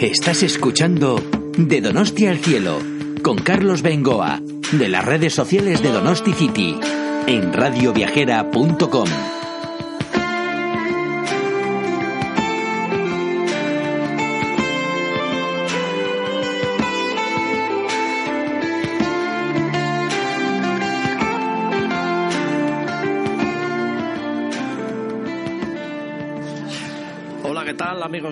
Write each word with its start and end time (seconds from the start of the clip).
Estás 0.00 0.42
escuchando 0.42 1.22
De 1.56 1.80
Donosti 1.80 2.26
al 2.26 2.38
Cielo 2.38 2.80
con 3.22 3.38
Carlos 3.38 3.82
Bengoa 3.82 4.40
de 4.72 4.88
las 4.88 5.04
redes 5.04 5.34
sociales 5.34 5.82
de 5.82 5.90
Donosti 5.90 6.32
City 6.32 6.76
en 7.26 7.52
radioviajera.com. 7.52 9.43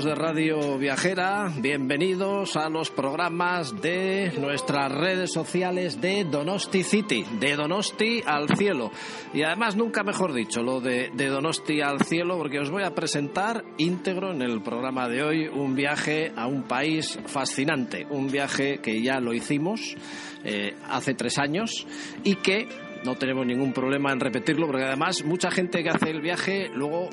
de 0.04 0.14
Radio 0.16 0.78
Viajera? 0.78 1.52
Bienvenidos 1.60 2.56
a 2.56 2.68
los 2.68 2.90
programas 2.90 3.80
de 3.80 4.32
nuestras 4.40 4.90
redes 4.90 5.32
sociales 5.32 6.00
de 6.00 6.24
Donosti 6.24 6.82
City, 6.82 7.24
de 7.38 7.54
Donosti 7.54 8.20
al 8.26 8.48
cielo. 8.56 8.90
Y 9.32 9.42
además, 9.42 9.76
nunca 9.76 10.02
mejor 10.02 10.32
dicho, 10.32 10.62
lo 10.62 10.80
de, 10.80 11.10
de 11.14 11.28
Donosti 11.28 11.80
al 11.80 12.00
cielo, 12.00 12.36
porque 12.36 12.58
os 12.58 12.70
voy 12.70 12.82
a 12.82 12.94
presentar 12.94 13.64
íntegro 13.78 14.32
en 14.32 14.42
el 14.42 14.60
programa 14.62 15.08
de 15.08 15.22
hoy 15.22 15.46
un 15.46 15.76
viaje 15.76 16.32
a 16.34 16.48
un 16.48 16.64
país 16.64 17.18
fascinante, 17.26 18.06
un 18.10 18.28
viaje 18.28 18.78
que 18.78 19.02
ya 19.02 19.20
lo 19.20 19.32
hicimos 19.32 19.94
eh, 20.42 20.74
hace 20.88 21.14
tres 21.14 21.38
años 21.38 21.86
y 22.24 22.36
que 22.36 22.66
no 23.04 23.14
tenemos 23.14 23.46
ningún 23.46 23.72
problema 23.72 24.12
en 24.12 24.20
repetirlo, 24.20 24.66
porque 24.66 24.84
además 24.84 25.24
mucha 25.24 25.50
gente 25.50 25.82
que 25.82 25.90
hace 25.90 26.10
el 26.10 26.20
viaje 26.20 26.70
luego 26.74 27.08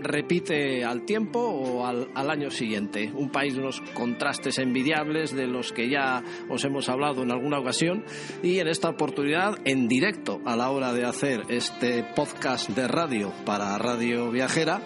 repite 0.00 0.84
al 0.84 1.04
tiempo 1.04 1.40
o 1.40 1.86
al, 1.86 2.08
al, 2.14 2.30
año 2.30 2.50
siguiente. 2.50 3.12
Un 3.14 3.30
país 3.30 3.56
unos 3.56 3.80
contrastes 3.94 4.58
envidiables 4.58 5.34
de 5.34 5.46
los 5.46 5.72
que 5.72 5.88
ya 5.88 6.22
os 6.48 6.64
hemos 6.64 6.88
hablado 6.88 7.22
en 7.22 7.30
alguna 7.30 7.58
ocasión 7.58 8.04
y 8.42 8.58
en 8.58 8.68
esta 8.68 8.88
oportunidad 8.88 9.58
en 9.64 9.88
directo 9.88 10.40
a 10.44 10.56
la 10.56 10.70
hora 10.70 10.92
de 10.92 11.04
hacer 11.04 11.42
este 11.48 12.04
podcast 12.14 12.70
de 12.70 12.88
radio 12.88 13.32
para 13.44 13.78
Radio 13.78 14.30
Viajera. 14.30 14.82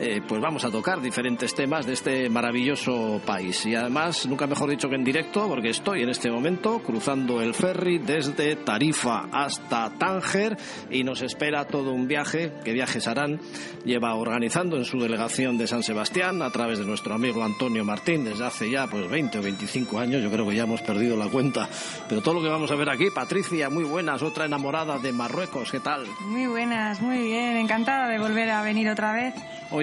Eh, 0.00 0.22
pues 0.28 0.40
vamos 0.40 0.64
a 0.64 0.70
tocar 0.70 1.00
diferentes 1.00 1.52
temas 1.56 1.84
de 1.84 1.94
este 1.94 2.30
maravilloso 2.30 3.20
país. 3.26 3.66
Y 3.66 3.74
además, 3.74 4.26
nunca 4.26 4.46
mejor 4.46 4.70
dicho 4.70 4.88
que 4.88 4.94
en 4.94 5.02
directo, 5.02 5.48
porque 5.48 5.70
estoy 5.70 6.02
en 6.02 6.08
este 6.08 6.30
momento 6.30 6.78
cruzando 6.78 7.40
el 7.40 7.52
ferry 7.52 7.98
desde 7.98 8.54
Tarifa 8.54 9.26
hasta 9.32 9.90
Tánger 9.98 10.56
y 10.88 11.02
nos 11.02 11.22
espera 11.22 11.64
todo 11.64 11.92
un 11.92 12.06
viaje 12.06 12.52
que 12.64 12.72
Viajes 12.72 13.08
Harán 13.08 13.40
lleva 13.84 14.14
organizando 14.14 14.76
en 14.76 14.84
su 14.84 15.00
delegación 15.00 15.58
de 15.58 15.66
San 15.66 15.82
Sebastián 15.82 16.42
a 16.42 16.50
través 16.50 16.78
de 16.78 16.84
nuestro 16.84 17.14
amigo 17.14 17.42
Antonio 17.42 17.84
Martín 17.84 18.24
desde 18.24 18.46
hace 18.46 18.70
ya 18.70 18.86
pues 18.86 19.10
20 19.10 19.38
o 19.38 19.42
25 19.42 19.98
años. 19.98 20.22
Yo 20.22 20.30
creo 20.30 20.48
que 20.48 20.54
ya 20.54 20.62
hemos 20.62 20.82
perdido 20.82 21.16
la 21.16 21.26
cuenta. 21.26 21.68
Pero 22.08 22.22
todo 22.22 22.34
lo 22.34 22.42
que 22.42 22.48
vamos 22.48 22.70
a 22.70 22.76
ver 22.76 22.88
aquí, 22.88 23.10
Patricia, 23.12 23.68
muy 23.68 23.82
buenas, 23.82 24.22
otra 24.22 24.44
enamorada 24.44 24.98
de 24.98 25.12
Marruecos, 25.12 25.72
¿qué 25.72 25.80
tal? 25.80 26.06
Muy 26.20 26.46
buenas, 26.46 27.00
muy 27.00 27.20
bien, 27.20 27.56
encantada 27.56 28.06
de 28.06 28.20
volver 28.20 28.48
a 28.50 28.62
venir 28.62 28.88
otra 28.88 29.12
vez. 29.12 29.34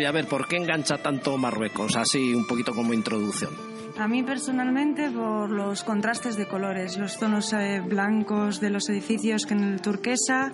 A 0.06 0.12
ver, 0.12 0.28
¿por 0.28 0.48
qué 0.48 0.58
engancha 0.58 0.98
tanto 0.98 1.38
Marruecos? 1.38 1.96
Así 1.96 2.34
un 2.34 2.46
poquito 2.46 2.74
como 2.74 2.94
introducción. 2.94 3.52
A 3.98 4.08
mí 4.08 4.24
personalmente 4.24 5.10
por 5.10 5.50
los 5.50 5.84
contrastes 5.84 6.36
de 6.36 6.48
colores, 6.48 6.98
los 6.98 7.18
tonos 7.18 7.54
eh, 7.54 7.82
blancos 7.86 8.60
de 8.60 8.70
los 8.70 8.90
edificios 8.90 9.46
que 9.46 9.54
en 9.54 9.64
el 9.64 9.82
turquesa, 9.82 10.52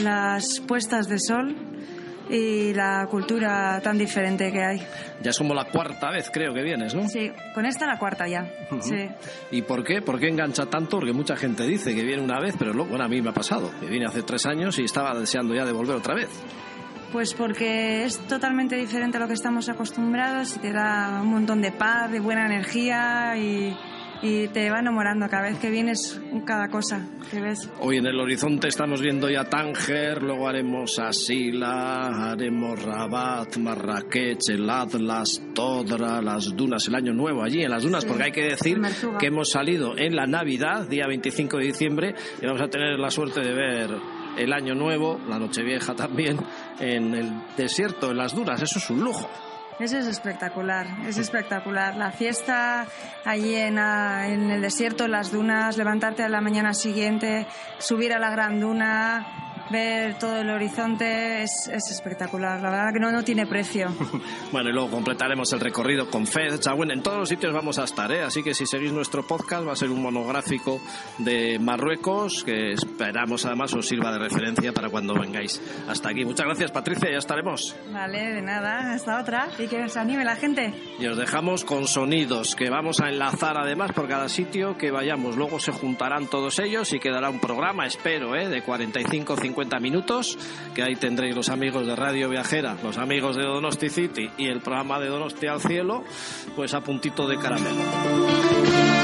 las 0.00 0.60
puestas 0.66 1.08
de 1.08 1.18
sol 1.20 1.54
y 2.28 2.74
la 2.74 3.06
cultura 3.08 3.80
tan 3.80 3.96
diferente 3.96 4.50
que 4.50 4.64
hay. 4.64 4.82
Ya 5.22 5.30
es 5.30 5.38
como 5.38 5.54
la 5.54 5.66
cuarta 5.66 6.10
vez 6.10 6.28
creo 6.32 6.52
que 6.52 6.62
vienes, 6.62 6.92
¿no? 6.92 7.08
Sí, 7.08 7.30
con 7.54 7.64
esta 7.66 7.86
la 7.86 7.98
cuarta 7.98 8.26
ya. 8.26 8.42
Uh 8.70 8.74
-huh. 8.74 8.82
sí. 8.82 9.08
¿Y 9.52 9.62
por 9.62 9.84
qué? 9.84 10.02
¿Por 10.02 10.18
qué 10.18 10.28
engancha 10.28 10.66
tanto? 10.66 10.98
Porque 10.98 11.12
mucha 11.12 11.36
gente 11.36 11.64
dice 11.68 11.94
que 11.94 12.02
viene 12.02 12.22
una 12.22 12.40
vez, 12.40 12.56
pero 12.58 12.72
luego, 12.72 12.90
bueno, 12.90 13.04
a 13.04 13.08
mí 13.08 13.22
me 13.22 13.30
ha 13.30 13.34
pasado, 13.34 13.70
que 13.80 13.86
vine 13.86 14.06
hace 14.06 14.22
tres 14.22 14.44
años 14.46 14.76
y 14.80 14.82
estaba 14.84 15.16
deseando 15.16 15.54
ya 15.54 15.64
de 15.64 15.72
volver 15.72 15.96
otra 15.96 16.14
vez. 16.14 16.28
Pues 17.16 17.32
porque 17.32 18.04
es 18.04 18.18
totalmente 18.28 18.76
diferente 18.76 19.16
a 19.16 19.20
lo 19.20 19.26
que 19.26 19.32
estamos 19.32 19.70
acostumbrados 19.70 20.54
y 20.56 20.58
te 20.58 20.70
da 20.70 21.22
un 21.22 21.30
montón 21.30 21.62
de 21.62 21.72
paz, 21.72 22.12
de 22.12 22.20
buena 22.20 22.44
energía 22.44 23.38
y, 23.38 23.74
y 24.20 24.48
te 24.48 24.68
va 24.68 24.80
enamorando 24.80 25.26
cada 25.26 25.44
vez 25.44 25.58
que 25.58 25.70
vienes 25.70 26.20
cada 26.44 26.68
cosa 26.68 27.08
que 27.30 27.40
ves. 27.40 27.70
Hoy 27.80 27.96
en 27.96 28.06
el 28.06 28.20
horizonte 28.20 28.68
estamos 28.68 29.00
viendo 29.00 29.30
ya 29.30 29.44
Tánger, 29.44 30.22
luego 30.22 30.46
haremos 30.46 30.98
Asila, 30.98 32.32
haremos 32.32 32.82
Rabat, 32.84 33.56
Marrakech, 33.56 34.50
el 34.50 34.68
Atlas, 34.68 35.40
Todra, 35.54 36.20
las 36.20 36.54
dunas, 36.54 36.86
el 36.86 36.96
año 36.96 37.14
nuevo 37.14 37.42
allí 37.42 37.62
en 37.62 37.70
las 37.70 37.82
dunas, 37.82 38.02
sí, 38.02 38.08
porque 38.10 38.24
hay 38.24 38.32
que 38.32 38.44
decir 38.44 38.78
que 39.18 39.28
hemos 39.28 39.48
salido 39.48 39.96
en 39.96 40.14
la 40.14 40.26
Navidad, 40.26 40.86
día 40.86 41.06
25 41.06 41.56
de 41.56 41.64
diciembre, 41.64 42.14
y 42.42 42.44
vamos 42.44 42.60
a 42.60 42.68
tener 42.68 42.98
la 42.98 43.10
suerte 43.10 43.40
de 43.40 43.54
ver 43.54 43.90
el 44.36 44.52
año 44.52 44.74
nuevo, 44.74 45.20
la 45.28 45.38
Nochevieja 45.38 45.94
también, 45.94 46.38
en 46.78 47.14
el 47.14 47.42
desierto, 47.56 48.10
en 48.10 48.18
las 48.18 48.34
dunas. 48.34 48.60
Eso 48.62 48.78
es 48.78 48.90
un 48.90 49.00
lujo. 49.00 49.28
Eso 49.78 49.98
es 49.98 50.06
espectacular, 50.06 50.86
es 51.06 51.18
espectacular. 51.18 51.96
La 51.96 52.10
fiesta 52.10 52.86
allí 53.24 53.54
en, 53.54 53.76
en, 53.78 54.50
el 54.50 54.62
desierto, 54.62 55.04
en 55.04 55.10
las 55.10 55.30
dunas, 55.30 55.76
levantarte 55.76 56.22
a 56.22 56.30
la 56.30 56.40
mañana 56.40 56.72
siguiente, 56.72 57.46
subir 57.78 58.14
a 58.14 58.18
la 58.18 58.30
gran 58.30 58.58
duna, 58.58 59.45
ver 59.70 60.18
todo 60.18 60.36
el 60.36 60.50
horizonte, 60.50 61.42
es, 61.42 61.68
es 61.72 61.90
espectacular. 61.90 62.60
La 62.60 62.70
verdad 62.70 62.92
que 62.92 63.00
no, 63.00 63.10
no 63.10 63.24
tiene 63.24 63.46
precio. 63.46 63.88
bueno, 64.52 64.70
y 64.70 64.72
luego 64.72 64.90
completaremos 64.90 65.52
el 65.52 65.60
recorrido 65.60 66.08
con 66.10 66.26
Fez, 66.26 66.60
Chagüen. 66.60 66.90
En 66.90 67.02
todos 67.02 67.18
los 67.18 67.28
sitios 67.28 67.52
vamos 67.52 67.78
a 67.78 67.84
estar, 67.84 68.10
¿eh? 68.12 68.22
así 68.22 68.42
que 68.42 68.54
si 68.54 68.66
seguís 68.66 68.92
nuestro 68.92 69.26
podcast 69.26 69.66
va 69.66 69.72
a 69.72 69.76
ser 69.76 69.90
un 69.90 70.02
monográfico 70.02 70.80
de 71.18 71.58
Marruecos 71.58 72.44
que 72.44 72.72
esperamos 72.72 73.44
además 73.44 73.74
os 73.74 73.86
sirva 73.86 74.12
de 74.12 74.18
referencia 74.18 74.72
para 74.72 74.88
cuando 74.88 75.14
vengáis 75.14 75.60
hasta 75.88 76.10
aquí. 76.10 76.24
Muchas 76.24 76.46
gracias, 76.46 76.70
Patricia, 76.70 77.10
ya 77.10 77.18
estaremos. 77.18 77.76
Vale, 77.92 78.34
de 78.34 78.42
nada, 78.42 78.92
hasta 78.92 79.20
otra. 79.20 79.48
Y 79.58 79.66
que 79.66 79.88
se 79.88 79.98
anime 79.98 80.24
la 80.24 80.36
gente. 80.36 80.72
Y 80.98 81.06
os 81.06 81.16
dejamos 81.16 81.64
con 81.64 81.86
sonidos 81.86 82.54
que 82.54 82.70
vamos 82.70 83.00
a 83.00 83.08
enlazar 83.08 83.58
además 83.58 83.92
por 83.92 84.08
cada 84.08 84.28
sitio 84.28 84.76
que 84.76 84.90
vayamos. 84.90 85.36
Luego 85.36 85.58
se 85.58 85.72
juntarán 85.72 86.28
todos 86.28 86.58
ellos 86.58 86.92
y 86.92 87.00
quedará 87.00 87.30
un 87.30 87.40
programa, 87.40 87.86
espero, 87.86 88.36
¿eh? 88.36 88.48
de 88.48 88.62
45 88.62 89.36
50 89.36 89.55
minutos, 89.80 90.38
que 90.74 90.82
ahí 90.82 90.96
tendréis 90.96 91.34
los 91.34 91.48
amigos 91.48 91.86
de 91.86 91.96
Radio 91.96 92.28
Viajera, 92.28 92.76
los 92.82 92.98
amigos 92.98 93.36
de 93.36 93.42
Donosti 93.42 93.88
City 93.88 94.30
y 94.36 94.46
el 94.46 94.60
programa 94.60 95.00
de 95.00 95.08
Donosti 95.08 95.46
al 95.46 95.60
Cielo, 95.60 96.04
pues 96.54 96.74
a 96.74 96.80
puntito 96.80 97.26
de 97.26 97.38
caramelo. 97.38 98.95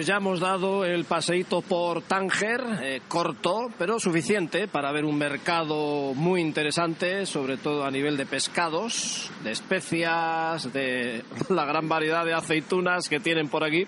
Pues 0.00 0.06
ya 0.06 0.16
hemos 0.16 0.40
dado 0.40 0.86
el 0.86 1.04
paseíto 1.04 1.60
por 1.60 2.00
Tánger, 2.00 2.62
eh, 2.80 3.02
corto, 3.06 3.68
pero 3.76 4.00
suficiente 4.00 4.66
para 4.66 4.92
ver 4.92 5.04
un 5.04 5.18
mercado 5.18 6.14
muy 6.14 6.40
interesante, 6.40 7.26
sobre 7.26 7.58
todo 7.58 7.84
a 7.84 7.90
nivel 7.90 8.16
de 8.16 8.24
pescados, 8.24 9.30
de 9.44 9.50
especias, 9.50 10.72
de 10.72 11.22
la 11.50 11.66
gran 11.66 11.86
variedad 11.86 12.24
de 12.24 12.32
aceitunas 12.32 13.10
que 13.10 13.20
tienen 13.20 13.50
por 13.50 13.62
aquí. 13.62 13.86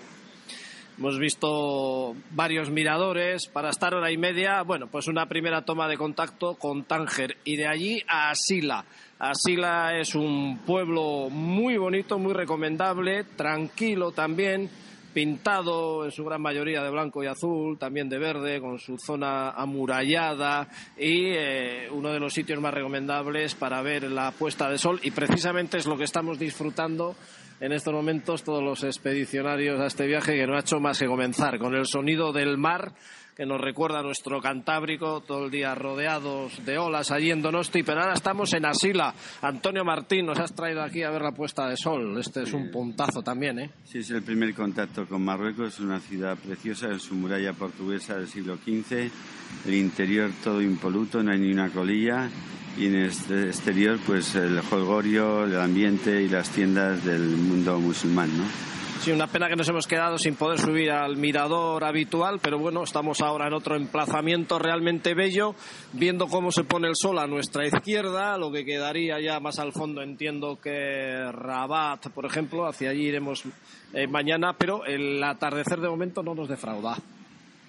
Hemos 0.99 1.17
visto 1.17 2.15
varios 2.29 2.69
miradores 2.69 3.47
para 3.47 3.71
estar 3.71 3.95
hora 3.95 4.11
y 4.11 4.17
media. 4.19 4.61
Bueno, 4.61 4.85
pues 4.85 5.07
una 5.07 5.25
primera 5.25 5.65
toma 5.65 5.87
de 5.87 5.97
contacto 5.97 6.53
con 6.59 6.83
Tánger 6.83 7.37
y 7.43 7.55
de 7.55 7.65
allí 7.65 8.03
a 8.07 8.29
Asila. 8.29 8.85
Asila 9.17 9.97
es 9.97 10.13
un 10.13 10.59
pueblo 10.59 11.31
muy 11.31 11.77
bonito, 11.77 12.19
muy 12.19 12.33
recomendable, 12.33 13.23
tranquilo 13.23 14.11
también 14.11 14.69
pintado 15.13 16.05
en 16.05 16.11
su 16.11 16.25
gran 16.25 16.41
mayoría 16.41 16.83
de 16.83 16.89
blanco 16.89 17.23
y 17.23 17.27
azul, 17.27 17.77
también 17.77 18.09
de 18.09 18.17
verde, 18.17 18.59
con 18.59 18.79
su 18.79 18.97
zona 18.97 19.51
amurallada 19.51 20.67
y 20.97 21.31
eh, 21.35 21.87
uno 21.91 22.11
de 22.11 22.19
los 22.19 22.33
sitios 22.33 22.59
más 22.59 22.73
recomendables 22.73 23.55
para 23.55 23.81
ver 23.81 24.03
la 24.11 24.31
puesta 24.31 24.69
de 24.69 24.77
sol. 24.77 24.99
Y 25.03 25.11
precisamente 25.11 25.77
es 25.77 25.85
lo 25.85 25.97
que 25.97 26.03
estamos 26.03 26.39
disfrutando 26.39 27.15
en 27.59 27.71
estos 27.71 27.93
momentos 27.93 28.43
todos 28.43 28.63
los 28.63 28.83
expedicionarios 28.83 29.79
a 29.79 29.85
este 29.85 30.05
viaje 30.05 30.35
que 30.35 30.47
no 30.47 30.55
ha 30.55 30.61
hecho 30.61 30.79
más 30.79 30.99
que 30.99 31.05
comenzar 31.05 31.59
con 31.59 31.75
el 31.75 31.85
sonido 31.85 32.33
del 32.33 32.57
mar 32.57 32.93
que 33.35 33.45
nos 33.45 33.59
recuerda 33.59 33.99
a 33.99 34.03
nuestro 34.03 34.41
Cantábrico, 34.41 35.21
todo 35.21 35.45
el 35.45 35.51
día 35.51 35.73
rodeados 35.73 36.63
de 36.65 36.77
olas 36.77 37.11
allí 37.11 37.31
en 37.31 37.41
Donosti, 37.41 37.83
pero 37.83 38.01
ahora 38.01 38.13
estamos 38.13 38.53
en 38.53 38.65
Asila. 38.65 39.13
Antonio 39.41 39.83
Martín, 39.83 40.25
nos 40.25 40.39
has 40.39 40.53
traído 40.53 40.83
aquí 40.83 41.03
a 41.03 41.09
ver 41.09 41.21
la 41.21 41.31
puesta 41.31 41.67
de 41.67 41.77
sol. 41.77 42.17
Este 42.19 42.43
es 42.43 42.53
un 42.53 42.69
puntazo 42.69 43.23
también, 43.23 43.59
¿eh? 43.59 43.69
Sí, 43.85 43.99
es 43.99 44.11
el 44.11 44.23
primer 44.23 44.53
contacto 44.53 45.07
con 45.07 45.23
Marruecos, 45.23 45.73
es 45.73 45.79
una 45.79 45.99
ciudad 45.99 46.37
preciosa 46.37 46.87
en 46.87 46.99
su 46.99 47.15
muralla 47.15 47.53
portuguesa 47.53 48.15
del 48.15 48.27
siglo 48.27 48.57
XV, 48.57 49.09
el 49.65 49.73
interior 49.73 50.31
todo 50.43 50.61
impoluto, 50.61 51.23
no 51.23 51.31
hay 51.31 51.39
ni 51.39 51.51
una 51.51 51.69
colilla, 51.69 52.29
y 52.77 52.87
en 52.87 52.95
el 52.95 53.05
este 53.09 53.47
exterior 53.47 53.99
pues 54.05 54.35
el 54.35 54.59
holgorio, 54.71 55.45
el 55.45 55.59
ambiente 55.59 56.21
y 56.21 56.29
las 56.29 56.49
tiendas 56.49 57.03
del 57.03 57.21
mundo 57.21 57.79
musulmán, 57.79 58.35
¿no? 58.37 58.43
Sí, 59.03 59.11
una 59.11 59.27
pena 59.27 59.49
que 59.49 59.57
nos 59.57 59.67
hemos 59.67 59.85
quedado 59.85 60.17
sin 60.17 60.35
poder 60.35 60.61
subir 60.61 60.89
al 60.89 61.17
mirador 61.17 61.83
habitual, 61.83 62.39
pero 62.41 62.57
bueno, 62.57 62.83
estamos 62.83 63.19
ahora 63.19 63.47
en 63.47 63.53
otro 63.53 63.75
emplazamiento 63.75 64.57
realmente 64.59 65.13
bello, 65.13 65.55
viendo 65.91 66.27
cómo 66.27 66.53
se 66.53 66.63
pone 66.63 66.87
el 66.87 66.95
sol 66.95 67.19
a 67.19 67.27
nuestra 67.27 67.67
izquierda, 67.67 68.37
lo 68.37 68.49
que 68.49 68.63
quedaría 68.63 69.19
ya 69.19 69.41
más 69.41 69.59
al 69.59 69.73
fondo, 69.73 70.01
entiendo 70.01 70.57
que 70.57 71.29
Rabat, 71.33 72.11
por 72.11 72.25
ejemplo, 72.25 72.65
hacia 72.65 72.91
allí 72.91 73.07
iremos 73.07 73.43
eh, 73.91 74.07
mañana, 74.07 74.53
pero 74.57 74.85
el 74.85 75.21
atardecer 75.21 75.81
de 75.81 75.89
momento 75.89 76.23
no 76.23 76.33
nos 76.33 76.47
defrauda. 76.47 76.95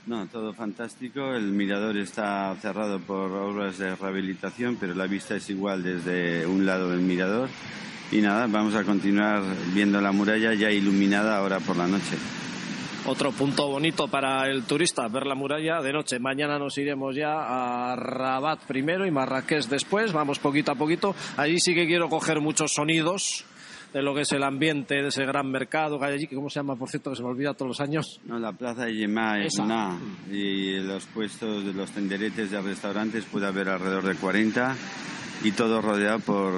No, 0.07 0.29
todo 0.29 0.53
fantástico. 0.53 1.35
El 1.35 1.51
mirador 1.51 1.97
está 1.97 2.55
cerrado 2.61 3.01
por 3.01 3.33
obras 3.33 3.79
de 3.79 3.97
rehabilitación, 3.97 4.77
pero 4.79 4.95
la 4.95 5.09
vista 5.09 5.35
es 5.35 5.51
igual 5.51 5.83
desde 5.83 6.47
un 6.47 6.65
lado 6.65 6.91
del 6.91 7.01
mirador 7.01 7.49
y 8.11 8.21
nada, 8.21 8.47
vamos 8.47 8.75
a 8.75 8.85
continuar 8.85 9.43
viendo 9.73 10.01
la 10.01 10.12
muralla 10.12 10.55
ya 10.55 10.71
iluminada 10.71 11.37
ahora 11.37 11.61
por 11.61 11.77
la 11.77 11.87
noche. 11.87 12.17
Otro 13.06 13.33
punto 13.33 13.69
bonito 13.69 14.09
para 14.09 14.49
el 14.49 14.65
turista, 14.65 15.06
ver 15.09 15.27
la 15.27 15.35
muralla 15.35 15.83
de 15.83 15.93
noche. 15.93 16.19
Mañana 16.19 16.59
nos 16.59 16.79
iremos 16.79 17.15
ya 17.15 17.91
a 17.93 17.97
Rabat 17.97 18.61
primero 18.65 19.06
y 19.06 19.11
Marrakech 19.11 19.67
después. 19.67 20.12
Vamos 20.15 20.39
poquito 20.39 20.73
a 20.73 20.75
poquito. 20.75 21.15
Allí 21.37 21.61
sí 21.61 21.75
que 21.75 21.87
quiero 21.87 22.09
coger 22.09 22.41
muchos 22.41 22.73
sonidos 22.73 23.45
de 23.93 24.03
lo 24.03 24.15
que 24.15 24.23
es 24.23 24.33
el 24.33 24.43
ambiente 24.43 25.03
de 25.03 25.09
ese 25.09 25.25
gran 25.25 25.51
mercado 25.51 25.99
que 25.99 26.06
hay 26.06 26.15
allí, 26.15 26.27
que 26.27 26.35
cómo 26.35 26.49
se 26.49 26.61
llama, 26.61 26.77
por 26.77 26.89
cierto, 26.89 27.11
que 27.11 27.17
se 27.17 27.23
me 27.23 27.29
olvida 27.29 27.53
todos 27.53 27.69
los 27.69 27.81
años. 27.81 28.21
No, 28.25 28.39
la 28.39 28.53
plaza 28.53 28.87
de 28.87 28.97
Yemá 28.97 29.45
es 29.45 29.56
una, 29.59 29.97
y 30.33 30.81
los 30.81 31.05
puestos 31.06 31.65
de 31.65 31.73
los 31.73 31.91
tenderetes 31.93 32.51
de 32.51 32.61
restaurantes 32.61 33.25
puede 33.27 33.47
haber 33.47 33.69
alrededor 33.69 34.05
de 34.05 34.17
40 34.17 34.77
y 35.45 35.53
todo 35.53 35.81
rodeado 35.81 36.19
por 36.21 36.53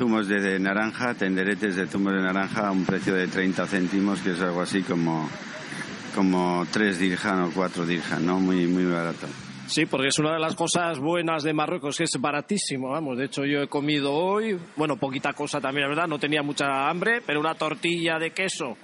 zumos 0.00 0.28
de, 0.28 0.58
naranja, 0.58 1.12
tenderetes 1.12 1.76
de 1.76 1.86
zumos 1.86 2.14
de 2.14 2.22
naranja 2.22 2.68
a 2.68 2.70
un 2.70 2.86
precio 2.86 3.14
de 3.14 3.28
30 3.28 3.66
céntimos, 3.66 4.22
que 4.22 4.30
es 4.30 4.40
algo 4.40 4.62
así 4.62 4.80
como, 4.80 5.28
como 6.14 6.64
3 6.72 6.98
dirham 6.98 7.48
o 7.48 7.50
4 7.52 7.84
dirham, 7.84 8.24
¿no? 8.24 8.40
Muy, 8.40 8.66
muy 8.66 8.86
barato. 8.86 9.26
Sí, 9.66 9.84
porque 9.84 10.08
es 10.08 10.18
una 10.18 10.32
de 10.32 10.38
las 10.38 10.54
cosas 10.54 10.98
buenas 10.98 11.42
de 11.42 11.52
Marruecos, 11.52 11.98
que 11.98 12.04
es 12.04 12.16
baratísimo, 12.18 12.88
vamos. 12.88 13.18
De 13.18 13.26
hecho, 13.26 13.44
yo 13.44 13.60
he 13.60 13.68
comido 13.68 14.14
hoy, 14.14 14.58
bueno, 14.74 14.96
poquita 14.96 15.34
cosa 15.34 15.60
también, 15.60 15.86
verdad, 15.86 16.08
no 16.08 16.18
tenía 16.18 16.42
mucha 16.42 16.88
hambre, 16.88 17.20
pero 17.26 17.38
una 17.38 17.54
tortilla 17.54 18.18
de 18.18 18.30
queso 18.30 18.78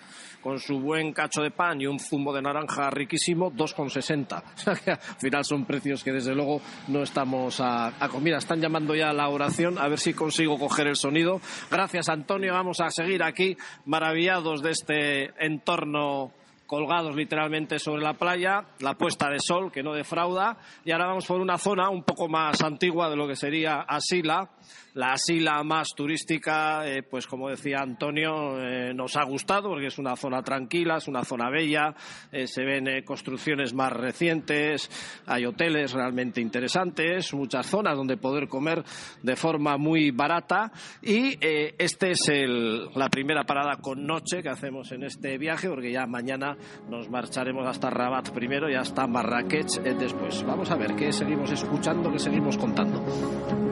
con 0.47 0.61
su 0.61 0.79
buen 0.79 1.13
cacho 1.13 1.43
de 1.43 1.51
pan 1.51 1.81
y 1.81 1.89
un 1.89 1.99
zumo 1.99 2.33
de 2.33 2.41
naranja 2.41 2.89
riquísimo, 2.89 3.51
2,60. 3.51 4.45
O 4.57 4.59
sea 4.59 4.77
que 4.77 4.93
al 4.93 4.99
final 5.19 5.45
son 5.45 5.65
precios 5.65 6.05
que 6.05 6.13
desde 6.13 6.37
luego 6.37 6.61
no 6.87 7.03
estamos 7.03 7.59
a, 7.59 7.89
a 7.89 8.09
Mira, 8.21 8.39
están 8.39 8.61
llamando 8.61 8.95
ya 8.95 9.11
a 9.11 9.13
la 9.13 9.29
oración, 9.29 9.77
a 9.77 9.89
ver 9.89 9.99
si 9.99 10.15
consigo 10.15 10.57
coger 10.57 10.87
el 10.87 10.95
sonido. 10.95 11.41
Gracias, 11.69 12.09
Antonio. 12.09 12.53
Vamos 12.53 12.81
a 12.81 12.91
seguir 12.91 13.25
aquí 13.25 13.57
maravillados 13.87 14.63
de 14.63 14.71
este 14.71 15.45
entorno 15.45 16.31
colgados 16.67 17.17
literalmente 17.17 17.81
sobre 17.81 18.03
la 18.03 18.15
playa, 18.15 18.67
la 18.81 18.95
puesta 18.95 19.29
de 19.31 19.41
sol 19.41 19.73
que 19.73 19.83
no 19.83 19.95
defrauda 19.95 20.59
y 20.85 20.93
ahora 20.93 21.07
vamos 21.07 21.27
por 21.27 21.41
una 21.41 21.59
zona 21.59 21.91
un 21.91 22.03
poco 22.03 22.29
más 22.29 22.61
antigua 22.63 23.09
de 23.09 23.17
lo 23.17 23.27
que 23.27 23.37
sería 23.37 23.81
Asila, 23.83 24.51
la 24.97 25.13
asila 25.13 25.63
más 25.63 25.95
turística, 25.95 26.89
eh, 26.89 27.03
pues 27.03 27.27
como 27.27 27.51
decía 27.51 27.81
Antonio, 27.81 28.59
eh, 28.59 28.95
nos 28.95 29.17
ha 29.17 29.25
gustado 29.25 29.69
porque 29.69 29.89
es 29.89 29.99
una 29.99 30.17
zona 30.17 30.43
tranquila, 30.43 30.97
es 30.97 31.07
una 31.07 31.23
zona 31.23 31.51
bella, 31.51 31.95
eh, 32.33 32.47
se 32.47 32.65
ven 32.65 32.87
construcciones 33.05 33.75
más 33.75 33.93
recientes, 33.93 34.91
hay 35.27 35.45
hoteles 35.45 35.93
realmente 35.93 36.41
interesantes, 36.41 37.35
muchas 37.35 37.67
zonas 37.67 37.95
donde 37.95 38.17
poder 38.17 38.49
comer 38.49 38.83
de 39.23 39.37
forma 39.37 39.77
muy 39.77 40.13
barata 40.13 40.73
y 41.03 41.37
este 41.41 42.13
es 42.13 42.29
el, 42.31 42.89
la 42.95 43.11
primera 43.11 43.45
parada 43.45 43.77
con 43.77 44.07
noche 44.07 44.43
que 44.43 44.49
hacemos 44.49 44.93
en 44.93 45.05
este 45.05 45.37
viaje 45.37 45.69
porque 45.69 45.93
ya 45.93 46.07
mañana 46.07 46.57
nos 46.89 47.11
marcharemos 47.11 47.67
hasta 47.67 47.91
Rabat 47.91 48.31
primero 48.31 48.71
y 48.71 48.75
hasta 48.75 49.07
Marrakech 49.07 49.83
después. 49.83 50.43
Vamos 50.45 50.71
a 50.71 50.77
ver 50.77 50.95
qué 50.95 51.13
seguimos 51.13 51.51
escuchando, 51.51 52.11
qué 52.11 52.19
seguimos 52.19 52.57
contando. 52.57 53.66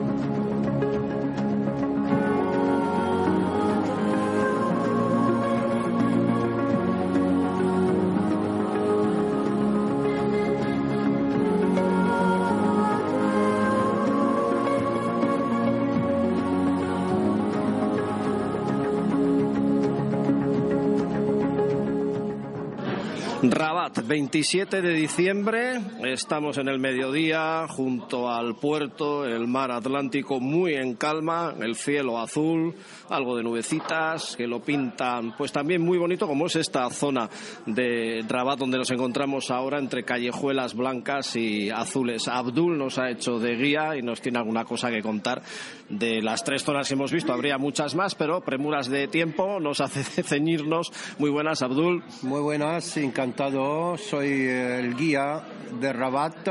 27 24.15 24.81
de 24.81 24.93
diciembre, 24.93 25.81
estamos 26.05 26.57
en 26.57 26.69
el 26.69 26.79
mediodía 26.79 27.67
junto 27.67 28.31
al 28.31 28.55
puerto, 28.55 29.25
el 29.25 29.45
mar 29.45 29.71
Atlántico 29.71 30.39
muy 30.39 30.73
en 30.75 30.95
calma, 30.95 31.53
el 31.59 31.75
cielo 31.75 32.17
azul, 32.17 32.73
algo 33.09 33.35
de 33.35 33.43
nubecitas 33.43 34.37
que 34.37 34.47
lo 34.47 34.61
pintan 34.61 35.35
pues 35.37 35.51
también 35.51 35.81
muy 35.81 35.97
bonito 35.97 36.27
como 36.27 36.45
es 36.45 36.55
esta 36.55 36.89
zona 36.91 37.29
de 37.65 38.23
Rabat 38.25 38.57
donde 38.57 38.77
nos 38.77 38.89
encontramos 38.89 39.51
ahora 39.51 39.79
entre 39.79 40.05
callejuelas 40.05 40.75
blancas 40.75 41.35
y 41.35 41.69
azules. 41.69 42.29
Abdul 42.29 42.77
nos 42.77 42.97
ha 42.97 43.09
hecho 43.09 43.37
de 43.37 43.57
guía 43.57 43.97
y 43.97 44.01
nos 44.01 44.21
tiene 44.21 44.39
alguna 44.39 44.63
cosa 44.63 44.91
que 44.91 45.01
contar 45.01 45.41
de 45.89 46.21
las 46.21 46.45
tres 46.45 46.63
zonas 46.63 46.87
que 46.87 46.93
hemos 46.93 47.11
visto. 47.11 47.33
Habría 47.33 47.57
muchas 47.57 47.95
más, 47.95 48.15
pero 48.15 48.39
premuras 48.39 48.87
de 48.87 49.09
tiempo 49.09 49.59
nos 49.59 49.81
hace 49.81 50.03
ceñirnos. 50.23 50.93
Muy 51.19 51.31
buenas, 51.31 51.61
Abdul. 51.61 52.01
Muy 52.21 52.39
buenas, 52.39 52.95
encantado 52.95 53.97
soy 54.09 54.47
el 54.47 54.95
guía 54.95 55.41
de 55.79 55.91
Rabat, 55.91 56.47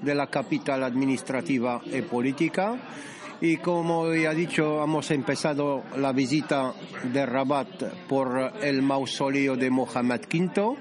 de 0.00 0.14
la 0.14 0.28
capital 0.28 0.82
administrativa 0.82 1.80
y 1.84 2.00
política. 2.02 2.74
Y 3.40 3.58
como 3.58 4.14
ya 4.14 4.32
he 4.32 4.34
dicho, 4.34 4.82
hemos 4.82 5.10
empezado 5.10 5.82
la 5.98 6.12
visita 6.12 6.72
de 7.12 7.26
Rabat 7.26 8.06
por 8.08 8.52
el 8.62 8.80
mausoleo 8.80 9.56
de 9.56 9.70
Mohamed 9.70 10.22
V, 10.32 10.76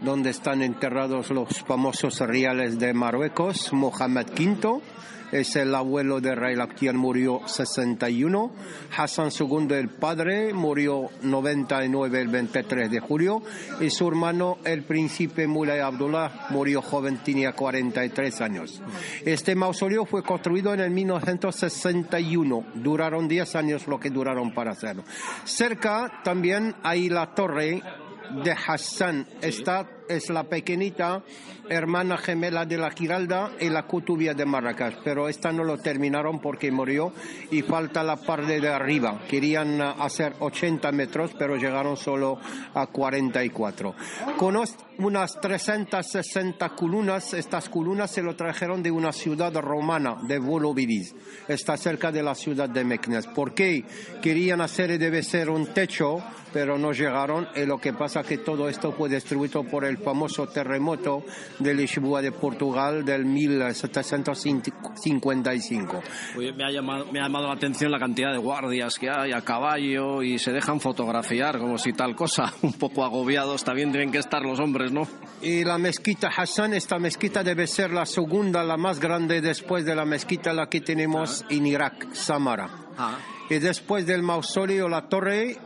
donde 0.00 0.30
están 0.30 0.62
enterrados 0.62 1.30
los 1.30 1.60
famosos 1.60 2.18
reales 2.20 2.78
de 2.80 2.92
Marruecos, 2.92 3.72
Mohamed 3.72 4.26
V 4.30 4.80
es 5.32 5.56
el 5.56 5.74
abuelo 5.74 6.20
de 6.20 6.34
Rey 6.34 6.56
Lactian, 6.56 6.96
murió 6.96 7.40
61. 7.46 8.52
Hassan 8.96 9.30
II, 9.38 9.74
el 9.74 9.88
padre, 9.88 10.52
murió 10.52 11.10
99 11.22 12.20
el 12.20 12.28
23 12.28 12.90
de 12.90 13.00
julio. 13.00 13.42
Y 13.80 13.90
su 13.90 14.08
hermano, 14.08 14.58
el 14.64 14.82
príncipe 14.84 15.46
Mulay 15.46 15.80
Abdullah, 15.80 16.48
murió 16.50 16.82
joven, 16.82 17.18
tenía 17.18 17.52
43 17.52 18.40
años. 18.40 18.82
Este 19.24 19.54
mausoleo 19.54 20.04
fue 20.04 20.22
construido 20.22 20.74
en 20.74 20.80
el 20.80 20.90
1961. 20.90 22.64
Duraron 22.74 23.28
10 23.28 23.56
años 23.56 23.86
lo 23.86 23.98
que 23.98 24.10
duraron 24.10 24.52
para 24.52 24.72
hacerlo. 24.72 25.04
Cerca 25.44 26.20
también 26.24 26.74
hay 26.82 27.08
la 27.08 27.34
torre 27.34 27.82
de 28.44 28.52
Hassan. 28.52 29.26
Esta 29.40 29.86
es 30.10 30.28
la 30.28 30.44
pequeñita 30.44 31.22
hermana 31.68 32.18
gemela 32.18 32.66
de 32.66 32.76
la 32.76 32.90
Giralda 32.90 33.52
y 33.60 33.68
la 33.68 33.84
Cutubia 33.84 34.34
de 34.34 34.44
Marrakech, 34.44 34.98
pero 35.04 35.28
esta 35.28 35.52
no 35.52 35.62
lo 35.62 35.78
terminaron 35.78 36.40
porque 36.40 36.72
murió 36.72 37.12
y 37.50 37.62
falta 37.62 38.02
la 38.02 38.16
parte 38.16 38.60
de 38.60 38.68
arriba. 38.68 39.20
Querían 39.28 39.80
hacer 39.80 40.34
80 40.40 40.90
metros, 40.90 41.30
pero 41.38 41.56
llegaron 41.56 41.96
solo 41.96 42.38
a 42.74 42.86
44. 42.88 43.94
Con 44.36 44.58
unas 44.98 45.40
360 45.40 46.68
columnas, 46.70 47.32
estas 47.34 47.68
columnas 47.68 48.10
se 48.10 48.22
lo 48.22 48.34
trajeron 48.34 48.82
de 48.82 48.90
una 48.90 49.12
ciudad 49.12 49.54
romana, 49.54 50.16
de 50.22 50.38
Volubilis. 50.38 51.14
Está 51.46 51.76
cerca 51.76 52.10
de 52.10 52.22
la 52.22 52.34
ciudad 52.34 52.68
de 52.68 52.84
Meknes. 52.84 53.28
¿Por 53.28 53.54
qué? 53.54 53.84
Querían 54.20 54.60
hacer, 54.60 54.98
debe 54.98 55.22
ser 55.22 55.48
un 55.48 55.68
techo, 55.68 56.18
pero 56.52 56.78
no 56.78 56.92
llegaron 56.92 57.48
y 57.54 57.64
lo 57.64 57.78
que 57.78 57.92
pasa 57.92 58.24
que 58.24 58.38
todo 58.38 58.68
esto 58.68 58.92
fue 58.92 59.08
destruido 59.08 59.62
por 59.64 59.84
el 59.84 59.98
famoso 60.00 60.48
terremoto 60.48 61.22
de 61.58 61.74
Lisboa 61.74 62.22
de 62.22 62.32
Portugal 62.32 63.04
del 63.04 63.24
1755. 63.24 66.02
me, 66.56 66.64
ha 66.64 66.70
llamado, 66.70 67.06
me 67.12 67.20
ha 67.20 67.24
llamado 67.24 67.48
la 67.48 67.54
atención 67.54 67.90
la 67.90 67.98
cantidad 67.98 68.32
de 68.32 68.38
guardias 68.38 68.98
que 68.98 69.10
hay 69.10 69.32
a 69.32 69.42
caballo 69.42 70.22
y 70.22 70.38
se 70.38 70.52
dejan 70.52 70.80
fotografiar 70.80 71.58
como 71.58 71.78
si 71.78 71.92
tal 71.92 72.14
cosa, 72.14 72.52
un 72.62 72.74
poco 72.74 73.04
agobiados 73.04 73.64
también 73.64 73.90
tienen 73.90 74.10
que 74.10 74.18
estar 74.18 74.42
los 74.42 74.60
hombres, 74.60 74.92
¿no? 74.92 75.06
Y 75.42 75.64
la 75.64 75.78
mezquita 75.78 76.28
Hassan, 76.28 76.74
esta 76.74 76.98
mezquita 76.98 77.42
debe 77.42 77.66
ser 77.66 77.92
la 77.92 78.06
segunda, 78.06 78.62
la 78.62 78.76
más 78.76 79.00
grande 79.00 79.40
después 79.40 79.84
de 79.84 79.94
la 79.94 80.04
mezquita 80.04 80.52
la 80.52 80.68
que 80.68 80.80
tenemos 80.80 81.44
en 81.48 81.66
Irak, 81.66 82.12
Samara. 82.12 82.68
Ah. 82.98 83.18
Y 83.48 83.58
después 83.58 84.06
del 84.06 84.22
mausoleo, 84.22 84.88
la 84.88 85.08
torre, 85.08 85.58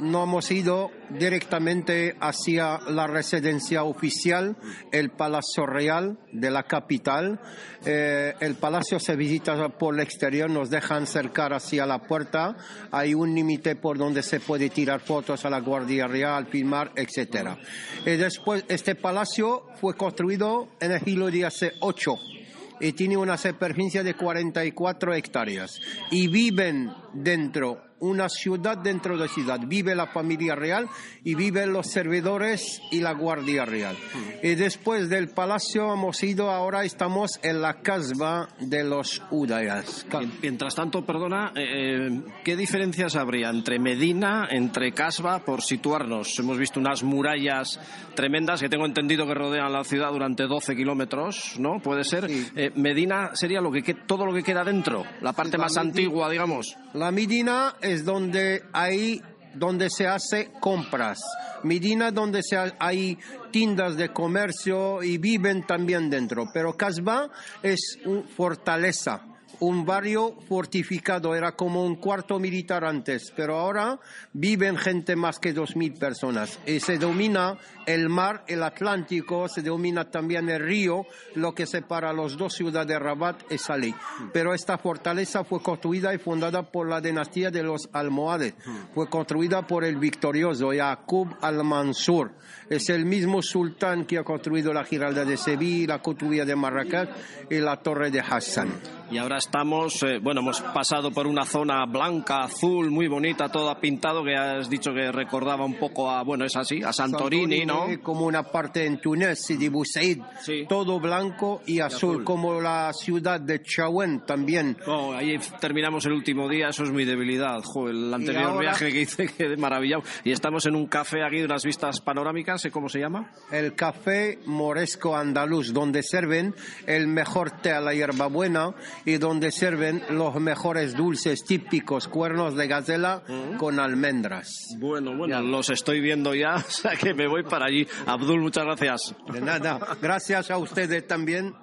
no 0.00 0.24
hemos 0.24 0.50
ido 0.50 0.90
directamente 1.10 2.16
hacia 2.20 2.78
la 2.88 3.06
residencia 3.06 3.84
oficial, 3.84 4.56
el 4.92 5.10
Palacio 5.10 5.66
Real 5.66 6.18
de 6.32 6.50
la 6.50 6.64
capital. 6.64 7.40
Eh, 7.84 8.34
el 8.40 8.54
palacio 8.56 8.98
se 8.98 9.16
visita 9.16 9.68
por 9.70 9.94
el 9.94 10.00
exterior, 10.00 10.50
nos 10.50 10.70
dejan 10.70 11.04
acercar 11.04 11.52
hacia 11.52 11.86
la 11.86 11.98
puerta. 11.98 12.56
Hay 12.90 13.14
un 13.14 13.34
límite 13.34 13.76
por 13.76 13.98
donde 13.98 14.22
se 14.22 14.40
puede 14.40 14.70
tirar 14.70 15.00
fotos 15.00 15.44
a 15.44 15.50
la 15.50 15.60
Guardia 15.60 16.06
Real, 16.06 16.46
filmar, 16.46 16.92
etc. 16.96 17.56
Y 18.04 18.10
después, 18.16 18.64
este 18.68 18.94
palacio 18.94 19.64
fue 19.80 19.96
construido 19.96 20.68
en 20.80 20.92
el 20.92 21.00
siglo 21.00 21.28
XVIII 21.28 22.38
y 22.80 22.92
tiene 22.92 23.16
una 23.16 23.36
superficie 23.36 24.02
de 24.02 24.14
44 24.14 25.14
hectáreas 25.14 25.80
y 26.10 26.28
viven 26.28 26.92
dentro 27.12 27.87
una 28.00 28.28
ciudad 28.28 28.78
dentro 28.78 29.16
de 29.16 29.26
la 29.26 29.32
ciudad. 29.32 29.60
Vive 29.66 29.94
la 29.94 30.06
familia 30.06 30.54
real 30.54 30.88
y 31.24 31.34
viven 31.34 31.72
los 31.72 31.88
servidores 31.88 32.80
y 32.90 33.00
la 33.00 33.12
guardia 33.12 33.64
real. 33.64 33.96
Y 34.42 34.54
después 34.54 35.08
del 35.08 35.28
palacio 35.28 35.92
hemos 35.92 36.22
ido, 36.22 36.50
ahora 36.50 36.84
estamos 36.84 37.40
en 37.42 37.62
la 37.62 37.80
casba 37.80 38.48
de 38.60 38.84
los 38.84 39.22
Udayas. 39.30 40.06
Mientras 40.42 40.74
tanto, 40.74 41.04
perdona, 41.04 41.52
eh, 41.56 41.78
eh, 41.80 42.22
¿qué 42.44 42.56
diferencias 42.56 43.16
habría 43.16 43.48
entre 43.48 43.78
Medina, 43.78 44.48
entre 44.50 44.92
Casba, 44.92 45.40
por 45.44 45.62
situarnos? 45.62 46.38
Hemos 46.38 46.58
visto 46.58 46.80
unas 46.80 47.02
murallas 47.02 47.80
tremendas 48.14 48.60
que 48.60 48.68
tengo 48.68 48.84
entendido 48.84 49.26
que 49.26 49.32
rodean 49.32 49.72
la 49.72 49.84
ciudad 49.84 50.10
durante 50.10 50.44
12 50.44 50.76
kilómetros, 50.76 51.54
¿no? 51.58 51.80
Puede 51.80 52.04
ser. 52.04 52.26
Eh, 52.28 52.70
Medina 52.74 53.30
sería 53.34 53.60
lo 53.60 53.70
que, 53.70 53.82
todo 53.94 54.26
lo 54.26 54.34
que 54.34 54.42
queda 54.42 54.64
dentro, 54.64 55.04
la 55.22 55.32
parte 55.32 55.56
más 55.56 55.76
antigua, 55.76 56.28
digamos. 56.28 56.76
La 56.94 57.10
Medina 57.10 57.76
es 57.80 57.87
donde 57.96 58.64
hay 58.72 59.22
donde 59.54 59.90
se 59.90 60.06
hace 60.06 60.50
compras. 60.60 61.18
Medina 61.64 62.10
donde 62.10 62.42
se 62.42 62.56
hay 62.78 63.18
tiendas 63.50 63.96
de 63.96 64.12
comercio 64.12 65.02
y 65.02 65.18
viven 65.18 65.66
también 65.66 66.10
dentro. 66.10 66.46
Pero 66.52 66.76
Casbah 66.76 67.30
es 67.62 67.98
una 68.04 68.22
fortaleza 68.22 69.37
un 69.60 69.84
barrio 69.84 70.34
fortificado, 70.48 71.34
era 71.34 71.52
como 71.52 71.84
un 71.84 71.96
cuarto 71.96 72.38
militar 72.38 72.84
antes, 72.84 73.32
pero 73.34 73.58
ahora 73.58 73.98
viven 74.32 74.76
gente 74.76 75.16
más 75.16 75.38
que 75.38 75.52
dos 75.52 75.76
mil 75.76 75.94
personas 75.94 76.58
y 76.66 76.80
se 76.80 76.98
domina 76.98 77.56
el 77.86 78.08
mar, 78.08 78.44
el 78.46 78.62
Atlántico, 78.62 79.48
se 79.48 79.62
domina 79.62 80.10
también 80.10 80.48
el 80.48 80.60
río, 80.60 81.06
lo 81.34 81.54
que 81.54 81.66
separa 81.66 82.12
las 82.12 82.36
dos 82.36 82.54
ciudades, 82.54 82.98
Rabat 82.98 83.50
y 83.50 83.58
Salih. 83.58 83.94
Pero 84.32 84.52
esta 84.54 84.78
fortaleza 84.78 85.44
fue 85.44 85.62
construida 85.62 86.12
y 86.14 86.18
fundada 86.18 86.62
por 86.62 86.88
la 86.88 87.00
dinastía 87.00 87.50
de 87.50 87.62
los 87.62 87.88
almohades, 87.92 88.54
fue 88.94 89.08
construida 89.08 89.66
por 89.66 89.84
el 89.84 89.96
victorioso 89.96 90.72
Yaqub 90.72 91.36
al-Mansur. 91.40 92.32
Es 92.68 92.90
el 92.90 93.06
mismo 93.06 93.42
sultán 93.42 94.04
que 94.04 94.18
ha 94.18 94.24
construido 94.24 94.72
la 94.72 94.84
Giralda 94.84 95.24
de 95.24 95.36
Sevilla, 95.36 95.94
la 95.94 96.02
Cotubía 96.02 96.44
de 96.44 96.56
Marrakech 96.56 97.08
y 97.50 97.58
la 97.58 97.76
Torre 97.76 98.10
de 98.10 98.20
Hassan. 98.20 98.97
Y 99.10 99.16
ahora 99.16 99.38
estamos, 99.38 100.02
eh, 100.02 100.18
bueno, 100.18 100.40
hemos 100.42 100.60
pasado 100.60 101.10
por 101.10 101.26
una 101.26 101.46
zona 101.46 101.86
blanca, 101.86 102.42
azul, 102.42 102.90
muy 102.90 103.08
bonita, 103.08 103.48
toda 103.48 103.80
pintado, 103.80 104.22
que 104.22 104.36
has 104.36 104.68
dicho 104.68 104.92
que 104.92 105.10
recordaba 105.10 105.64
un 105.64 105.76
poco 105.78 106.10
a, 106.10 106.22
bueno, 106.22 106.44
es 106.44 106.54
así, 106.56 106.82
a 106.82 106.92
Santorini, 106.92 107.64
¿no? 107.64 107.86
Como 108.02 108.26
una 108.26 108.42
parte 108.42 108.84
en 108.84 109.00
Túnez 109.00 109.48
y 109.48 109.56
de 109.56 109.70
Busaid, 109.70 110.20
todo 110.68 111.00
blanco 111.00 111.62
y 111.64 111.80
azul, 111.80 112.22
como 112.22 112.60
la 112.60 112.92
ciudad 112.92 113.40
de 113.40 113.62
Chauen 113.62 114.26
también. 114.26 114.76
Oh, 114.86 115.14
ahí 115.14 115.38
terminamos 115.58 116.04
el 116.04 116.12
último 116.12 116.46
día, 116.46 116.68
eso 116.68 116.82
es 116.82 116.90
mi 116.90 117.06
debilidad, 117.06 117.62
Joder, 117.62 117.94
el 117.94 118.12
anterior 118.12 118.58
viaje 118.60 118.92
que 118.92 119.00
hice 119.00 119.26
quedé 119.38 119.56
maravillado. 119.56 120.02
Y 120.22 120.32
estamos 120.32 120.66
en 120.66 120.76
un 120.76 120.86
café 120.86 121.24
aquí 121.24 121.38
de 121.38 121.46
unas 121.46 121.64
vistas 121.64 122.02
panorámicas, 122.02 122.68
¿cómo 122.70 122.90
se 122.90 123.00
llama? 123.00 123.30
El 123.50 123.74
Café 123.74 124.38
Moresco 124.44 125.16
Andaluz, 125.16 125.72
donde 125.72 126.02
sirven 126.02 126.54
el 126.86 127.06
mejor 127.06 127.52
té 127.62 127.72
a 127.72 127.80
la 127.80 127.94
hierbabuena 127.94 128.74
y 129.04 129.18
donde 129.18 129.50
sirven 129.50 130.02
los 130.10 130.34
mejores 130.36 130.96
dulces 130.96 131.44
típicos, 131.44 132.08
cuernos 132.08 132.54
de 132.54 132.66
gazela 132.66 133.22
mm. 133.26 133.56
con 133.56 133.80
almendras. 133.80 134.76
Bueno, 134.78 135.16
bueno, 135.16 135.40
los 135.42 135.70
estoy 135.70 136.00
viendo 136.00 136.34
ya, 136.34 136.56
o 136.68 136.70
sea 136.70 136.96
que 136.96 137.14
me 137.14 137.26
voy 137.26 137.42
para 137.44 137.66
allí. 137.66 137.86
Abdul, 138.06 138.40
muchas 138.40 138.64
gracias. 138.64 139.14
De 139.32 139.40
nada, 139.40 139.78
gracias 140.00 140.50
a 140.50 140.58
ustedes 140.58 141.06
también. 141.06 141.54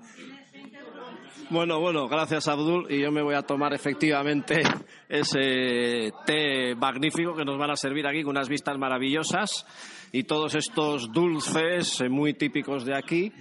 Bueno, 1.51 1.79
bueno, 1.79 2.07
gracias 2.07 2.47
Abdul 2.47 2.87
y 2.89 3.01
yo 3.01 3.11
me 3.11 3.21
voy 3.21 3.35
a 3.35 3.43
tomar 3.43 3.71
efectivamente 3.71 4.63
ese 5.07 6.11
té 6.25 6.73
magnífico 6.73 7.35
que 7.35 7.45
nos 7.45 7.59
van 7.59 7.69
a 7.69 7.75
servir 7.75 8.07
aquí 8.07 8.23
con 8.23 8.31
unas 8.31 8.49
vistas 8.49 8.79
maravillosas 8.79 9.63
y 10.11 10.23
todos 10.23 10.55
estos 10.55 11.11
dulces 11.11 12.01
eh, 12.01 12.09
muy 12.09 12.33
típicos 12.33 12.83
de 12.83 12.97
aquí 12.97 13.31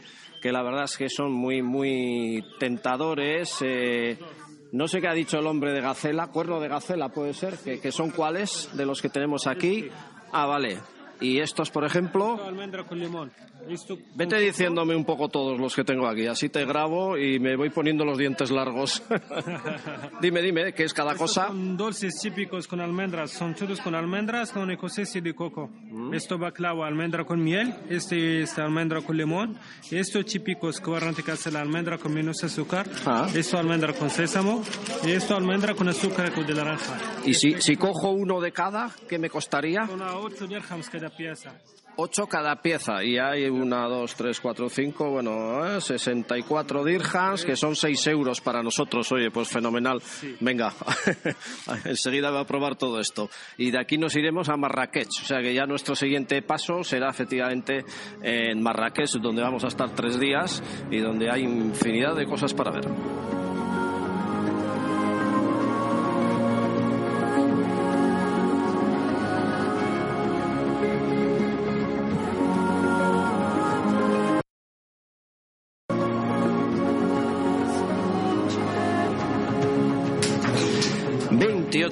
que 0.45 0.53
la 0.53 0.63
verdad 0.63 0.85
es 0.85 0.99
que 0.99 1.09
son 1.09 1.33
muy, 1.33 1.63
muy 1.63 2.45
tentadores. 2.59 3.57
Eh, 3.63 4.19
no 4.73 4.87
sé 4.89 5.01
qué 5.01 5.09
ha 5.09 5.15
dicho 5.15 5.39
el 5.39 5.47
hombre 5.47 5.73
de 5.73 5.81
Gacela, 5.81 6.27
cuerno 6.27 6.61
de 6.61 6.69
Gacela 6.69 7.09
puede 7.09 7.33
ser, 7.33 7.57
que, 7.57 7.81
que 7.81 7.91
son 7.91 8.11
cuáles 8.11 8.69
de 8.77 8.85
los 8.85 9.01
que 9.01 9.09
tenemos 9.09 9.47
aquí. 9.47 9.89
Ah, 10.33 10.45
vale. 10.45 10.81
Y 11.25 11.41
estos, 11.41 11.71
por 11.71 11.85
ejemplo. 11.85 12.39
Vete 14.15 14.39
diciéndome 14.39 14.95
un 14.95 15.07
poco 15.07 15.29
todos 15.29 15.59
los 15.59 15.75
que 15.75 15.85
tengo 15.85 16.07
aquí, 16.07 16.27
así 16.27 16.51
te 16.51 16.67
grabo 16.67 17.17
y 17.17 17.39
me 17.39 17.57
voy 17.57 17.71
poniendo 17.71 18.05
los 18.05 18.19
dientes 18.19 18.51
largos. 18.51 19.03
dime, 20.21 20.43
dime, 20.43 20.75
¿qué 20.75 20.85
es 20.85 20.93
cada 20.93 21.15
cosa? 21.15 21.47
Son 21.47 21.77
dulces 21.77 22.21
típicos 22.21 22.69
con 22.69 22.81
almendras, 22.81 23.31
son 23.31 23.55
todos 23.55 23.81
con 23.81 23.95
almendras 23.95 24.53
con 24.53 24.71
ecosistema 24.71 25.25
de 25.25 25.35
coco. 25.35 25.71
Mm. 25.91 26.13
Esto 26.13 26.37
baclava, 26.37 26.87
almendra 26.87 27.25
con 27.25 27.43
miel, 27.43 27.75
este 27.89 28.43
es 28.43 28.59
almendra 28.59 29.01
con 29.01 29.17
limón, 29.17 29.59
esto 29.91 30.23
típicos 30.25 30.81
que 30.81 31.33
hace 31.33 31.51
la 31.51 31.61
almendra 31.61 31.97
con 31.99 32.13
menos 32.13 32.45
azúcar, 32.45 32.87
ah. 33.07 33.27
esto 33.35 33.59
almendra 33.59 33.93
con 33.95 34.11
sésamo, 34.11 34.63
y 35.05 35.13
esto 35.13 35.37
almendra 35.37 35.75
con 35.75 35.89
azúcar 35.89 36.35
de 36.35 36.55
naranja. 36.55 36.99
¿Y 37.25 37.35
si, 37.35 37.61
si 37.61 37.77
cojo 37.77 38.11
uno 38.11 38.41
de 38.41 38.53
cada, 38.53 38.91
qué 39.09 39.19
me 39.19 39.31
costaría? 39.31 39.87
Son 39.87 40.03
a 40.03 40.17
8 40.17 40.47
dirhams 40.47 40.91
cada 40.91 41.11
pieza. 41.17 41.53
8 41.97 42.27
cada 42.27 42.57
pieza 42.57 43.05
y 43.05 43.19
hay 43.19 43.49
una, 43.49 43.87
dos, 43.87 44.15
tres, 44.15 44.41
cuatro, 44.41 44.69
cinco, 44.69 45.11
bueno, 45.11 45.77
eh, 45.77 45.81
64 45.81 46.85
dirhams, 46.85 47.45
que 47.45 47.57
son 47.57 47.77
6 47.77 48.07
euros 48.09 48.41
para 48.41 48.63
nosotros. 48.63 49.11
Oye, 49.13 49.31
pues 49.31 49.49
fenomenal. 49.49 50.03
Venga, 50.41 50.73
enseguida 51.85 52.31
voy 52.31 52.41
a 52.41 52.45
probar 52.45 52.77
todo 52.77 53.01
esto. 53.01 53.31
Y 53.59 53.71
de 53.71 53.81
aquí 53.81 53.99
nos 53.99 54.17
iremos 54.17 54.49
a 54.49 54.57
Marrakech, 54.57 55.23
o 55.23 55.25
sea 55.25 55.41
que 55.41 55.55
ya 55.55 55.67
nuestro 55.67 55.95
siguiente 55.95 56.43
paso 56.43 56.83
será 56.83 57.11
efectivamente 57.11 57.85
en 58.23 58.63
Marrakech, 58.63 59.13
donde 59.21 59.43
vamos 59.43 59.65
a 59.65 59.69
estar 59.69 59.95
tres 59.95 60.19
días 60.19 60.63
y 60.91 60.99
donde 60.99 61.31
hay 61.31 61.43
infinidad 61.43 62.17
de 62.17 62.27
cosas 62.27 62.53
para 62.55 62.73
ver. 62.73 63.44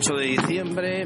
28 0.02 0.16
28 0.16 0.16
de 0.16 0.26
diciembre, 0.26 0.41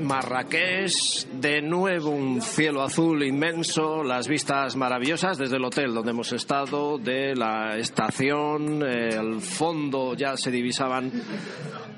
Marrakech, 0.06 1.26
de 1.32 1.60
nuevo 1.60 2.10
un 2.10 2.40
cielo 2.40 2.82
azul 2.82 3.24
inmenso, 3.24 4.04
las 4.04 4.28
vistas 4.28 4.76
maravillosas 4.76 5.36
desde 5.36 5.56
el 5.56 5.64
hotel 5.64 5.92
donde 5.92 6.12
hemos 6.12 6.32
estado, 6.32 6.96
de 6.98 7.34
la 7.34 7.76
estación, 7.76 8.84
eh, 8.86 9.40
fondo 9.40 10.14
ya 10.14 10.36
se 10.36 10.52
divisaban 10.52 11.10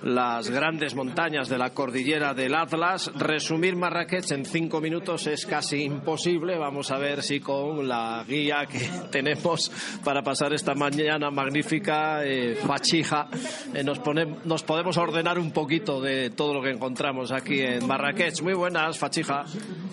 las 0.02 0.50
grandes 0.50 0.94
montañas 0.94 1.48
de 1.48 1.58
la 1.58 1.70
cordillera 1.70 2.34
del 2.34 2.54
Atlas. 2.54 3.10
Resumir 3.14 3.76
Marrakech 3.76 4.30
en 4.32 4.44
cinco 4.44 4.80
minutos 4.80 5.26
es 5.26 5.44
casi 5.44 5.82
imposible. 5.82 6.56
Vamos 6.56 6.90
a 6.90 6.98
ver 6.98 7.22
si 7.22 7.40
con 7.40 7.86
la 7.86 8.24
guía 8.26 8.66
que 8.66 8.88
tenemos 9.10 9.70
para 10.04 10.22
pasar 10.22 10.52
esta 10.52 10.74
mañana 10.74 11.30
magnífica, 11.30 12.24
eh, 12.24 12.54
fachija, 12.54 13.28
eh, 13.74 13.82
nos, 13.82 14.00
nos 14.44 14.62
podemos 14.62 14.96
ordenar 14.96 15.38
un 15.38 15.50
poquito 15.50 16.00
de 16.00 16.30
todo 16.30 16.54
lo 16.54 16.62
que 16.62 16.70
encontramos 16.70 17.32
aquí 17.32 17.60
en 17.60 17.86
Marrakech. 17.86 17.97
Muy 18.42 18.54
buenas, 18.54 18.96
fachija. 18.96 19.44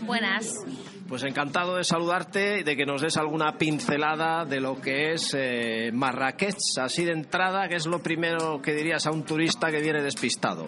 Buenas. 0.05 0.63
Pues 1.09 1.23
encantado 1.23 1.77
de 1.77 1.83
saludarte 1.83 2.59
y 2.59 2.63
de 2.63 2.75
que 2.75 2.85
nos 2.85 3.01
des 3.01 3.17
alguna 3.17 3.57
pincelada 3.57 4.45
de 4.45 4.59
lo 4.59 4.79
que 4.79 5.13
es 5.13 5.35
eh, 5.35 5.91
Marrakech, 5.91 6.55
así 6.79 7.03
de 7.03 7.13
entrada, 7.13 7.67
que 7.67 7.75
es 7.75 7.87
lo 7.87 7.99
primero 8.03 8.61
que 8.61 8.73
dirías 8.73 9.05
a 9.07 9.11
un 9.11 9.23
turista 9.23 9.71
que 9.71 9.81
viene 9.81 10.01
despistado. 10.01 10.67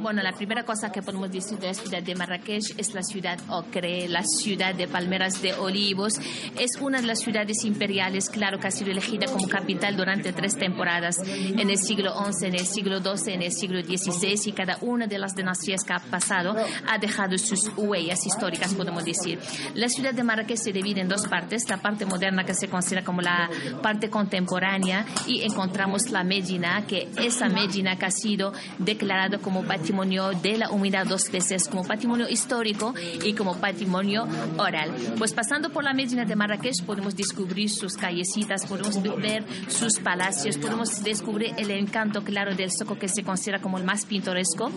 Bueno, 0.00 0.22
la 0.22 0.30
primera 0.30 0.62
cosa 0.62 0.92
que 0.92 1.02
podemos 1.02 1.28
decir 1.28 1.58
de 1.58 1.66
la 1.66 1.74
ciudad 1.74 2.00
de 2.00 2.14
Marrakech 2.14 2.78
es 2.78 2.94
la 2.94 3.02
ciudad 3.02 3.36
ocre, 3.48 4.08
la 4.08 4.22
ciudad 4.22 4.72
de 4.72 4.86
palmeras 4.86 5.42
de 5.42 5.54
olivos. 5.54 6.20
Es 6.56 6.76
una 6.80 7.00
de 7.00 7.08
las 7.08 7.18
ciudades 7.18 7.64
imperiales, 7.64 8.30
claro, 8.30 8.60
que 8.60 8.68
ha 8.68 8.70
sido 8.70 8.92
elegida 8.92 9.26
como 9.26 9.48
capital 9.48 9.96
durante 9.96 10.32
tres 10.32 10.56
temporadas, 10.56 11.18
en 11.26 11.68
el 11.68 11.78
siglo 11.78 12.12
XI, 12.14 12.46
en 12.46 12.54
el 12.54 12.66
siglo 12.66 13.00
XII, 13.00 13.34
en 13.34 13.42
el 13.42 13.50
siglo 13.50 13.82
XVI, 13.82 14.40
y 14.48 14.52
cada 14.52 14.78
una 14.82 15.08
de 15.08 15.18
las 15.18 15.34
dinastías 15.34 15.82
que 15.82 15.92
ha 15.92 15.98
pasado 15.98 16.54
ha 16.86 16.98
dejado 16.98 17.36
sus 17.36 17.68
huellas 17.76 18.24
históricas, 18.24 18.74
podemos 18.74 19.04
decir. 19.04 19.40
La 19.74 19.88
ciudad 19.88 20.14
de 20.14 20.22
Marrakech 20.22 20.58
se 20.58 20.72
divide 20.72 21.00
en 21.00 21.08
dos 21.08 21.26
partes, 21.26 21.68
la 21.68 21.78
parte 21.78 22.06
moderna 22.06 22.44
que 22.44 22.54
se 22.54 22.68
considera 22.68 23.02
como 23.02 23.20
la 23.20 23.50
parte 23.82 24.08
contemporánea, 24.10 25.04
y 25.26 25.42
encontramos 25.42 26.08
la 26.10 26.22
Medina, 26.22 26.86
que 26.86 27.08
esa 27.20 27.48
Medina 27.48 27.96
que 27.96 28.06
ha 28.06 28.12
sido 28.12 28.52
declarada 28.78 29.38
como 29.38 29.64
patrimonio 29.64 29.87
patrimonio 29.88 30.32
de 30.42 30.58
la 30.58 30.70
humanidad 30.70 31.06
dos 31.06 31.30
veces, 31.32 31.66
como 31.66 31.82
patrimonio 31.82 32.28
histórico 32.28 32.92
y 33.24 33.32
como 33.32 33.56
patrimonio 33.56 34.28
oral. 34.58 34.94
Pues 35.16 35.32
pasando 35.32 35.70
por 35.70 35.82
la 35.82 35.94
Medina 35.94 36.26
de 36.26 36.36
Marrakech 36.36 36.84
podemos 36.84 37.16
descubrir 37.16 37.70
sus 37.70 37.96
callecitas, 37.96 38.66
podemos 38.66 39.02
ver 39.16 39.46
sus 39.66 39.98
palacios, 39.98 40.58
podemos 40.58 41.02
descubrir 41.02 41.54
el 41.56 41.70
encanto 41.70 42.22
claro 42.22 42.54
del 42.54 42.70
Soco 42.70 42.98
que 42.98 43.08
se 43.08 43.22
considera 43.22 43.62
como 43.62 43.78
el 43.78 43.84
más 43.84 44.04
pintoresco, 44.04 44.70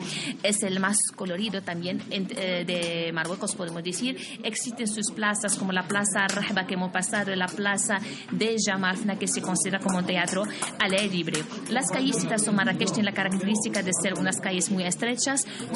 es 0.44 0.64
el 0.64 0.80
más 0.80 0.98
colorido 1.14 1.62
también 1.62 2.02
eh, 2.10 2.64
de 2.66 3.12
Marruecos, 3.12 3.54
podemos 3.54 3.84
decir. 3.84 4.16
Existen 4.44 4.88
sus 4.88 5.12
plazas 5.12 5.58
como 5.58 5.74
la 5.74 5.90
Plaza 5.90 6.26
Rahba 6.30 6.66
que 6.66 6.76
hemos 6.76 6.94
pasado, 6.94 7.36
la 7.36 7.48
Plaza 7.48 8.00
de 8.32 8.56
Jamalfna 8.66 9.20
que 9.20 9.28
se 9.28 9.42
considera 9.42 9.80
como 9.80 9.98
un 9.98 10.06
teatro 10.06 10.44
al 10.80 10.94
aire 10.94 11.10
libre. 11.10 11.44
Las 11.70 11.92
callecitas 11.92 12.46
de 12.46 12.52
Marrakech 12.54 12.94
tienen 12.94 13.08
la 13.08 13.14
característica 13.14 13.84
de 13.84 13.92
ser 14.02 14.14
unas 14.14 14.40
calles 14.40 14.72
muy 14.72 14.86
estrechas. 14.86 15.01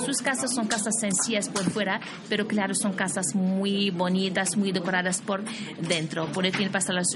Sus 0.05 0.17
casas 0.21 0.53
son 0.53 0.67
casas 0.67 0.99
sencillas 0.99 1.49
por 1.49 1.63
fuera, 1.69 1.99
pero 2.29 2.47
claro, 2.47 2.73
son 2.75 2.93
casas 2.93 3.35
muy 3.35 3.89
bonitas, 3.89 4.55
muy 4.55 4.71
decoradas 4.71 5.21
por 5.21 5.43
dentro. 5.81 6.27
Por 6.27 6.45
tiene 6.51 6.71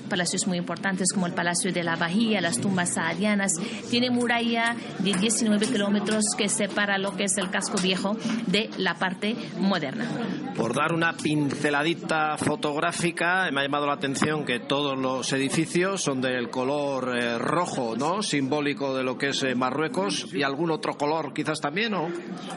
palacios 0.10 0.48
muy 0.48 0.58
importantes 0.58 1.14
como 1.14 1.28
el 1.28 1.34
Palacio 1.34 1.72
de 1.72 1.84
la 1.84 1.96
Bahía, 1.96 2.42
las 2.42 2.60
tumbas 2.60 2.96
saadianas. 2.96 3.54
Tiene 3.90 4.10
muralla 4.10 4.76
de 5.00 5.14
19 5.14 5.68
kilómetros 5.68 6.24
que 6.38 6.50
separa 6.50 6.98
lo 6.98 7.16
que 7.16 7.26
es 7.26 7.38
el 7.38 7.50
casco 7.50 7.78
viejo 7.82 8.18
de 8.48 8.70
la 8.78 8.96
parte 8.96 9.36
moderna. 9.60 10.08
Por 10.56 10.74
dar 10.74 10.94
una 10.94 11.14
pinceladita 11.14 12.38
fotográfica, 12.38 13.50
me 13.52 13.62
ha 13.62 13.64
llamado 13.64 13.86
la 13.86 13.94
atención 13.94 14.46
que 14.46 14.60
todos 14.60 14.98
los 14.98 15.32
edificios 15.32 16.02
son 16.02 16.22
del 16.22 16.50
color 16.50 17.18
eh, 17.18 17.38
rojo, 17.38 17.96
¿no? 17.96 18.22
Simbólico 18.22 18.96
de 18.96 19.04
lo 19.04 19.18
que 19.18 19.30
es 19.30 19.44
eh, 19.44 19.56
Marruecos 19.56 20.28
y 20.34 20.44
algún 20.44 20.72
otro 20.72 20.98
color 20.98 21.34
quizás 21.34 21.62
también, 21.62 21.94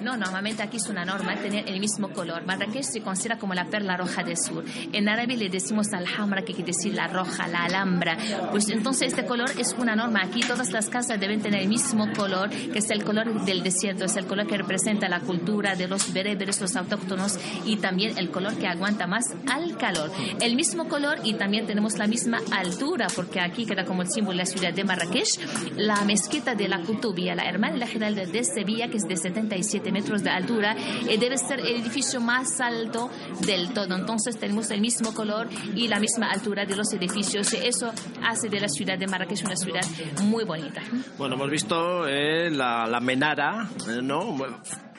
¿no? 0.02 0.16
normalmente 0.16 0.62
aquí 0.62 0.76
es 0.76 0.88
una 0.88 1.04
norma 1.04 1.34
tener 1.36 1.68
el 1.68 1.80
mismo 1.80 2.10
color. 2.10 2.44
Marrakech 2.44 2.84
se 2.84 3.00
considera 3.00 3.38
como 3.38 3.54
la 3.54 3.66
perla 3.66 3.96
roja 3.96 4.22
del 4.22 4.36
sur. 4.36 4.64
En 4.92 5.08
árabe 5.08 5.36
le 5.36 5.48
decimos 5.48 5.92
alhambra, 5.92 6.42
que 6.42 6.54
quiere 6.54 6.72
decir 6.72 6.94
la 6.94 7.08
roja, 7.08 7.48
la 7.48 7.64
alhambra. 7.64 8.16
Pues 8.50 8.68
entonces 8.68 9.08
este 9.08 9.24
color 9.26 9.50
es 9.58 9.74
una 9.78 9.96
norma. 9.96 10.20
Aquí 10.24 10.40
todas 10.40 10.70
las 10.70 10.88
casas 10.88 11.18
deben 11.18 11.40
tener 11.40 11.62
el 11.62 11.68
mismo 11.68 12.12
color, 12.12 12.50
que 12.50 12.78
es 12.78 12.90
el 12.90 13.04
color 13.04 13.44
del 13.44 13.62
desierto, 13.62 14.04
es 14.04 14.16
el 14.16 14.26
color 14.26 14.46
que 14.46 14.56
representa 14.56 15.08
la 15.08 15.20
cultura 15.20 15.74
de 15.74 15.88
los 15.88 16.12
bereberes, 16.12 16.60
los 16.60 16.76
autóctonos, 16.76 17.38
y 17.64 17.76
también 17.76 18.18
el 18.18 18.30
color 18.30 18.56
que 18.56 18.66
aguanta 18.66 19.06
más 19.06 19.34
al 19.48 19.76
calor. 19.76 20.10
El 20.40 20.56
mismo 20.56 20.88
color 20.88 21.18
y 21.24 21.34
también 21.34 21.66
tenemos 21.66 21.98
la 21.98 22.06
misma 22.06 22.40
altura, 22.50 23.06
porque 23.14 23.40
aquí 23.40 23.66
queda 23.66 23.84
como 23.84 24.02
el 24.02 24.08
símbolo 24.08 24.38
de 24.38 24.44
la 24.44 24.46
ciudad 24.46 24.72
de 24.72 24.84
Marrakech, 24.84 25.38
la 25.76 26.04
mezquita 26.04 26.54
de 26.54 26.68
la 26.68 26.80
Kutubia, 26.80 27.34
la 27.34 27.44
hermana 27.44 27.74
de 27.74 27.78
la 27.78 27.86
general 27.86 28.30
de 28.30 28.44
Sevilla, 28.44 28.88
que 28.88 28.98
es 28.98 29.04
de 29.04 29.16
77 29.32 29.92
metros 29.92 30.22
de 30.22 30.30
altura 30.30 30.76
y 31.08 31.16
debe 31.16 31.38
ser 31.38 31.60
el 31.60 31.80
edificio 31.80 32.20
más 32.20 32.60
alto 32.60 33.10
del 33.46 33.72
todo. 33.72 33.96
Entonces 33.96 34.38
tenemos 34.38 34.70
el 34.70 34.80
mismo 34.80 35.14
color 35.14 35.48
y 35.74 35.88
la 35.88 35.98
misma 35.98 36.30
altura 36.30 36.64
de 36.64 36.76
los 36.76 36.92
edificios 36.92 37.52
y 37.54 37.56
eso 37.56 37.92
hace 38.22 38.48
de 38.48 38.60
la 38.60 38.68
ciudad 38.68 38.98
de 38.98 39.06
Marrakech 39.06 39.44
una 39.44 39.56
ciudad 39.56 39.84
muy 40.24 40.44
bonita. 40.44 40.82
Bueno, 41.18 41.34
hemos 41.34 41.50
visto 41.50 42.06
eh, 42.06 42.50
la, 42.50 42.86
la, 42.86 43.00
menara, 43.00 43.68
eh, 43.88 44.00
¿no? 44.02 44.36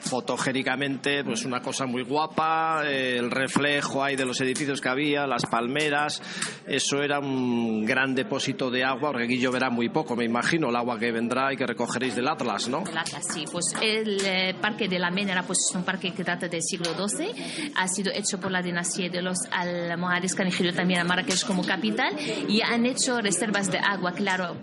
Fotogénicamente 0.04 1.24
pues 1.24 1.44
una 1.44 1.60
cosa 1.60 1.86
muy 1.86 2.02
guapa, 2.02 2.82
el 2.86 3.30
reflejo 3.30 4.02
ahí 4.02 4.16
de 4.16 4.24
los 4.24 4.40
edificios 4.40 4.80
que 4.80 4.88
había, 4.88 5.26
las 5.26 5.46
palmeras, 5.46 6.22
eso 6.66 7.02
era 7.02 7.18
un 7.18 7.84
gran 7.84 8.14
depósito 8.14 8.70
de 8.70 8.84
agua, 8.84 9.10
porque 9.10 9.24
aquí 9.24 9.38
lloverá 9.38 9.70
muy 9.70 9.88
poco, 9.88 10.16
me 10.16 10.24
imagino, 10.24 10.68
el 10.68 10.76
agua 10.76 10.98
que 10.98 11.12
vendrá 11.12 11.52
y 11.52 11.56
que 11.56 11.66
recogeréis 11.66 12.14
del 12.14 12.28
Atlas, 12.28 12.68
¿no? 12.68 12.84
El 12.88 12.98
Atlas, 12.98 13.24
sí, 13.32 13.44
pues 13.50 13.74
el 13.80 14.24
eh, 14.24 14.54
parque 14.60 14.88
de 14.88 14.98
la 14.98 15.10
Menera 15.10 15.42
pues 15.42 15.58
es 15.68 15.74
un 15.74 15.84
parque 15.84 16.12
que 16.12 16.22
data 16.22 16.48
del 16.48 16.62
siglo 16.62 16.92
XII, 16.94 17.72
ha 17.76 17.88
sido 17.88 18.12
hecho 18.12 18.38
por 18.40 18.50
la 18.50 18.62
dinastía 18.62 19.08
de 19.08 19.22
los 19.22 19.38
almohades 19.50 20.34
que 20.34 20.42
han 20.42 20.50
también 20.74 21.00
a 21.00 21.04
Marrakech 21.04 21.44
como 21.46 21.64
capital 21.64 22.14
y 22.48 22.62
han 22.62 22.86
hecho 22.86 23.20
reservas 23.20 23.70
de 23.70 23.78
agua, 23.78 24.12
claro, 24.12 24.56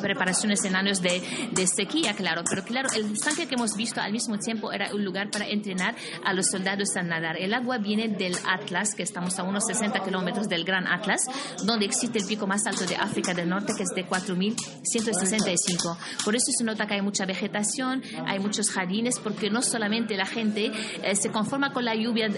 preparaciones 0.00 0.64
en 0.64 0.76
años 0.76 1.00
de, 1.00 1.22
sequía, 1.66 2.14
claro. 2.14 2.42
Pero 2.48 2.64
claro, 2.64 2.88
el 2.94 3.12
estanque 3.12 3.46
que 3.46 3.54
hemos 3.54 3.76
visto 3.76 4.00
al 4.00 4.12
mismo 4.12 4.38
tiempo 4.38 4.72
era 4.72 4.92
un 4.94 5.04
lugar 5.04 5.30
para 5.30 5.48
entrenar 5.48 5.94
a 6.24 6.32
los 6.32 6.46
soldados 6.46 6.96
a 6.96 7.02
nadar. 7.02 7.36
El 7.38 7.54
agua 7.54 7.78
viene 7.78 8.08
del 8.08 8.36
Atlas, 8.46 8.94
que 8.94 9.02
estamos 9.02 9.38
a 9.38 9.44
unos 9.44 9.64
60 9.66 10.00
kilómetros 10.00 10.48
del 10.48 10.64
Gran 10.64 10.86
Atlas, 10.86 11.22
donde 11.64 11.86
existe 11.86 12.18
el 12.18 12.26
pico 12.26 12.46
más 12.46 12.66
alto 12.66 12.84
de 12.84 12.96
África 12.96 13.32
del 13.34 13.48
Norte, 13.48 13.72
que 13.76 13.84
es 13.84 13.90
de 13.94 14.06
4.165. 14.06 15.96
Por 16.24 16.36
eso 16.36 16.46
se 16.56 16.64
nota 16.64 16.86
que 16.86 16.94
hay 16.94 17.02
mucha 17.02 17.24
vegetación, 17.24 18.02
hay 18.26 18.38
muchos 18.38 18.70
jardines, 18.70 19.18
porque 19.20 19.50
no 19.50 19.62
solamente 19.62 20.16
la 20.16 20.26
gente 20.26 20.72
eh, 21.02 21.16
se 21.16 21.30
conforma 21.30 21.72
con 21.72 21.84
la 21.84 21.94
lluvia, 21.94 22.28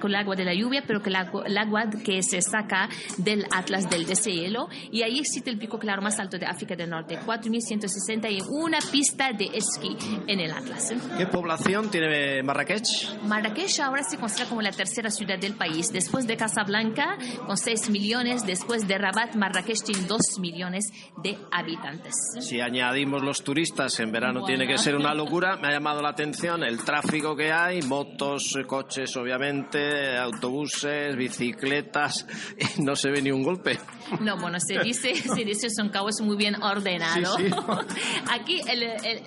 con 0.00 0.10
el 0.10 0.16
agua 0.16 0.36
de 0.36 0.44
la 0.44 0.54
lluvia, 0.54 0.84
pero 0.86 1.02
que 1.02 1.10
el 1.10 1.16
agua 1.58 1.90
que 2.04 2.22
se 2.22 2.40
saca 2.42 2.88
del 3.18 3.46
Atlas 3.50 3.88
del 3.90 4.06
deshielo, 4.06 4.68
y 4.92 5.02
ahí 5.02 5.18
existe 5.18 5.50
el 5.50 5.58
pico 5.58 5.78
claro 5.78 6.02
más 6.02 6.18
alto 6.18 6.38
de 6.38 6.46
África 6.46 6.59
del 6.66 6.90
Norte, 6.90 7.18
4.160 7.18 8.30
y 8.30 8.40
una 8.48 8.78
pista 8.92 9.32
de 9.32 9.50
esquí 9.54 9.96
en 10.26 10.40
el 10.40 10.52
Atlas. 10.52 10.92
¿Qué 11.16 11.26
población 11.26 11.90
tiene 11.90 12.42
Marrakech? 12.42 13.22
Marrakech 13.24 13.80
ahora 13.80 14.02
se 14.02 14.18
considera 14.18 14.48
como 14.48 14.62
la 14.62 14.72
tercera 14.72 15.10
ciudad 15.10 15.38
del 15.38 15.54
país, 15.54 15.92
después 15.92 16.26
de 16.26 16.36
Casablanca 16.36 17.18
con 17.46 17.56
6 17.56 17.90
millones, 17.90 18.44
después 18.46 18.86
de 18.86 18.98
Rabat, 18.98 19.34
Marrakech 19.34 19.82
tiene 19.82 20.06
2 20.06 20.20
millones 20.40 20.86
de 21.22 21.38
habitantes. 21.50 22.14
Si 22.40 22.60
añadimos 22.60 23.22
los 23.22 23.42
turistas, 23.42 23.98
en 24.00 24.12
verano 24.12 24.44
tiene 24.44 24.66
que 24.66 24.78
ser 24.78 24.96
una 24.96 25.14
locura. 25.14 25.56
Me 25.56 25.68
ha 25.68 25.72
llamado 25.72 26.02
la 26.02 26.10
atención 26.10 26.62
el 26.62 26.82
tráfico 26.84 27.36
que 27.36 27.52
hay, 27.52 27.82
motos, 27.82 28.56
coches, 28.66 29.16
obviamente, 29.16 30.16
autobuses, 30.16 31.16
bicicletas, 31.16 32.26
no 32.78 32.94
se 32.96 33.10
ve 33.10 33.22
ni 33.22 33.30
un 33.30 33.42
golpe. 33.42 33.78
No, 34.20 34.36
bueno, 34.36 34.58
se 34.60 34.78
dice, 34.80 35.14
se 35.34 35.44
dice 35.44 35.70
son 35.70 35.88
caos 35.90 36.20
muy 36.20 36.36
bien 36.36 36.60
ordenado. 36.62 37.36
Aquí 38.30 38.60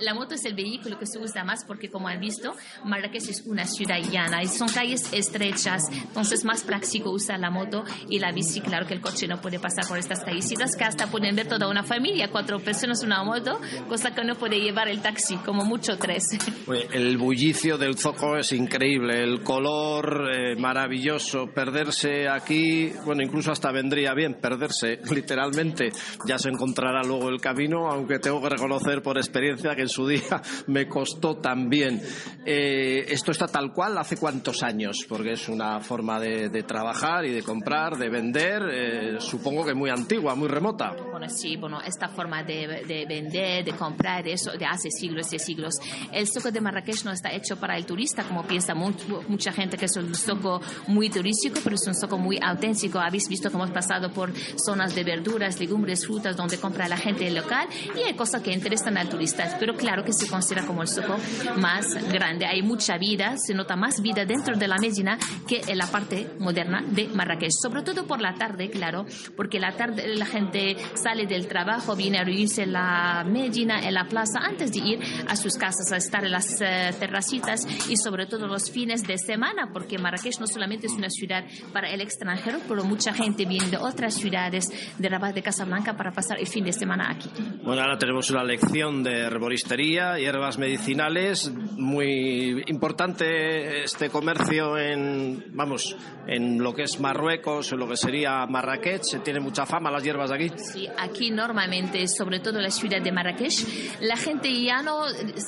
la 0.01 0.13
moto 0.13 0.35
es 0.35 0.45
el 0.45 0.53
vehículo 0.53 0.99
que 0.99 1.05
se 1.05 1.19
usa 1.19 1.43
más 1.43 1.63
porque, 1.65 1.89
como 1.89 2.07
han 2.07 2.19
visto, 2.19 2.55
Marrakech 2.83 3.29
es 3.29 3.43
una 3.45 3.65
ciudad 3.65 3.99
llana 3.99 4.43
y 4.43 4.47
son 4.47 4.67
calles 4.67 5.11
estrechas, 5.13 5.83
entonces 5.91 6.43
más 6.43 6.63
práctico 6.63 7.11
usar 7.11 7.39
la 7.39 7.49
moto 7.49 7.83
y 8.09 8.19
la 8.19 8.31
bici. 8.31 8.61
Claro 8.61 8.85
que 8.85 8.93
el 8.93 9.01
coche 9.01 9.27
no 9.27 9.41
puede 9.41 9.59
pasar 9.59 9.87
por 9.87 9.97
estas 9.97 10.23
callecitas 10.23 10.75
que 10.75 10.83
hasta 10.83 11.07
pueden 11.07 11.35
ver 11.35 11.47
toda 11.47 11.69
una 11.69 11.83
familia, 11.83 12.29
cuatro 12.31 12.59
personas 12.59 13.01
en 13.01 13.07
una 13.07 13.23
moto, 13.23 13.59
cosa 13.87 14.13
que 14.13 14.23
no 14.23 14.35
puede 14.35 14.59
llevar 14.59 14.87
el 14.87 15.01
taxi, 15.01 15.37
como 15.37 15.63
mucho 15.63 15.97
tres. 15.97 16.23
El 16.93 17.17
bullicio 17.17 17.77
del 17.77 17.97
Zoco 17.97 18.37
es 18.37 18.51
increíble, 18.51 19.23
el 19.23 19.41
color 19.41 20.29
eh, 20.33 20.55
maravilloso, 20.55 21.47
perderse 21.47 22.27
aquí, 22.27 22.91
bueno, 23.05 23.21
incluso 23.23 23.51
hasta 23.51 23.71
vendría 23.71 24.13
bien 24.13 24.35
perderse, 24.35 24.72
literalmente, 24.81 25.91
ya 26.25 26.37
se 26.37 26.49
encontrará 26.49 27.03
luego 27.03 27.29
el 27.29 27.39
camino, 27.39 27.89
aunque 27.89 28.19
tengo 28.19 28.41
que 28.41 28.49
reconocer 28.49 29.01
por 29.01 29.17
experiencia 29.17 29.75
que 29.75 29.83
en 29.83 29.89
su 29.89 30.07
día 30.07 30.41
me 30.67 30.87
costó 30.87 31.37
también. 31.37 32.01
Eh, 32.45 33.05
¿Esto 33.09 33.31
está 33.31 33.47
tal 33.47 33.71
cual 33.71 33.97
hace 33.97 34.17
cuántos 34.17 34.63
años? 34.63 35.05
Porque 35.07 35.33
es 35.33 35.49
una 35.49 35.79
forma 35.79 36.19
de, 36.19 36.63
trabajar 36.63 37.25
y 37.25 37.31
de 37.31 37.43
comprar, 37.43 37.97
de 37.97 38.09
vender, 38.09 38.63
eh, 38.71 39.15
supongo 39.19 39.65
que 39.65 39.73
muy 39.73 39.89
antigua, 39.89 40.33
muy 40.35 40.47
remota. 40.47 40.95
Bueno, 41.11 41.27
sí, 41.29 41.57
bueno, 41.57 41.81
esta 41.81 42.07
forma 42.07 42.43
de, 42.43 42.83
de 42.87 43.05
vender, 43.05 43.65
de 43.65 43.73
comprar, 43.73 44.27
eso 44.27 44.51
de 44.51 44.65
hace 44.65 44.89
siglos 44.89 45.31
y 45.33 45.39
siglos. 45.39 45.75
El 46.11 46.27
soco 46.27 46.51
de 46.51 46.61
Marrakech 46.61 47.03
no 47.03 47.11
está 47.11 47.31
hecho 47.33 47.57
para 47.57 47.77
el 47.77 47.85
turista, 47.85 48.23
como 48.23 48.43
piensa 48.43 48.73
mucha 48.73 49.51
gente 49.51 49.77
que 49.77 49.85
es 49.85 49.95
un 49.95 50.13
soco 50.15 50.61
muy 50.87 51.09
turístico, 51.09 51.59
pero 51.63 51.75
es 51.75 51.85
un 51.87 51.95
soco 51.95 52.17
muy 52.17 52.39
auténtico. 52.41 52.99
Habéis 52.99 53.27
visto 53.27 53.49
que 53.49 53.55
hemos 53.55 53.71
pasado 53.71 54.11
por 54.11 54.31
zonas 54.65 54.95
de 54.95 55.03
verduras, 55.03 55.59
legumbres, 55.59 56.05
frutas, 56.05 56.35
donde 56.35 56.57
compra 56.57 56.87
la 56.87 56.97
gente 56.97 57.29
local 57.31 57.67
y 57.95 58.03
hay 58.07 58.13
cosas 58.15 58.41
que 58.41 58.51
interesan 58.51 58.97
al 58.97 59.09
turista. 59.09 59.57
Pero 59.59 59.75
claro 59.75 60.03
que 60.03 60.13
se 60.13 60.27
considera 60.27 60.65
como 60.65 60.81
el 60.81 60.87
soco 60.87 61.17
más 61.57 61.93
grande. 62.11 62.45
Hay 62.45 62.61
mucha 62.61 62.97
vida, 62.97 63.35
se 63.37 63.53
nota 63.53 63.75
más 63.75 64.01
vida 64.01 64.25
dentro 64.25 64.55
de 64.55 64.67
la 64.67 64.77
Medina 64.77 65.17
que 65.47 65.61
en 65.67 65.77
la 65.77 65.87
parte 65.87 66.29
moderna 66.39 66.83
de 66.85 67.07
Marrakech. 67.07 67.51
Sobre 67.51 67.81
todo 67.83 68.05
por 68.05 68.21
la 68.21 68.35
tarde, 68.35 68.69
claro, 68.69 69.05
porque 69.35 69.59
la 69.59 69.75
tarde 69.75 70.15
la 70.15 70.25
gente 70.25 70.75
sale 70.95 71.25
del 71.25 71.47
trabajo, 71.47 71.95
viene 71.95 72.19
a 72.19 72.23
reunirse 72.23 72.63
en 72.63 72.73
la 72.73 73.23
Medina, 73.25 73.79
en 73.87 73.93
la 73.93 74.05
plaza, 74.05 74.39
antes 74.39 74.71
de 74.71 74.79
ir 74.79 74.99
a 75.27 75.35
sus 75.35 75.55
casas, 75.55 75.91
a 75.91 75.97
estar 75.97 76.23
en 76.25 76.31
las 76.31 76.61
eh, 76.61 76.91
terracitas 76.99 77.65
y 77.89 77.97
sobre 77.97 78.25
todo 78.25 78.47
los 78.47 78.69
fines 78.71 79.03
de 79.03 79.17
semana, 79.17 79.69
porque 79.71 79.97
Marrakech 79.97 80.39
no 80.39 80.47
solamente 80.47 80.87
es 80.87 80.93
una 80.93 81.09
ciudad 81.09 81.45
para 81.71 81.89
el 81.89 82.01
extranjero, 82.01 82.59
pero 82.67 82.83
mucha 82.83 83.13
gente 83.13 83.45
viene 83.45 83.67
de 83.67 83.77
otras 83.77 84.15
ciudades 84.15 84.42
de 84.49 85.09
Rabat, 85.09 85.33
de 85.33 85.41
Casablanca, 85.41 85.95
para 85.95 86.11
pasar 86.11 86.39
el 86.39 86.47
fin 86.47 86.63
de 86.63 86.73
semana 86.73 87.11
aquí. 87.11 87.29
Bueno, 87.63 87.81
ahora 87.81 87.97
tenemos 87.97 88.29
una 88.29 88.43
lección 88.43 89.03
de 89.03 89.19
herboristería, 89.21 90.17
hierbas 90.17 90.57
medicinales, 90.57 91.51
muy 91.77 92.63
importante 92.67 93.83
este 93.83 94.09
comercio 94.09 94.77
en, 94.77 95.45
vamos, 95.53 95.95
en 96.27 96.61
lo 96.61 96.73
que 96.73 96.83
es 96.83 96.99
Marruecos, 96.99 97.71
en 97.71 97.79
lo 97.79 97.87
que 97.87 97.97
sería 97.97 98.45
Marrakech, 98.45 99.23
tiene 99.23 99.39
mucha 99.39 99.65
fama 99.65 99.91
las 99.91 100.03
hierbas 100.03 100.29
de 100.29 100.35
aquí. 100.35 100.51
Sí, 100.57 100.87
aquí 100.97 101.31
normalmente, 101.31 102.07
sobre 102.07 102.39
todo 102.39 102.57
en 102.57 102.63
la 102.63 102.71
ciudad 102.71 103.01
de 103.01 103.11
Marrakech, 103.11 104.01
la 104.01 104.17
gente 104.17 104.49
ya 104.61 104.81
no 104.81 105.05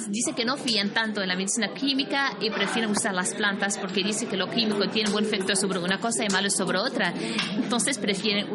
dice 0.09 0.33
que 0.35 0.45
no 0.45 0.57
fían 0.57 0.89
tanto 0.89 1.21
en 1.21 1.27
la 1.27 1.35
medicina 1.35 1.73
química 1.73 2.31
y 2.39 2.49
prefieren 2.49 2.91
usar 2.91 3.13
las 3.13 3.33
plantas 3.33 3.77
porque 3.77 4.03
dice 4.03 4.27
que 4.27 4.37
lo 4.37 4.49
químico 4.49 4.87
tiene 4.89 5.11
buen 5.11 5.25
efecto 5.25 5.55
sobre 5.55 5.79
una 5.79 5.99
cosa 5.99 6.23
y 6.23 6.27
malo 6.31 6.49
sobre 6.49 6.77
otra. 6.77 7.13
Entonces 7.55 7.97
prefieren 7.97 8.47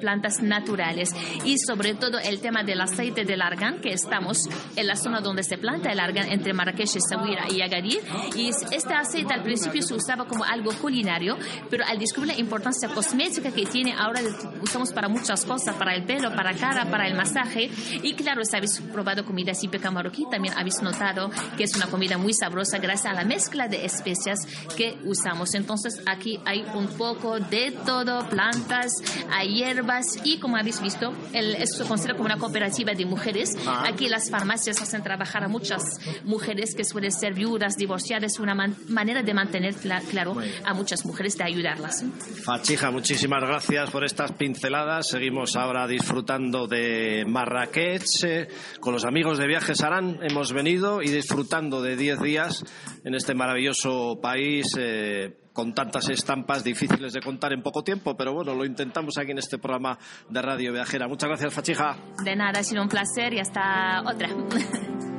plantas 0.00 0.42
naturales 0.42 1.14
y 1.44 1.56
sobre 1.58 1.94
todo 1.94 2.18
el 2.18 2.40
tema 2.40 2.62
del 2.62 2.80
aceite 2.80 3.24
del 3.24 3.42
argán, 3.42 3.80
que 3.80 3.92
estamos 3.92 4.48
en 4.76 4.86
la 4.86 4.96
zona 4.96 5.20
donde 5.20 5.42
se 5.42 5.58
planta 5.58 5.90
el 5.90 6.00
argán 6.00 6.28
entre 6.30 6.52
Marrakech, 6.52 6.96
Essaouira 6.96 7.46
y 7.50 7.62
Agadir. 7.62 8.00
Y 8.34 8.48
este 8.48 8.94
aceite 8.94 9.34
al 9.34 9.42
principio 9.42 9.82
se 9.82 9.94
usaba 9.94 10.26
como 10.26 10.44
algo 10.44 10.72
culinario, 10.74 11.36
pero 11.70 11.84
al 11.86 11.98
descubrir 11.98 12.34
la 12.34 12.40
importancia 12.40 12.88
cosmética 12.88 13.50
que 13.50 13.66
tiene, 13.66 13.94
ahora 13.94 14.20
usamos 14.62 14.92
para 14.92 15.08
muchas 15.08 15.44
cosas, 15.44 15.74
para 15.76 15.94
el 15.94 16.04
pelo, 16.04 16.34
para 16.34 16.54
cara, 16.54 16.90
para 16.90 17.06
el 17.06 17.14
masaje. 17.14 17.70
Y 18.02 18.14
claro, 18.14 18.44
si 18.44 18.56
habéis 18.56 18.80
probado 18.92 19.24
comida 19.24 19.52
típica 19.52 19.90
marroquí, 19.90 20.24
también 20.30 20.54
habéis 20.56 20.80
notado 20.82 21.30
que 21.56 21.64
es 21.64 21.74
una 21.76 21.86
comida 21.86 22.18
muy 22.18 22.32
sabrosa 22.32 22.78
gracias 22.78 23.12
a 23.12 23.16
la 23.16 23.24
mezcla 23.24 23.68
de 23.68 23.84
especias 23.84 24.40
que 24.76 24.98
usamos. 25.04 25.54
Entonces 25.54 26.00
aquí 26.06 26.38
hay 26.44 26.64
un 26.74 26.86
poco 26.88 27.38
de 27.38 27.72
todo, 27.84 28.28
plantas, 28.28 28.92
hay 29.30 29.62
hierbas 29.66 30.20
y 30.24 30.38
como 30.38 30.56
habéis 30.56 30.80
visto, 30.80 31.12
el, 31.32 31.56
esto 31.56 31.82
se 31.82 31.88
considera 31.88 32.14
como 32.14 32.26
una 32.26 32.38
cooperativa 32.38 32.94
de 32.94 33.04
mujeres. 33.04 33.56
Ah. 33.66 33.84
Aquí 33.88 34.08
las 34.08 34.30
farmacias 34.30 34.80
hacen 34.80 35.02
trabajar 35.02 35.42
a 35.42 35.48
muchas 35.48 35.82
mujeres 36.24 36.74
que 36.74 36.84
suelen 36.84 37.10
ser 37.10 37.34
viudas, 37.34 37.76
divorciadas, 37.76 38.38
una 38.38 38.54
manera 38.54 39.22
de 39.22 39.34
mantener, 39.34 39.74
claro, 40.08 40.36
a 40.64 40.74
muchas 40.74 41.04
mujeres, 41.04 41.36
de 41.36 41.44
ayudarlas. 41.44 42.04
Fachija, 42.44 42.90
muchísimas 42.90 43.42
gracias 43.42 43.90
por 43.90 44.04
estas 44.04 44.32
pinceladas. 44.32 45.08
Seguimos 45.08 45.56
ahora 45.56 45.86
disfrutando 45.86 46.66
de 46.66 47.24
Marrakech. 47.26 48.04
Eh, 48.24 48.48
con 48.80 48.92
los 48.92 49.04
amigos 49.04 49.38
de 49.38 49.46
Viajes 49.46 49.82
Arán 49.82 50.20
hemos 50.22 50.52
venido 50.52 51.02
y 51.02 51.08
disfrutando 51.08 51.82
de 51.82 51.96
10 51.96 52.20
días 52.20 52.64
en 53.04 53.14
este 53.14 53.34
maravilloso 53.34 54.20
país. 54.20 54.66
Eh, 54.78 55.45
con 55.56 55.72
tantas 55.72 56.10
estampas 56.10 56.62
difíciles 56.62 57.14
de 57.14 57.20
contar 57.20 57.54
en 57.54 57.62
poco 57.62 57.82
tiempo, 57.82 58.14
pero 58.14 58.34
bueno, 58.34 58.54
lo 58.54 58.66
intentamos 58.66 59.16
aquí 59.16 59.30
en 59.30 59.38
este 59.38 59.56
programa 59.56 59.98
de 60.28 60.42
Radio 60.42 60.70
Viajera. 60.70 61.08
Muchas 61.08 61.30
gracias, 61.30 61.54
Fachija. 61.54 61.96
De 62.22 62.36
nada, 62.36 62.60
ha 62.60 62.62
sido 62.62 62.82
un 62.82 62.90
placer 62.90 63.32
y 63.32 63.40
hasta 63.40 64.02
otra. 64.02 64.28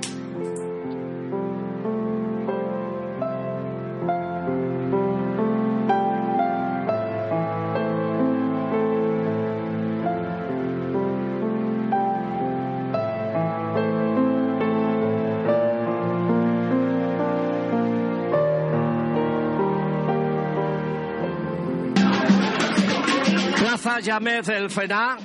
Yamed 24.07 24.49
El 24.51 24.69
Fena, 24.69 25.17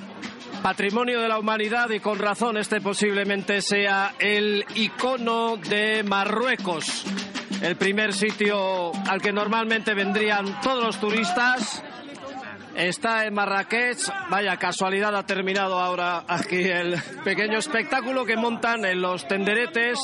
patrimonio 0.61 1.21
de 1.21 1.29
la 1.29 1.39
humanidad 1.39 1.89
y 1.91 2.01
con 2.01 2.19
razón 2.19 2.57
este 2.57 2.81
posiblemente 2.81 3.63
sea 3.63 4.17
el 4.19 4.65
icono 4.75 5.57
de 5.57 6.03
Marruecos, 6.03 7.05
el 7.63 7.77
primer 7.77 8.13
sitio 8.13 8.91
al 9.09 9.23
que 9.23 9.33
normalmente 9.33 9.95
vendrían 9.95 10.61
todos 10.63 10.83
los 10.83 10.99
turistas. 10.99 11.81
Está 12.75 13.27
en 13.27 13.35
Marrakech, 13.35 13.99
vaya 14.31 14.57
casualidad 14.57 15.15
ha 15.15 15.27
terminado 15.27 15.79
ahora 15.79 16.25
aquí 16.27 16.63
el 16.65 16.97
pequeño 17.23 17.59
espectáculo 17.59 18.25
que 18.25 18.37
montan 18.37 18.85
en 18.85 19.01
los 19.03 19.29
tenderetes 19.29 19.99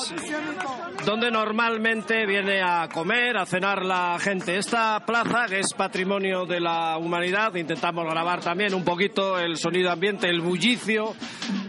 donde 1.04 1.30
normalmente 1.30 2.26
viene 2.26 2.60
a 2.60 2.88
comer, 2.92 3.38
a 3.38 3.46
cenar 3.46 3.84
la 3.84 4.18
gente. 4.20 4.58
Esta 4.58 5.00
plaza, 5.06 5.46
que 5.48 5.60
es 5.60 5.72
patrimonio 5.72 6.44
de 6.44 6.60
la 6.60 6.98
humanidad, 6.98 7.54
intentamos 7.54 8.04
grabar 8.04 8.40
también 8.40 8.74
un 8.74 8.84
poquito 8.84 9.38
el 9.38 9.56
sonido 9.56 9.90
ambiente, 9.90 10.28
el 10.28 10.42
bullicio 10.42 11.14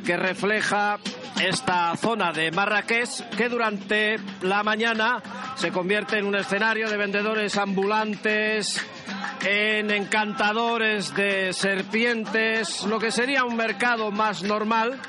que 0.05 0.17
refleja 0.17 0.97
esta 1.41 1.95
zona 1.95 2.33
de 2.33 2.51
Marrakech, 2.51 3.29
que 3.37 3.47
durante 3.47 4.17
la 4.41 4.63
mañana 4.63 5.21
se 5.55 5.71
convierte 5.71 6.17
en 6.17 6.25
un 6.25 6.35
escenario 6.35 6.89
de 6.89 6.97
vendedores 6.97 7.57
ambulantes, 7.57 8.85
en 9.45 9.91
encantadores 9.91 11.13
de 11.15 11.53
serpientes, 11.53 12.83
lo 12.83 12.99
que 12.99 13.11
sería 13.11 13.43
un 13.43 13.55
mercado 13.55 14.11
más 14.11 14.43
normal 14.43 14.99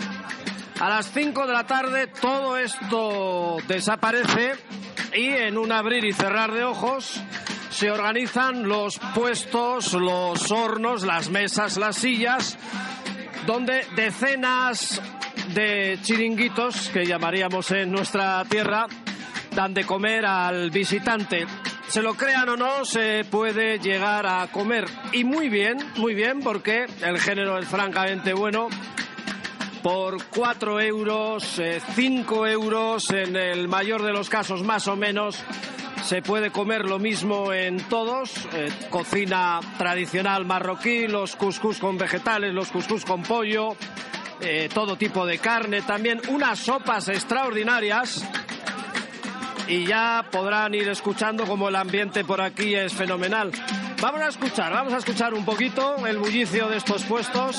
a 0.81 0.89
las 0.89 1.13
5 1.13 1.47
de 1.47 1.53
la 1.53 1.67
tarde 1.67 2.07
todo 2.07 2.57
esto 2.57 3.59
desaparece 3.69 4.55
y 5.15 5.29
en 5.29 5.59
un 5.59 5.73
abrir 5.73 6.07
y 6.07 6.13
cerrar 6.15 6.53
de 6.53 6.65
ojos 6.65 7.21
se 7.71 7.91
organizan 7.91 8.67
los 8.67 8.99
puestos, 9.15 9.93
los 9.93 10.51
hornos, 10.51 11.03
las 11.03 11.29
mesas, 11.29 11.77
las 11.77 11.97
sillas, 11.97 12.59
donde 13.47 13.87
decenas 13.95 15.03
de 15.55 15.99
chiringuitos, 16.01 16.89
que 16.89 17.05
llamaríamos 17.05 17.71
en 17.73 17.93
nuestra 17.93 18.43
tierra, 18.47 18.87
dan 19.55 19.75
de 19.75 19.85
comer 19.85 20.25
al 20.25 20.71
visitante. 20.71 21.47
Se 21.91 22.03
lo 22.03 22.15
crean 22.15 22.49
o 22.49 22.57
no, 22.57 22.85
se 22.85 23.25
puede 23.25 23.81
llegar 23.81 24.25
a 24.25 24.47
comer. 24.47 24.87
Y 25.13 25.25
muy 25.25 25.49
bien, 25.49 25.77
muy 25.97 26.15
bien, 26.15 26.39
porque 26.39 26.87
el 27.03 27.19
género 27.19 27.59
es 27.59 27.67
francamente 27.67 28.33
bueno 28.33 28.69
por 29.83 30.25
4 30.27 30.81
euros, 30.83 31.61
5 31.97 32.47
eh, 32.47 32.53
euros, 32.53 33.11
en 33.11 33.35
el 33.35 33.67
mayor 33.67 34.05
de 34.05 34.13
los 34.13 34.29
casos 34.29 34.63
más 34.63 34.87
o 34.87 34.95
menos. 34.95 35.43
Se 36.05 36.23
puede 36.23 36.53
comer 36.53 36.85
lo 36.85 37.01
mismo 37.01 37.53
en 37.53 37.79
todos, 37.89 38.37
eh, 38.53 38.71
cocina 38.89 39.59
tradicional 39.77 40.45
marroquí, 40.45 41.09
los 41.09 41.35
cuscús 41.35 41.81
con 41.81 41.99
vegetales, 41.99 42.55
los 42.55 42.71
cuscús 42.71 43.05
con 43.05 43.25
pollo, 43.25 43.75
eh, 44.41 44.69
todo 44.73 44.95
tipo 44.95 45.27
de 45.27 45.39
carne, 45.39 45.83
también 45.83 46.21
unas 46.29 46.61
sopas 46.61 47.09
extraordinarias 47.09 48.25
y 49.71 49.87
ya 49.87 50.25
podrán 50.33 50.75
ir 50.75 50.89
escuchando 50.89 51.47
como 51.47 51.69
el 51.69 51.77
ambiente 51.77 52.25
por 52.25 52.41
aquí 52.41 52.75
es 52.75 52.93
fenomenal. 52.93 53.53
Vamos 54.03 54.21
a 54.21 54.29
escuchar, 54.29 54.73
vamos 54.73 54.93
a 54.93 54.99
escuchar 54.99 55.33
un 55.33 55.45
poquito 55.45 56.05
el 56.09 56.19
bullicio 56.19 56.69
de 56.69 56.77
estos 56.77 57.05
puestos. 57.05 57.57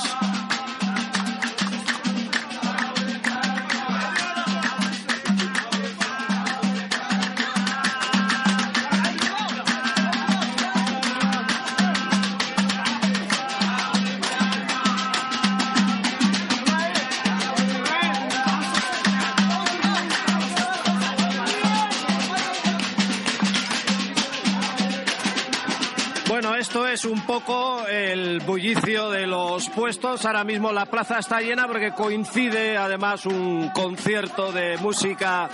Esto 26.71 26.87
es 26.87 27.03
un 27.03 27.19
poco 27.25 27.85
el 27.85 28.39
bullicio 28.39 29.09
de 29.09 29.27
los 29.27 29.69
puestos. 29.71 30.25
Ahora 30.25 30.45
mismo 30.45 30.71
la 30.71 30.85
plaza 30.85 31.19
está 31.19 31.41
llena 31.41 31.67
porque 31.67 31.91
coincide 31.91 32.77
además 32.77 33.25
un 33.25 33.67
concierto 33.75 34.53
de 34.53 34.77
música 34.77 35.49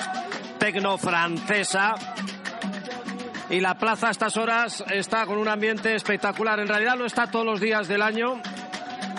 tecno-francesa. 0.59 1.95
Y 3.49 3.59
la 3.61 3.79
plaza 3.79 4.09
a 4.09 4.11
estas 4.11 4.37
horas 4.37 4.83
está 4.93 5.25
con 5.25 5.39
un 5.39 5.47
ambiente 5.47 5.95
espectacular. 5.95 6.59
En 6.59 6.67
realidad 6.67 6.95
no 6.95 7.05
está 7.05 7.25
todos 7.31 7.47
los 7.47 7.59
días 7.59 7.87
del 7.87 8.03
año. 8.03 8.39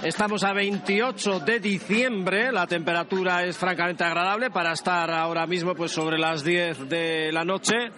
Estamos 0.04 0.44
a 0.44 0.52
28 0.52 1.40
de 1.40 1.58
diciembre, 1.58 2.52
la 2.52 2.68
temperatura 2.68 3.42
es 3.42 3.58
francamente 3.58 4.04
agradable 4.04 4.52
para 4.52 4.72
estar 4.72 5.11
ahora 5.11 5.48
mismo 5.48 5.74
pues 5.74 5.90
sobre 5.90 6.16
las 6.16 6.44
10 6.44 6.88
de 6.88 7.32
la 7.32 7.44
noche 7.44 7.90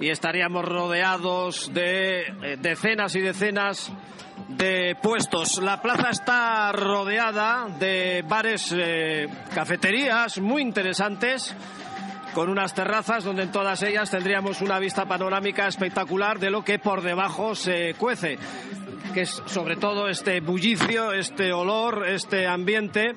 y 0.00 0.08
estaríamos 0.08 0.64
rodeados 0.64 1.72
de 1.74 2.22
eh, 2.22 2.56
decenas 2.58 3.14
y 3.14 3.20
decenas 3.20 3.92
de 4.48 4.96
puestos. 5.00 5.58
La 5.62 5.80
plaza 5.82 6.10
está 6.10 6.72
rodeada 6.72 7.68
de 7.78 8.24
bares, 8.26 8.74
eh, 8.76 9.28
cafeterías 9.54 10.38
muy 10.38 10.62
interesantes 10.62 11.54
con 12.34 12.48
unas 12.48 12.74
terrazas 12.74 13.24
donde 13.24 13.42
en 13.42 13.52
todas 13.52 13.82
ellas 13.82 14.10
tendríamos 14.10 14.62
una 14.62 14.78
vista 14.78 15.04
panorámica 15.04 15.66
espectacular 15.66 16.38
de 16.38 16.50
lo 16.50 16.64
que 16.64 16.78
por 16.78 17.02
debajo 17.02 17.54
se 17.54 17.94
cuece, 17.94 18.38
que 19.12 19.22
es 19.22 19.42
sobre 19.46 19.76
todo 19.76 20.08
este 20.08 20.40
bullicio, 20.40 21.12
este 21.12 21.52
olor, 21.52 22.06
este 22.08 22.46
ambiente 22.46 23.16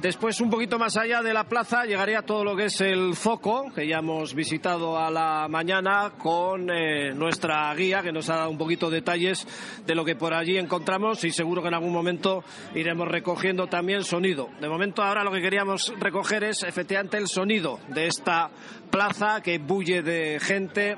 Después, 0.00 0.42
un 0.42 0.50
poquito 0.50 0.78
más 0.78 0.98
allá 0.98 1.22
de 1.22 1.32
la 1.32 1.44
plaza, 1.44 1.84
llegaría 1.86 2.20
todo 2.20 2.44
lo 2.44 2.54
que 2.54 2.66
es 2.66 2.80
el 2.82 3.16
Zoco, 3.16 3.72
que 3.74 3.88
ya 3.88 3.98
hemos 3.98 4.34
visitado 4.34 4.98
a 4.98 5.10
la 5.10 5.48
mañana 5.48 6.12
con 6.18 6.68
eh, 6.70 7.14
nuestra 7.14 7.74
guía, 7.74 8.02
que 8.02 8.12
nos 8.12 8.28
ha 8.28 8.36
dado 8.36 8.50
un 8.50 8.58
poquito 8.58 8.90
de 8.90 8.96
detalles 8.96 9.46
de 9.86 9.94
lo 9.94 10.04
que 10.04 10.14
por 10.14 10.34
allí 10.34 10.58
encontramos 10.58 11.24
y 11.24 11.30
seguro 11.30 11.62
que 11.62 11.68
en 11.68 11.74
algún 11.74 11.94
momento 11.94 12.44
iremos 12.74 13.08
recogiendo 13.08 13.68
también 13.68 14.04
sonido. 14.04 14.50
De 14.60 14.68
momento, 14.68 15.02
ahora 15.02 15.24
lo 15.24 15.32
que 15.32 15.40
queríamos 15.40 15.92
recoger 15.98 16.44
es 16.44 16.62
efectivamente 16.62 17.16
el 17.16 17.26
sonido 17.26 17.80
de 17.88 18.06
esta 18.06 18.50
plaza 18.90 19.40
que 19.40 19.58
bulle 19.58 20.02
de 20.02 20.38
gente 20.40 20.96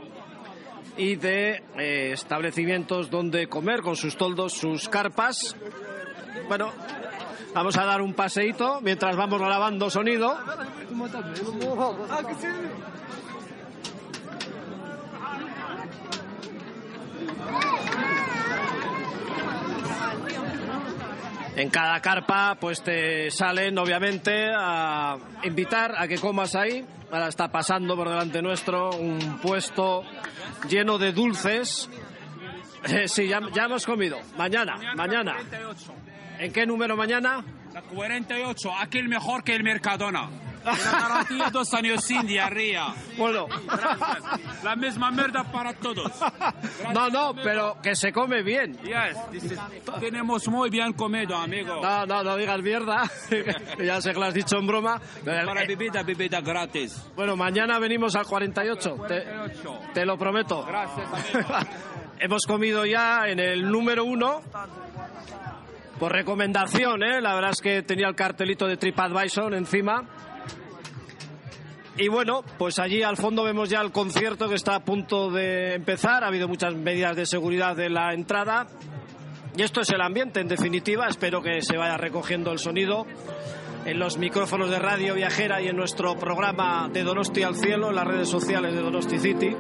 y 0.97 1.15
de 1.15 1.63
eh, 1.79 2.11
establecimientos 2.13 3.11
donde 3.11 3.47
comer 3.47 3.81
con 3.81 3.95
sus 3.95 4.17
toldos, 4.17 4.55
sus 4.55 4.89
carpas. 4.89 5.57
Bueno, 6.49 6.73
Vamos 7.55 7.77
a 7.77 7.85
dar 7.85 8.03
un 8.03 8.15
paseíto 8.15 8.81
mientras 8.83 9.17
vamos 9.17 9.41
grabando 9.41 9.91
sonido. 9.91 10.37
En 21.57 21.71
cada 21.71 22.01
carpa 22.01 22.57
pues 22.61 22.83
te 22.83 23.33
salen 23.33 23.77
obviamente 23.79 24.47
a 24.57 25.17
invitar 25.43 25.95
a 25.99 26.07
que 26.07 26.17
comas 26.19 26.55
ahí. 26.55 26.87
Ahora 27.11 27.29
está 27.29 27.49
pasando 27.49 27.97
por 27.97 28.09
delante 28.09 28.41
nuestro 28.43 28.91
un 28.91 29.41
puesto 29.43 30.05
lleno 30.69 30.99
de 30.99 31.13
dulces. 31.13 31.91
Eh, 32.85 33.09
sí, 33.09 33.27
ya, 33.27 33.41
ya 33.53 33.65
hemos 33.65 33.85
comido. 33.85 34.19
Mañana, 34.37 34.79
mañana. 34.95 35.35
¿En 36.39 36.53
qué 36.53 36.65
número 36.67 36.97
mañana? 36.97 37.45
La 37.73 37.83
48, 37.83 38.71
aquí 38.79 38.99
el 38.99 39.09
mejor 39.09 39.43
que 39.43 39.55
el 39.55 39.65
Mercadona. 39.65 40.29
garantía 40.65 41.51
dos 41.53 41.73
años 41.75 42.05
sin 42.05 42.27
diarrea. 42.27 42.95
Bueno. 43.17 43.47
La 44.63 44.77
misma 44.77 45.11
mierda 45.11 45.45
para 45.45 45.75
todos. 45.75 46.13
no, 46.95 47.09
no, 47.11 47.35
pero 47.35 47.79
que 47.83 47.97
se 47.97 48.13
come 48.13 48.43
bien. 48.43 48.79
Yes, 48.83 49.51
tenemos 50.01 50.47
muy 50.49 50.71
bien 50.71 50.93
comido, 50.93 51.37
amigo. 51.37 51.81
No, 51.83 52.07
no, 52.07 52.23
no 52.23 52.37
digas 52.37 52.63
mierda. 52.63 53.11
ya 53.85 54.01
sé 54.01 54.13
que 54.13 54.19
lo 54.19 54.27
has 54.27 54.35
dicho 54.35 54.59
en 54.59 54.67
broma. 54.67 55.01
Para 55.25 55.67
bebida, 55.67 56.03
bebida 56.03 56.41
gratis. 56.41 57.11
Bueno, 57.17 57.37
mañana 57.37 57.79
venimos 57.79 58.15
al 58.15 58.27
48. 58.27 58.97
Te, 59.09 59.27
te 59.93 60.07
lo 60.07 60.17
prometo. 60.17 60.65
Gracias, 60.65 61.09
Hemos 62.21 62.47
comido 62.47 62.85
ya 62.85 63.29
en 63.29 63.39
el 63.39 63.71
número 63.71 64.05
uno 64.05 64.43
por 65.99 66.13
recomendación, 66.13 67.03
¿eh? 67.03 67.21
La 67.21 67.35
verdad 67.35 67.51
es 67.51 67.61
que 67.61 67.83
tenía 67.83 68.09
el 68.09 68.15
cartelito 68.15 68.67
de 68.67 68.77
TripAdvisor 68.77 69.55
encima. 69.55 70.05
Y 71.97 72.09
bueno, 72.09 72.45
pues 72.59 72.79
allí 72.79 73.03
al 73.03 73.17
fondo 73.17 73.43
vemos 73.43 73.69
ya 73.69 73.81
el 73.81 73.91
concierto 73.91 74.49
que 74.49 74.55
está 74.55 74.77
a 74.77 74.85
punto 74.85 75.31
de 75.31 75.75
empezar. 75.75 76.23
Ha 76.23 76.29
habido 76.29 76.47
muchas 76.47 76.75
medidas 76.75 77.17
de 77.17 77.27
seguridad 77.27 77.75
de 77.75 77.91
la 77.91 78.15
entrada. 78.15 78.69
Y 79.57 79.63
esto 79.63 79.81
es 79.81 79.91
el 79.91 80.01
ambiente, 80.01 80.41
en 80.41 80.47
definitiva. 80.47 81.09
Espero 81.09 81.43
que 81.43 81.61
se 81.63 81.77
vaya 81.77 81.97
recogiendo 81.97 82.53
el 82.53 82.61
sonido 82.61 83.05
en 83.85 83.99
los 83.99 84.17
micrófonos 84.19 84.71
de 84.71 84.79
radio 84.79 85.15
viajera 85.15 85.61
y 85.61 85.69
en 85.69 85.77
nuestro 85.77 86.17
programa 86.17 86.89
de 86.93 87.03
Donosti 87.03 87.43
al 87.43 87.57
Cielo, 87.57 87.89
en 87.89 87.97
las 87.97 88.07
redes 88.07 88.29
sociales 88.29 88.75
de 88.75 88.81
Donosti 88.81 89.19
City. 89.19 89.57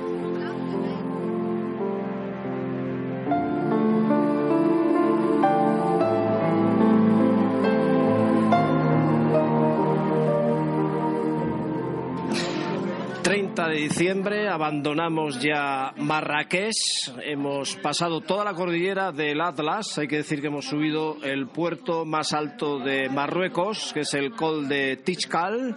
30 13.28 13.68
de 13.68 13.76
diciembre 13.76 14.48
abandonamos 14.48 15.38
ya 15.38 15.92
Marrakech, 15.98 17.12
hemos 17.22 17.76
pasado 17.76 18.22
toda 18.22 18.42
la 18.42 18.54
cordillera 18.54 19.12
del 19.12 19.42
Atlas, 19.42 19.98
hay 19.98 20.08
que 20.08 20.16
decir 20.16 20.40
que 20.40 20.46
hemos 20.46 20.64
subido 20.64 21.18
el 21.22 21.46
puerto 21.46 22.06
más 22.06 22.32
alto 22.32 22.78
de 22.78 23.10
Marruecos, 23.10 23.92
que 23.92 24.00
es 24.00 24.14
el 24.14 24.30
Col 24.30 24.66
de 24.66 24.96
Tichkal, 24.96 25.76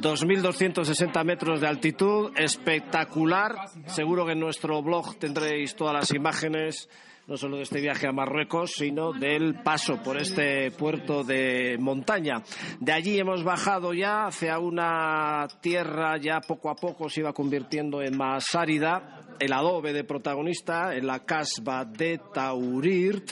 2.260 0.00 1.24
metros 1.26 1.60
de 1.60 1.66
altitud, 1.66 2.32
espectacular, 2.36 3.54
seguro 3.84 4.24
que 4.24 4.32
en 4.32 4.40
nuestro 4.40 4.82
blog 4.82 5.16
tendréis 5.16 5.76
todas 5.76 5.92
las 5.92 6.14
imágenes 6.14 6.88
no 7.32 7.38
solo 7.38 7.56
de 7.56 7.62
este 7.62 7.80
viaje 7.80 8.06
a 8.06 8.12
Marruecos, 8.12 8.72
sino 8.72 9.14
del 9.14 9.54
paso 9.62 10.02
por 10.02 10.18
este 10.18 10.70
puerto 10.70 11.24
de 11.24 11.78
montaña. 11.80 12.42
De 12.78 12.92
allí 12.92 13.18
hemos 13.18 13.42
bajado 13.42 13.94
ya 13.94 14.26
hacia 14.26 14.58
una 14.58 15.48
tierra 15.62 16.18
ya 16.18 16.42
poco 16.42 16.68
a 16.68 16.74
poco 16.74 17.08
se 17.08 17.20
iba 17.20 17.32
convirtiendo 17.32 18.02
en 18.02 18.18
más 18.18 18.54
árida, 18.54 19.22
el 19.40 19.50
adobe 19.54 19.94
de 19.94 20.04
protagonista 20.04 20.94
en 20.94 21.06
la 21.06 21.24
casba 21.24 21.86
de 21.86 22.20
Taurirt 22.34 23.30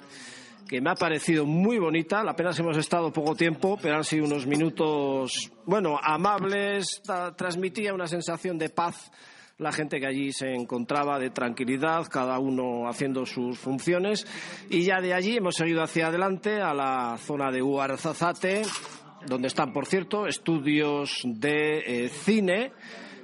que 0.66 0.80
me 0.80 0.88
ha 0.88 0.94
parecido 0.94 1.44
muy 1.44 1.78
bonita. 1.78 2.22
Apenas 2.22 2.58
hemos 2.58 2.78
estado 2.78 3.12
poco 3.12 3.34
tiempo, 3.34 3.78
pero 3.82 3.96
han 3.96 4.04
sido 4.04 4.24
unos 4.24 4.46
minutos, 4.46 5.52
bueno, 5.66 5.98
amables. 6.02 7.02
Transmitía 7.36 7.92
una 7.92 8.06
sensación 8.06 8.56
de 8.56 8.70
paz 8.70 9.12
la 9.60 9.72
gente 9.72 10.00
que 10.00 10.06
allí 10.06 10.32
se 10.32 10.54
encontraba 10.54 11.18
de 11.18 11.28
tranquilidad, 11.28 12.06
cada 12.10 12.38
uno 12.38 12.88
haciendo 12.88 13.26
sus 13.26 13.58
funciones. 13.58 14.26
Y 14.70 14.84
ya 14.84 15.02
de 15.02 15.12
allí 15.12 15.36
hemos 15.36 15.54
seguido 15.54 15.82
hacia 15.82 16.06
adelante 16.06 16.62
a 16.62 16.72
la 16.72 17.18
zona 17.18 17.52
de 17.52 17.62
Uarzazate, 17.62 18.62
donde 19.26 19.48
están, 19.48 19.74
por 19.74 19.84
cierto, 19.84 20.26
estudios 20.26 21.20
de 21.24 22.04
eh, 22.04 22.08
cine 22.08 22.72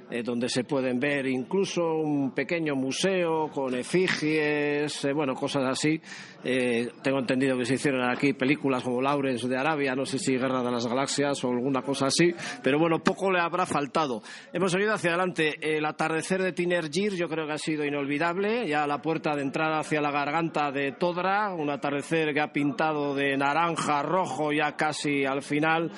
eh, 0.09 0.23
donde 0.23 0.47
se 0.47 0.63
pueden 0.63 0.99
ver 0.99 1.27
incluso 1.27 1.83
un 1.83 2.31
pequeño 2.31 2.75
museo 2.75 3.49
con 3.49 3.75
efigies, 3.75 5.03
eh, 5.03 5.11
bueno, 5.13 5.33
cosas 5.33 5.63
así. 5.65 5.99
Eh, 6.43 6.89
tengo 7.01 7.19
entendido 7.19 7.57
que 7.57 7.65
se 7.65 7.73
hicieron 7.73 8.09
aquí 8.09 8.31
películas 8.31 8.83
como 8.83 9.01
Lawrence 9.01 9.49
de 9.49 9.57
Arabia, 9.57 9.95
no 9.95 10.05
sé 10.05 10.17
si 10.17 10.37
Guerra 10.37 10.63
de 10.63 10.71
las 10.71 10.87
Galaxias 10.87 11.43
o 11.43 11.49
alguna 11.49 11.81
cosa 11.81 12.05
así, 12.05 12.33
pero 12.63 12.79
bueno, 12.79 12.99
poco 12.99 13.29
le 13.29 13.41
habrá 13.41 13.65
faltado. 13.65 14.21
Hemos 14.53 14.71
seguido 14.71 14.93
hacia 14.93 15.09
adelante. 15.09 15.55
El 15.59 15.85
atardecer 15.85 16.41
de 16.41 16.53
Tinergir 16.53 17.15
yo 17.15 17.27
creo 17.27 17.45
que 17.45 17.53
ha 17.53 17.57
sido 17.57 17.83
inolvidable, 17.83 18.65
ya 18.65 18.87
la 18.87 19.01
puerta 19.01 19.35
de 19.35 19.41
entrada 19.41 19.79
hacia 19.79 19.99
la 19.99 20.11
garganta 20.11 20.71
de 20.71 20.93
Todra, 20.93 21.53
un 21.53 21.69
atardecer 21.69 22.33
que 22.33 22.39
ha 22.39 22.53
pintado 22.53 23.13
de 23.13 23.35
naranja, 23.35 24.03
rojo 24.03 24.53
ya 24.53 24.77
casi 24.77 25.25
al 25.25 25.41
final 25.41 25.91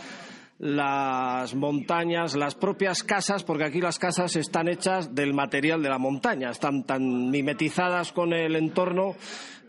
las 0.59 1.55
montañas, 1.55 2.35
las 2.35 2.53
propias 2.53 3.03
casas, 3.03 3.43
porque 3.43 3.63
aquí 3.63 3.79
las 3.79 3.97
casas 3.97 4.35
están 4.35 4.67
hechas 4.67 5.15
del 5.15 5.33
material 5.33 5.81
de 5.81 5.89
la 5.89 5.97
montaña, 5.97 6.51
están 6.51 6.83
tan 6.83 7.29
mimetizadas 7.31 8.11
con 8.11 8.33
el 8.33 8.55
entorno 8.57 9.15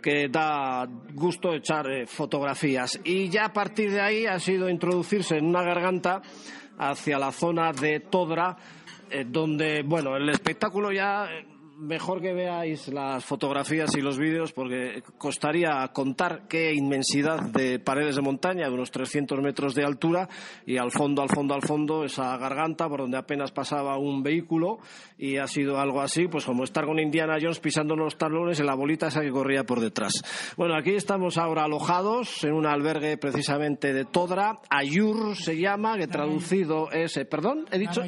que 0.02 0.28
da 0.28 0.86
gusto 1.14 1.54
echar 1.54 1.88
eh, 1.90 2.06
fotografías. 2.06 2.98
Y 3.04 3.28
ya 3.28 3.46
a 3.46 3.52
partir 3.52 3.92
de 3.92 4.00
ahí 4.00 4.26
ha 4.26 4.38
sido 4.40 4.68
introducirse 4.68 5.36
en 5.36 5.46
una 5.46 5.62
garganta 5.62 6.22
hacia 6.78 7.18
la 7.18 7.30
zona 7.30 7.72
de 7.72 8.00
Todra, 8.00 8.56
eh, 9.10 9.24
donde, 9.28 9.82
bueno, 9.82 10.16
el 10.16 10.28
espectáculo 10.30 10.90
ya 10.90 11.26
eh, 11.26 11.46
mejor 11.80 12.20
que 12.20 12.32
veáis 12.32 12.88
las 12.88 13.24
fotografías 13.24 13.94
y 13.96 14.00
los 14.00 14.18
vídeos 14.18 14.52
porque 14.52 15.02
costaría 15.18 15.88
contar 15.92 16.46
qué 16.48 16.74
inmensidad 16.74 17.40
de 17.40 17.78
paredes 17.78 18.16
de 18.16 18.22
montaña 18.22 18.68
de 18.68 18.74
unos 18.74 18.90
300 18.90 19.40
metros 19.40 19.74
de 19.74 19.84
altura 19.84 20.28
y 20.66 20.76
al 20.76 20.90
fondo, 20.90 21.22
al 21.22 21.30
fondo, 21.30 21.54
al 21.54 21.62
fondo 21.62 22.04
esa 22.04 22.36
garganta 22.36 22.88
por 22.88 23.00
donde 23.00 23.16
apenas 23.16 23.50
pasaba 23.50 23.98
un 23.98 24.22
vehículo 24.22 24.78
y 25.18 25.38
ha 25.38 25.46
sido 25.46 25.78
algo 25.78 26.00
así, 26.00 26.28
pues 26.28 26.44
como 26.44 26.64
estar 26.64 26.84
con 26.84 26.98
Indiana 26.98 27.38
Jones 27.40 27.60
pisando 27.60 27.96
los 27.96 28.16
talones 28.16 28.60
en 28.60 28.66
la 28.66 28.74
bolita 28.74 29.08
esa 29.08 29.22
que 29.22 29.30
corría 29.30 29.64
por 29.64 29.80
detrás. 29.80 30.22
Bueno, 30.56 30.76
aquí 30.76 30.94
estamos 30.94 31.38
ahora 31.38 31.64
alojados 31.64 32.44
en 32.44 32.52
un 32.52 32.66
albergue 32.66 33.16
precisamente 33.16 33.92
de 33.92 34.04
Todra, 34.04 34.60
Ayur 34.68 35.34
se 35.36 35.56
llama, 35.56 35.96
que 35.96 36.06
traducido 36.06 36.90
es, 36.90 37.16
eh, 37.16 37.24
perdón, 37.24 37.66
he 37.70 37.78
dicho... 37.78 38.02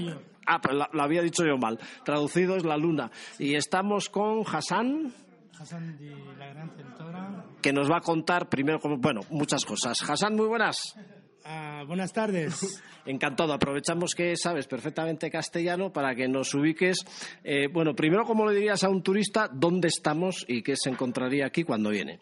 Ah, 0.46 0.60
pues 0.60 0.74
lo 0.74 1.02
había 1.02 1.22
dicho 1.22 1.44
yo 1.44 1.56
mal. 1.56 1.78
Traducido 2.04 2.56
es 2.56 2.64
la 2.64 2.76
luna. 2.76 3.10
Y 3.38 3.54
estamos 3.54 4.08
con 4.08 4.42
Hassan. 4.46 5.12
Hassan 5.58 5.96
de 5.98 6.16
la 6.38 6.48
Gran 6.48 6.76
Tentora. 6.76 7.44
Que 7.60 7.72
nos 7.72 7.90
va 7.90 7.98
a 7.98 8.00
contar 8.00 8.48
primero, 8.48 8.80
bueno, 8.98 9.20
muchas 9.30 9.64
cosas. 9.64 9.98
Hassan, 10.08 10.34
muy 10.34 10.46
buenas. 10.46 10.96
Ah, 11.44 11.84
buenas 11.86 12.12
tardes. 12.12 12.82
Encantado. 13.06 13.52
Aprovechamos 13.52 14.14
que 14.14 14.36
sabes 14.36 14.66
perfectamente 14.66 15.30
castellano 15.30 15.92
para 15.92 16.14
que 16.14 16.28
nos 16.28 16.54
ubiques. 16.54 17.04
Eh, 17.42 17.68
bueno, 17.72 17.94
primero, 17.94 18.24
¿cómo 18.24 18.46
le 18.46 18.54
dirías 18.54 18.84
a 18.84 18.88
un 18.88 19.02
turista 19.02 19.48
dónde 19.52 19.88
estamos 19.88 20.44
y 20.48 20.62
qué 20.62 20.76
se 20.76 20.90
encontraría 20.90 21.46
aquí 21.46 21.64
cuando 21.64 21.90
viene? 21.90 22.20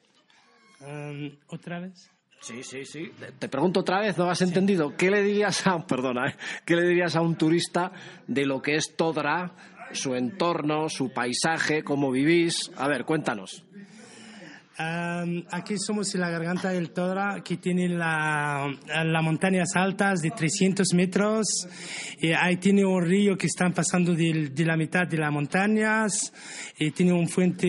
Um, 0.81 1.37
¿Otra 1.49 1.81
vez? 1.81 2.11
Sí, 2.41 2.63
sí, 2.63 2.85
sí. 2.85 3.13
Te 3.39 3.49
pregunto 3.49 3.81
otra 3.81 4.01
vez, 4.01 4.17
¿no 4.17 4.31
has 4.31 4.41
entendido? 4.41 4.97
¿Qué 4.97 5.11
le 5.11 5.23
dirías 5.23 5.67
a, 5.67 5.87
perdona, 5.87 6.29
¿eh? 6.31 6.35
¿qué 6.65 6.75
le 6.75 6.87
dirías 6.87 7.15
a 7.17 7.21
un 7.21 7.37
turista 7.37 7.93
de 8.27 8.47
lo 8.47 8.63
que 8.63 8.77
es 8.77 8.97
Todra, 8.97 9.53
su 9.93 10.15
entorno, 10.15 10.89
su 10.89 11.13
paisaje, 11.13 11.85
cómo 11.85 12.11
vivís? 12.11 12.71
A 12.77 12.89
ver, 12.89 13.05
cuéntanos 13.05 13.65
aquí 15.51 15.77
somos 15.79 16.15
en 16.15 16.21
la 16.21 16.31
garganta 16.31 16.71
del 16.71 16.91
Todra, 16.91 17.43
que 17.45 17.57
tiene 17.57 17.89
las 17.89 19.23
montañas 19.23 19.75
altas 19.75 20.21
de 20.21 20.31
300 20.31 20.95
metros. 20.95 21.47
Y 22.21 22.33
ahí 22.33 22.57
tiene 22.57 22.85
un 22.85 23.05
río 23.05 23.37
que 23.37 23.47
está 23.47 23.69
pasando 23.71 24.15
de, 24.15 24.53
la 24.65 24.77
mitad 24.77 25.07
de 25.07 25.19
las 25.19 25.33
montañas. 25.33 26.33
Y 26.79 26.91
tiene 26.93 27.13
un 27.13 27.29
fuente, 27.29 27.67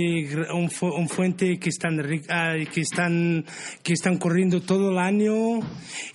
un, 0.54 0.70
fuente 1.10 1.60
que 1.60 1.70
están, 1.70 2.00
ah, 2.30 2.54
que 2.72 2.82
están, 2.82 3.46
que 3.84 3.94
están 3.94 4.18
corriendo 4.18 4.62
todo 4.62 4.92
el 4.92 4.98
año. 4.98 5.60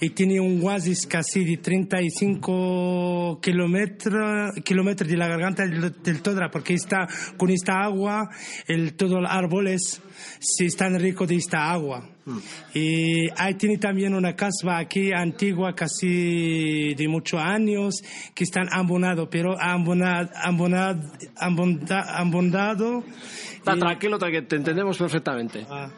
Y 0.01 0.11
tiene 0.11 0.41
un 0.41 0.63
oasis 0.63 1.07
casi 1.07 1.45
de 1.45 1.59
35 1.59 3.41
kilómetros, 3.43 4.55
kilómetros 4.65 5.11
de 5.11 5.17
la 5.17 5.29
garganta 5.29 5.67
del, 5.67 6.23
Todra, 6.23 6.51
porque 6.51 6.75
está 6.75 7.07
con 7.37 7.51
esta 7.51 7.83
agua, 7.83 8.31
el, 8.67 8.95
todos 8.95 9.21
los 9.21 9.31
árboles 9.31 10.03
si 10.39 10.67
están 10.67 10.99
ricos 10.99 11.29
de 11.29 11.37
esta 11.37 11.71
agua. 11.71 12.09
Mm. 12.25 12.39
Y 12.75 13.29
ahí 13.37 13.55
tiene 13.55 13.79
también 13.79 14.15
una 14.15 14.35
casa 14.35 14.79
aquí 14.79 15.13
antigua, 15.13 15.75
casi 15.75 16.95
de 16.95 17.09
muchos 17.09 17.41
años, 17.41 18.03
que 18.35 18.45
están 18.45 18.69
abonado, 18.73 19.29
pero 19.31 19.57
abonado, 19.61 20.31
abonado, 20.35 21.01
abondado. 21.39 23.05
tranquilo, 23.63 24.19
te 24.19 24.57
entendemos 24.57 24.99
perfectamente. 24.99 25.67
Ah, 25.71 25.91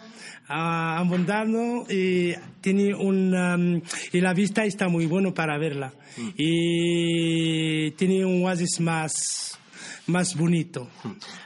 ah, 0.49 0.99
abondado 0.99 1.87
y 1.89 2.35
tiene 2.61 2.95
un 2.95 3.35
um, 3.35 3.83
y 4.13 4.21
la 4.21 4.35
vista 4.35 4.65
está 4.65 4.89
muy 4.89 5.07
bueno 5.07 5.33
para 5.33 5.59
verla 5.59 5.93
mm. 6.17 6.29
y 6.37 7.91
tiene 7.93 8.25
un 8.25 8.45
oasis 8.45 8.81
más 8.81 9.59
más 10.09 10.37
bonito. 10.37 10.88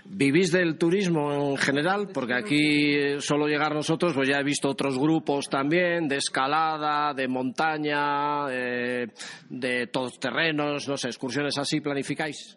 ¿Vivís 0.04 0.50
del 0.52 0.78
turismo 0.78 1.50
en 1.50 1.56
general? 1.56 2.08
Porque 2.12 2.34
aquí 2.34 3.20
solo 3.20 3.46
llegar 3.46 3.74
nosotros, 3.74 4.14
pues 4.14 4.28
ya 4.28 4.38
he 4.38 4.44
visto 4.44 4.68
otros 4.68 4.98
grupos 4.98 5.48
también 5.48 6.08
de 6.08 6.16
escalada, 6.16 7.12
de 7.14 7.28
montaña, 7.28 8.46
de, 8.46 9.10
de 9.48 9.86
todos 9.88 10.18
terrenos, 10.18 10.88
no 10.88 10.96
sé, 10.96 11.08
excursiones 11.08 11.58
así, 11.58 11.80
¿planificáis? 11.80 12.56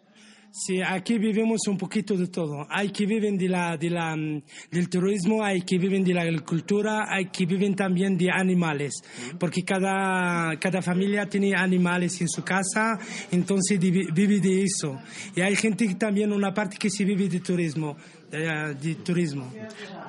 Sí, 0.58 0.80
aquí 0.80 1.18
vivimos 1.18 1.68
un 1.68 1.76
poquito 1.76 2.16
de 2.16 2.28
todo. 2.28 2.66
Hay 2.70 2.88
que 2.88 3.04
viven 3.04 3.36
de 3.36 3.46
la, 3.46 3.76
de 3.76 3.90
la, 3.90 4.16
mm, 4.16 4.42
del 4.70 4.88
turismo, 4.88 5.44
hay 5.44 5.60
que 5.60 5.76
viven 5.76 6.02
de 6.02 6.14
la 6.14 6.22
agricultura, 6.22 7.04
hay 7.10 7.26
que 7.26 7.44
viven 7.44 7.76
también 7.76 8.16
de 8.16 8.30
animales, 8.30 8.94
porque 9.38 9.62
cada, 9.64 10.58
cada 10.58 10.80
familia 10.80 11.26
tiene 11.26 11.54
animales 11.54 12.22
en 12.22 12.28
su 12.28 12.42
casa, 12.42 12.98
entonces 13.30 13.78
vive 13.78 14.40
de 14.40 14.62
eso. 14.62 14.98
Y 15.34 15.42
hay 15.42 15.56
gente 15.56 15.86
que 15.86 15.96
también, 15.96 16.32
una 16.32 16.54
parte 16.54 16.78
que 16.78 16.88
se 16.88 17.04
vive 17.04 17.28
de 17.28 17.40
turismo. 17.40 17.94
De, 18.30 18.94
turismo. 19.04 19.52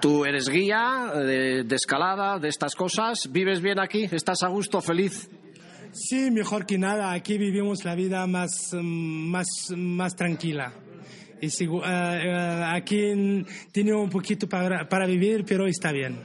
Tú 0.02 0.24
eres 0.24 0.48
guía 0.48 1.12
de, 1.14 1.66
de 1.66 1.76
escalada, 1.76 2.40
de 2.40 2.48
estas 2.48 2.74
cosas. 2.74 3.30
¿Vives 3.30 3.62
bien 3.62 3.80
aquí? 3.80 4.08
¿Estás 4.10 4.44
a 4.44 4.48
gusto, 4.48 4.82
feliz? 4.82 5.30
Sí, 5.92 6.32
mejor 6.32 6.66
que 6.66 6.78
nada. 6.78 7.12
Aquí 7.12 7.38
vivimos 7.38 7.84
la 7.86 7.96
vida 7.96 8.26
más, 8.28 8.74
mm, 8.74 9.30
más, 9.30 9.48
más 9.76 10.16
tranquila. 10.16 10.74
Y 11.40 11.50
si, 11.50 11.68
uh, 11.68 11.82
aquí 12.66 13.46
tiene 13.72 13.94
un 13.94 14.10
poquito 14.10 14.48
para, 14.48 14.90
para, 14.90 15.06
vivir, 15.06 15.46
pero 15.46 15.68
está 15.68 15.92
bien. 15.92 16.18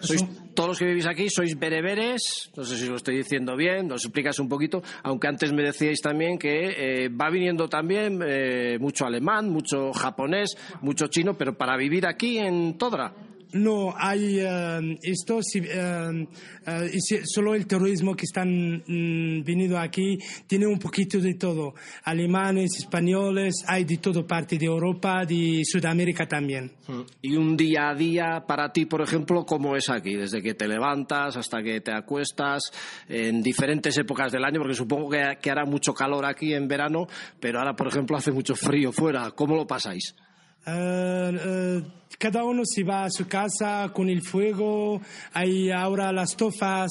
Sois, 0.00 0.24
todos 0.54 0.70
los 0.70 0.78
que 0.78 0.86
vivís 0.86 1.06
aquí 1.06 1.30
sois 1.30 1.58
bereberes, 1.58 2.50
no 2.56 2.64
sé 2.64 2.76
si 2.76 2.88
lo 2.88 2.96
estoy 2.96 3.16
diciendo 3.16 3.56
bien, 3.56 3.86
nos 3.86 4.04
explicas 4.04 4.38
un 4.40 4.48
poquito, 4.48 4.82
aunque 5.04 5.28
antes 5.28 5.52
me 5.52 5.62
decíais 5.62 6.00
también 6.00 6.36
que 6.36 7.04
eh, 7.04 7.08
va 7.08 7.30
viniendo 7.30 7.68
también 7.68 8.20
eh, 8.26 8.76
mucho 8.80 9.06
alemán, 9.06 9.48
mucho 9.50 9.92
japonés, 9.92 10.56
mucho 10.82 11.06
chino, 11.06 11.34
pero 11.34 11.56
para 11.56 11.76
vivir 11.76 12.06
aquí 12.06 12.38
en 12.38 12.76
Todra. 12.76 13.14
No, 13.52 13.94
hay 13.96 14.40
eh, 14.40 14.98
esto, 15.02 15.40
eh, 15.54 16.26
eh, 16.66 17.20
solo 17.24 17.54
el 17.54 17.66
terrorismo 17.66 18.14
que 18.14 18.24
están 18.24 18.82
mm, 18.86 19.42
viniendo 19.42 19.78
aquí 19.78 20.18
tiene 20.46 20.66
un 20.66 20.78
poquito 20.78 21.18
de 21.18 21.34
todo. 21.34 21.74
Alemanes, 22.04 22.76
españoles, 22.76 23.64
hay 23.66 23.84
de 23.84 23.96
todo 23.96 24.26
parte 24.26 24.58
de 24.58 24.66
Europa, 24.66 25.24
de 25.24 25.62
Sudamérica 25.64 26.26
también. 26.26 26.72
Mm. 26.86 27.00
Y 27.22 27.36
un 27.36 27.56
día 27.56 27.88
a 27.88 27.94
día 27.94 28.44
para 28.46 28.70
ti, 28.70 28.84
por 28.84 29.00
ejemplo, 29.00 29.46
¿cómo 29.46 29.76
es 29.76 29.88
aquí? 29.88 30.14
Desde 30.14 30.42
que 30.42 30.54
te 30.54 30.68
levantas 30.68 31.36
hasta 31.36 31.62
que 31.62 31.80
te 31.80 31.92
acuestas, 31.92 32.70
en 33.08 33.42
diferentes 33.42 33.96
épocas 33.96 34.30
del 34.30 34.44
año, 34.44 34.60
porque 34.60 34.74
supongo 34.74 35.08
que 35.08 35.50
hará 35.50 35.64
mucho 35.64 35.94
calor 35.94 36.26
aquí 36.26 36.52
en 36.52 36.68
verano, 36.68 37.06
pero 37.40 37.60
ahora, 37.60 37.74
por 37.74 37.88
ejemplo, 37.88 38.16
hace 38.16 38.30
mucho 38.30 38.54
frío 38.54 38.92
fuera. 38.92 39.30
¿Cómo 39.30 39.56
lo 39.56 39.66
pasáis? 39.66 40.14
Cada 42.18 42.44
uno 42.44 42.62
se 42.64 42.82
va 42.84 43.04
a 43.04 43.10
su 43.10 43.26
casa 43.26 43.90
con 43.94 44.08
el 44.08 44.22
fuego, 44.22 45.00
hay 45.32 45.70
ahora 45.70 46.12
las 46.12 46.36
tofas, 46.36 46.90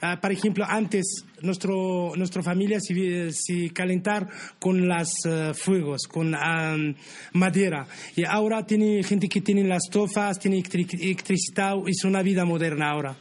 ah, 0.00 0.18
por 0.20 0.32
ejemplo, 0.32 0.64
antes 0.66 1.24
nuestro, 1.42 2.12
nuestra 2.16 2.42
familia 2.42 2.80
se, 2.80 3.30
se 3.32 3.70
calentar 3.70 4.28
con 4.58 4.88
los 4.88 5.08
eh, 5.26 5.52
fuegos, 5.54 6.06
con 6.08 6.34
madera. 7.32 7.86
Y 8.16 8.24
ahora 8.24 8.64
tiene 8.66 9.02
gente 9.02 9.28
que 9.28 9.40
tiene 9.40 9.64
las 9.64 9.84
tofas, 9.90 10.38
tiene 10.38 10.62
electricidad, 10.72 11.76
es 11.86 12.04
una 12.04 12.22
vida 12.22 12.44
moderna 12.44 12.90
ahora. 12.90 13.16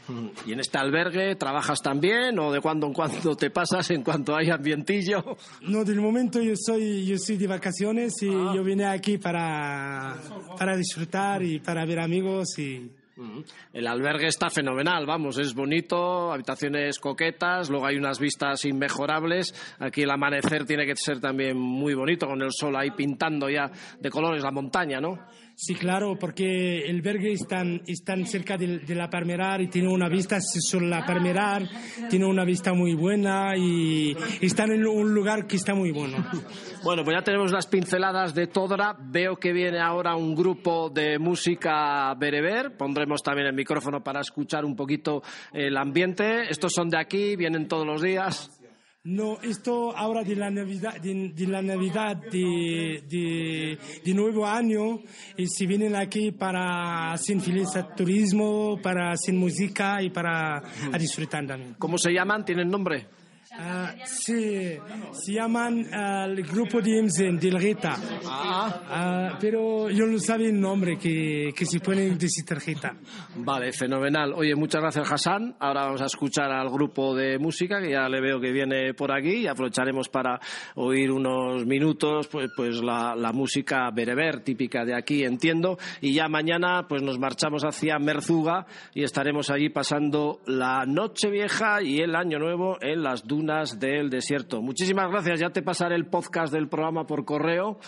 ¿Y 0.46 0.54
en 0.54 0.60
este 0.60 0.78
albergue 0.78 1.36
trabajas 1.36 1.82
también 1.82 2.38
o 2.40 2.52
de 2.52 2.62
cuando 2.62 2.88
en 2.88 2.94
cuando 2.94 3.36
te 3.36 3.50
pasas 3.50 3.92
en 3.92 4.04
cuanto 4.04 4.36
hay 4.36 4.50
ambientillo? 4.50 5.38
No, 5.62 5.84
del 5.84 6.02
momento 6.02 6.42
yo 6.42 6.54
soy, 6.56 7.06
yo 7.06 7.18
soy 7.18 7.38
de 7.38 7.48
vacaciones 7.48 8.14
y 8.22 8.30
ah. 8.30 8.54
yo 8.56 8.64
vine 8.64 8.86
aquí 8.86 9.18
para, 9.18 10.16
para 10.58 10.76
disfrutar 10.76 11.44
y 11.44 11.60
para 11.60 11.86
ver 11.86 12.00
amigos 12.00 12.58
y... 12.58 13.03
El 13.74 13.88
albergue 13.88 14.28
está 14.28 14.50
fenomenal, 14.50 15.06
vamos, 15.06 15.38
es 15.38 15.54
bonito, 15.54 16.32
habitaciones 16.32 16.98
coquetas, 17.00 17.70
luego 17.70 17.86
hay 17.86 17.98
unas 17.98 18.20
vistas 18.20 18.66
inmejorables. 18.66 19.54
Aquí 19.80 20.02
el 20.02 20.12
amanecer 20.12 20.66
tiene 20.66 20.86
que 20.86 20.96
ser 20.96 21.20
también 21.20 21.58
muy 21.58 21.94
bonito, 21.94 22.28
con 22.28 22.42
el 22.42 22.52
sol 22.52 22.76
ahí 22.76 22.92
pintando 22.92 23.50
ya 23.50 23.70
de 24.00 24.10
colores 24.10 24.44
la 24.44 24.52
montaña, 24.52 25.00
¿no? 25.00 25.20
Sí, 25.56 25.76
claro, 25.76 26.18
porque 26.20 26.80
el 26.88 26.98
albergue 26.98 27.32
está, 27.32 27.64
tan 28.04 28.26
cerca 28.26 28.58
de, 28.58 28.82
la 28.96 29.10
Parmerar 29.10 29.62
y 29.62 29.68
tiene 29.68 29.88
una 29.88 30.10
vista 30.10 30.40
sobre 30.42 30.88
la 30.88 31.06
Parmerar, 31.06 31.70
tiene 32.10 32.26
una 32.26 32.44
vista 32.44 32.74
muy 32.74 32.96
buena 32.96 33.56
y 33.56 34.16
están 34.42 34.72
en 34.72 34.86
un 34.86 35.14
lugar 35.14 35.46
que 35.46 35.56
está 35.56 35.76
muy 35.76 35.92
bueno. 35.92 36.18
Bueno, 36.84 37.04
pues 37.06 37.16
ya 37.16 37.24
tenemos 37.24 37.52
las 37.52 37.68
pinceladas 37.68 38.34
de 38.36 38.48
Todra. 38.48 38.98
Veo 39.00 39.38
que 39.38 39.54
viene 39.54 39.80
ahora 39.80 40.16
un 40.16 40.36
grupo 40.36 40.90
de 40.90 41.18
música 41.18 42.14
bereber. 42.16 42.76
Pondremos 42.76 43.22
también 43.24 43.48
el 43.48 43.54
micrófono 43.54 44.04
para 44.04 44.20
escuchar 44.20 44.66
un 44.66 44.76
poquito 44.76 45.24
el 45.54 45.78
ambiente. 45.78 46.50
Estos 46.50 46.74
son 46.74 46.90
de 46.90 47.00
aquí, 47.00 47.36
vienen 47.38 47.68
todos 47.68 47.86
los 47.86 48.02
días. 48.02 48.63
No, 49.06 49.38
esto 49.42 49.94
ahora 49.98 50.24
de 50.24 50.34
la 50.34 50.50
Navidad, 50.50 50.96
de, 51.02 51.34
la 51.46 51.62
Navidad 51.62 52.16
de, 52.32 53.78
de, 54.02 54.14
nuevo 54.14 54.48
año, 54.48 55.02
y 55.36 55.46
si 55.48 55.68
vienen 55.68 55.94
aquí 55.94 56.32
para 56.32 57.12
hacer 57.12 57.42
feliz 57.42 57.68
turismo, 57.98 58.80
para 58.82 59.12
hacer 59.12 59.34
música 59.34 60.02
y 60.02 60.10
para 60.10 60.64
disfrutar 60.98 61.46
también. 61.46 61.76
¿Cómo 61.78 61.98
se 61.98 62.14
llaman? 62.14 62.46
¿Tienen 62.46 62.70
nombre? 62.70 63.08
Ah, 63.56 63.94
sí, 64.06 64.78
se 65.12 65.32
llaman 65.32 65.86
ah, 65.94 66.26
el 66.26 66.42
grupo 66.44 66.82
de 66.82 66.98
IMSEN, 66.98 67.38
de 67.38 67.52
Rita. 67.52 67.96
Ah, 68.26 69.38
pero 69.40 69.92
yo 69.92 70.08
no 70.08 70.18
sabía 70.18 70.50
el 70.50 70.60
nombre 70.60 70.98
que, 70.98 71.54
que 71.56 71.66
se 71.66 71.80
ponen 71.80 72.18
decir 72.18 72.46
tarjeta. 72.46 72.96
Vale, 73.36 73.72
fenomenal. 73.72 74.34
Oye, 74.36 74.56
muchas 74.56 74.82
gracias, 74.82 75.12
Hassan. 75.12 75.56
Ahora 75.60 75.86
vamos 75.86 76.02
a 76.02 76.06
escuchar 76.06 76.52
al 76.52 76.72
grupo 76.72 77.14
de 77.14 77.38
música, 77.38 77.80
que 77.80 77.92
ya 77.92 78.10
le 78.10 78.22
veo 78.22 78.40
que 78.40 78.52
viene 78.52 78.96
por 78.96 79.12
aquí, 79.12 79.42
y 79.42 79.48
aprovecharemos 79.48 80.10
para 80.10 80.40
oír 80.76 81.12
unos 81.12 81.64
minutos, 81.68 82.28
pues, 82.30 82.50
pues 82.56 82.82
la, 82.82 83.16
la 83.16 83.32
música 83.34 83.92
bereber, 83.92 84.40
típica 84.40 84.84
de 84.84 84.96
aquí, 84.96 85.24
entiendo. 85.24 85.78
Y 86.02 86.14
ya 86.14 86.28
mañana, 86.28 86.88
pues 86.90 87.04
nos 87.04 87.20
marchamos 87.20 87.64
hacia 87.64 88.00
Merzuga 88.00 88.66
y 88.96 89.04
estaremos 89.04 89.52
allí 89.52 89.70
pasando 89.70 90.40
la 90.48 90.86
noche 90.88 91.30
vieja 91.30 91.84
y 91.84 92.00
el 92.00 92.16
año 92.16 92.40
nuevo 92.40 92.78
en 92.82 93.04
las 93.04 93.28
dunas 93.28 93.43
del 93.46 94.10
desierto. 94.10 94.62
Muchísimas 94.62 95.10
gracias. 95.10 95.40
Ya 95.40 95.50
te 95.50 95.62
pasaré 95.62 95.96
el 95.96 96.06
podcast 96.06 96.54
del 96.54 96.70
programa 96.70 97.06
por 97.06 97.26
correo, 97.26 97.80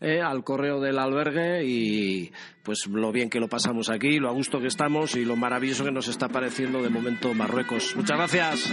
eh, 0.00 0.20
al 0.20 0.44
correo 0.44 0.80
del 0.80 0.98
albergue 0.98 1.64
y 1.64 2.32
pues 2.62 2.86
lo 2.86 3.12
bien 3.12 3.30
que 3.30 3.40
lo 3.40 3.48
pasamos 3.48 3.90
aquí, 3.90 4.18
lo 4.18 4.28
a 4.28 4.32
gusto 4.32 4.60
que 4.60 4.66
estamos 4.66 5.14
y 5.16 5.24
lo 5.24 5.36
maravilloso 5.36 5.84
que 5.84 5.92
nos 5.92 6.08
está 6.08 6.28
pareciendo 6.28 6.82
de 6.82 6.90
momento 6.90 7.32
Marruecos. 7.34 7.94
Muchas 7.96 8.16
gracias. 8.16 8.72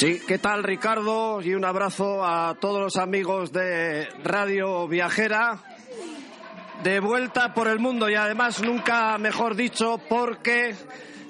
Sí, 0.00 0.18
¿qué 0.26 0.38
tal 0.38 0.62
Ricardo? 0.62 1.42
Y 1.42 1.52
un 1.52 1.62
abrazo 1.62 2.24
a 2.24 2.54
todos 2.58 2.80
los 2.80 2.96
amigos 2.96 3.52
de 3.52 4.08
Radio 4.24 4.88
Viajera. 4.88 5.58
De 6.82 7.00
vuelta 7.00 7.52
por 7.52 7.68
el 7.68 7.80
mundo 7.80 8.08
y 8.08 8.14
además 8.14 8.62
nunca 8.62 9.18
mejor 9.18 9.56
dicho 9.56 10.00
porque 10.08 10.74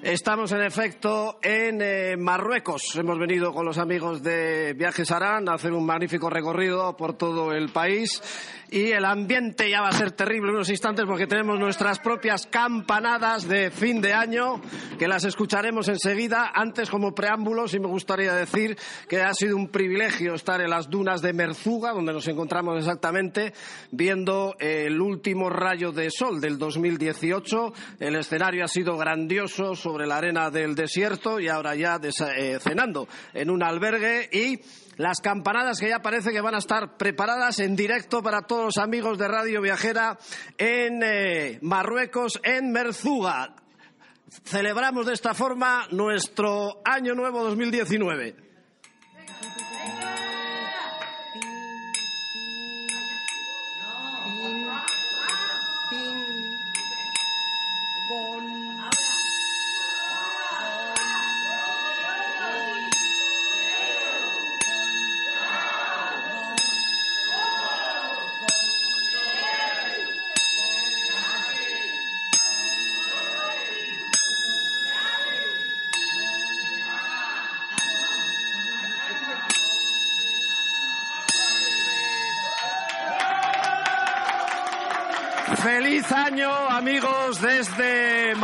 Estamos 0.02 0.50
en 0.52 0.62
efecto 0.62 1.38
en 1.42 1.82
eh, 1.82 2.16
Marruecos. 2.16 2.96
Hemos 2.96 3.18
venido 3.18 3.52
con 3.52 3.66
los 3.66 3.76
amigos 3.76 4.22
de 4.22 4.72
Viajes 4.72 5.10
Arán 5.10 5.46
a 5.46 5.54
hacer 5.54 5.72
un 5.72 5.84
magnífico 5.84 6.30
recorrido 6.30 6.96
por 6.96 7.18
todo 7.18 7.52
el 7.52 7.68
país 7.68 8.22
y 8.70 8.92
el 8.92 9.04
ambiente 9.04 9.68
ya 9.68 9.82
va 9.82 9.88
a 9.88 9.92
ser 9.92 10.12
terrible 10.12 10.50
en 10.50 10.54
unos 10.54 10.70
instantes 10.70 11.04
porque 11.04 11.26
tenemos 11.26 11.58
nuestras 11.58 11.98
propias 11.98 12.46
campanadas 12.46 13.48
de 13.48 13.70
fin 13.70 14.00
de 14.00 14.14
año 14.14 14.60
que 14.98 15.08
las 15.08 15.24
escucharemos 15.24 15.88
enseguida. 15.88 16.50
Antes, 16.54 16.88
como 16.88 17.14
preámbulo, 17.14 17.66
sí 17.66 17.80
me 17.80 17.88
gustaría 17.88 18.32
decir 18.32 18.78
que 19.08 19.22
ha 19.22 19.34
sido 19.34 19.56
un 19.56 19.68
privilegio 19.68 20.34
estar 20.34 20.60
en 20.60 20.70
las 20.70 20.88
dunas 20.88 21.20
de 21.20 21.32
Merzuga, 21.32 21.92
donde 21.92 22.12
nos 22.12 22.28
encontramos 22.28 22.78
exactamente, 22.78 23.52
viendo 23.90 24.54
el 24.60 25.00
último 25.00 25.50
rayo 25.50 25.90
de 25.92 26.10
sol 26.10 26.40
del 26.40 26.56
2018. 26.56 27.72
El 27.98 28.16
escenario 28.16 28.64
ha 28.64 28.68
sido 28.68 28.96
grandioso 28.96 29.74
sobre 29.90 30.06
la 30.06 30.18
arena 30.18 30.50
del 30.50 30.76
desierto 30.76 31.40
y 31.40 31.48
ahora 31.48 31.74
ya 31.74 31.98
eh, 32.36 32.58
cenando 32.60 33.08
en 33.34 33.50
un 33.50 33.60
albergue 33.60 34.28
y 34.32 34.60
las 34.98 35.18
campanadas 35.18 35.80
que 35.80 35.88
ya 35.88 35.98
parece 35.98 36.30
que 36.30 36.40
van 36.40 36.54
a 36.54 36.58
estar 36.58 36.96
preparadas 36.96 37.58
en 37.58 37.74
directo 37.74 38.22
para 38.22 38.42
todos 38.42 38.66
los 38.66 38.78
amigos 38.78 39.18
de 39.18 39.26
Radio 39.26 39.60
Viajera 39.60 40.16
en 40.58 41.02
eh, 41.02 41.58
Marruecos, 41.62 42.38
en 42.44 42.70
Merzuga. 42.70 43.56
Celebramos 44.44 45.06
de 45.06 45.14
esta 45.14 45.34
forma 45.34 45.88
nuestro 45.90 46.80
Año 46.84 47.16
Nuevo 47.16 47.42
2019. 47.42 48.49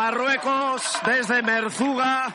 Marruecos, 0.07 0.82
desde 1.04 1.42
Merzuga. 1.42 2.32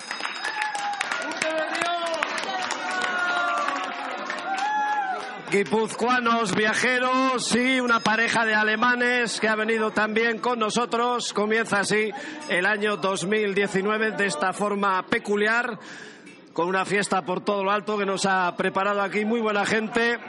Guipuzcoanos 5.49 6.53
viajeros 6.53 7.55
y 7.55 7.79
una 7.79 8.01
pareja 8.01 8.43
de 8.45 8.55
alemanes 8.55 9.39
que 9.39 9.47
ha 9.47 9.55
venido 9.55 9.91
también 9.91 10.39
con 10.39 10.59
nosotros. 10.59 11.31
Comienza 11.31 11.79
así 11.79 12.11
el 12.49 12.65
año 12.65 12.97
2019 12.97 14.17
de 14.17 14.25
esta 14.25 14.51
forma 14.51 15.01
peculiar, 15.03 15.79
con 16.51 16.67
una 16.67 16.83
fiesta 16.83 17.21
por 17.21 17.45
todo 17.45 17.63
lo 17.63 17.71
alto 17.71 17.97
que 17.97 18.05
nos 18.05 18.25
ha 18.25 18.53
preparado 18.57 19.01
aquí 19.01 19.23
muy 19.23 19.39
buena 19.39 19.65
gente. 19.65 20.19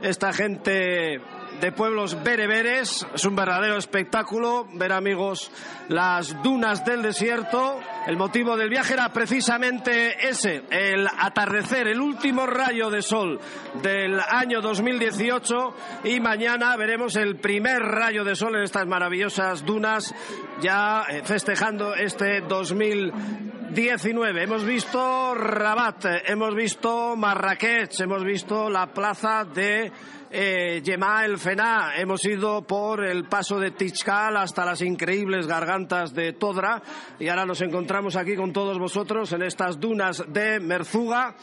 Esta 0.00 0.32
gente 0.32 1.20
de 1.64 1.72
pueblos 1.72 2.22
bereberes. 2.22 3.04
Es 3.14 3.24
un 3.24 3.34
verdadero 3.34 3.78
espectáculo 3.78 4.68
ver, 4.74 4.92
amigos, 4.92 5.50
las 5.88 6.42
dunas 6.42 6.84
del 6.84 7.00
desierto. 7.00 7.80
El 8.06 8.18
motivo 8.18 8.58
del 8.58 8.68
viaje 8.68 8.92
era 8.92 9.08
precisamente 9.08 10.28
ese, 10.28 10.64
el 10.68 11.06
atardecer, 11.06 11.88
el 11.88 12.02
último 12.02 12.44
rayo 12.44 12.90
de 12.90 13.00
sol 13.00 13.40
del 13.82 14.20
año 14.20 14.60
2018 14.60 15.74
y 16.04 16.20
mañana 16.20 16.76
veremos 16.76 17.16
el 17.16 17.36
primer 17.36 17.80
rayo 17.80 18.24
de 18.24 18.36
sol 18.36 18.56
en 18.56 18.64
estas 18.64 18.86
maravillosas 18.86 19.64
dunas 19.64 20.14
ya 20.60 21.06
eh, 21.08 21.22
festejando 21.24 21.94
este 21.94 22.42
2019. 22.42 24.42
Hemos 24.42 24.66
visto 24.66 25.34
Rabat, 25.34 26.04
hemos 26.26 26.54
visto 26.54 27.16
Marrakech, 27.16 27.98
hemos 28.00 28.22
visto 28.22 28.68
la 28.68 28.88
plaza 28.88 29.46
de 29.46 29.90
eh, 30.36 30.82
el 31.24 31.38
Fená. 31.38 31.92
Hemos 31.96 32.24
ido 32.24 32.62
por 32.62 33.04
el 33.04 33.28
paso 33.28 33.60
de 33.60 33.70
Tichkal 33.70 34.36
hasta 34.36 34.64
las 34.64 34.82
increíbles 34.82 35.46
gargantas 35.46 36.12
de 36.12 36.32
Todra 36.32 36.82
y 37.20 37.28
ahora 37.28 37.46
nos 37.46 37.60
encontramos 37.60 38.16
aquí 38.16 38.34
con 38.34 38.52
todos 38.52 38.78
vosotros 38.78 39.32
en 39.32 39.42
estas 39.42 39.78
dunas 39.78 40.24
de 40.26 40.58
Merzuga 40.58 41.36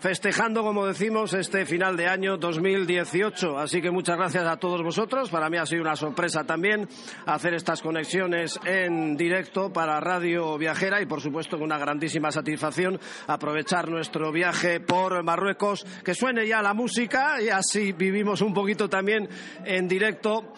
festejando, 0.00 0.62
como 0.62 0.86
decimos, 0.86 1.34
este 1.34 1.66
final 1.66 1.96
de 1.96 2.06
año 2.06 2.36
2018. 2.36 3.58
Así 3.58 3.82
que 3.82 3.90
muchas 3.90 4.16
gracias 4.16 4.46
a 4.46 4.56
todos 4.56 4.82
vosotros. 4.82 5.30
Para 5.30 5.50
mí 5.50 5.56
ha 5.56 5.66
sido 5.66 5.82
una 5.82 5.96
sorpresa 5.96 6.44
también 6.44 6.88
hacer 7.26 7.54
estas 7.54 7.82
conexiones 7.82 8.58
en 8.64 9.16
directo 9.16 9.72
para 9.72 10.00
Radio 10.00 10.56
Viajera 10.56 11.02
y, 11.02 11.06
por 11.06 11.20
supuesto, 11.20 11.56
con 11.56 11.64
una 11.64 11.78
grandísima 11.78 12.30
satisfacción 12.30 12.98
aprovechar 13.26 13.88
nuestro 13.88 14.30
viaje 14.30 14.80
por 14.80 15.22
Marruecos. 15.22 15.84
Que 16.04 16.14
suene 16.14 16.46
ya 16.46 16.62
la 16.62 16.74
música 16.74 17.42
y 17.42 17.48
así 17.48 17.92
vivimos 17.92 18.40
un 18.40 18.54
poquito 18.54 18.88
también 18.88 19.28
en 19.64 19.88
directo 19.88 20.52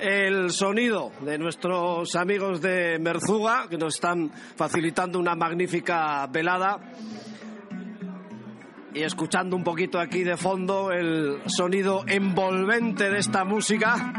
el 0.00 0.50
sonido 0.50 1.12
de 1.20 1.38
nuestros 1.38 2.16
amigos 2.16 2.60
de 2.60 2.98
Merzuga, 2.98 3.68
que 3.68 3.78
nos 3.78 3.94
están 3.94 4.30
facilitando 4.56 5.20
una 5.20 5.36
magnífica 5.36 6.26
velada 6.26 6.80
y 8.94 9.02
escuchando 9.02 9.56
un 9.56 9.64
poquito 9.64 9.98
aquí 9.98 10.22
de 10.22 10.36
fondo 10.36 10.92
el 10.92 11.38
sonido 11.46 12.04
envolvente 12.06 13.10
de 13.10 13.18
esta 13.18 13.44
música. 13.44 14.12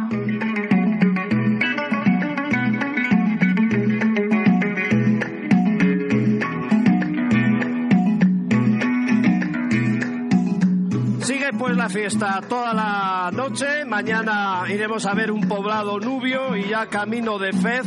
Fiesta 11.90 12.40
toda 12.48 12.74
la 12.74 13.30
noche. 13.32 13.86
Mañana 13.86 14.64
iremos 14.70 15.06
a 15.06 15.14
ver 15.14 15.32
un 15.32 15.48
poblado 15.48 16.00
nubio 16.00 16.56
y 16.56 16.70
ya 16.70 16.88
camino 16.88 17.40
de 17.40 17.52
Fez, 17.52 17.86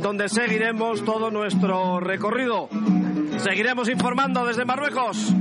donde 0.00 0.28
seguiremos 0.28 1.04
todo 1.04 1.30
nuestro 1.30 1.98
recorrido. 1.98 2.68
Seguiremos 3.38 3.88
informando 3.88 4.44
desde 4.44 4.64
Marruecos. 4.64 5.34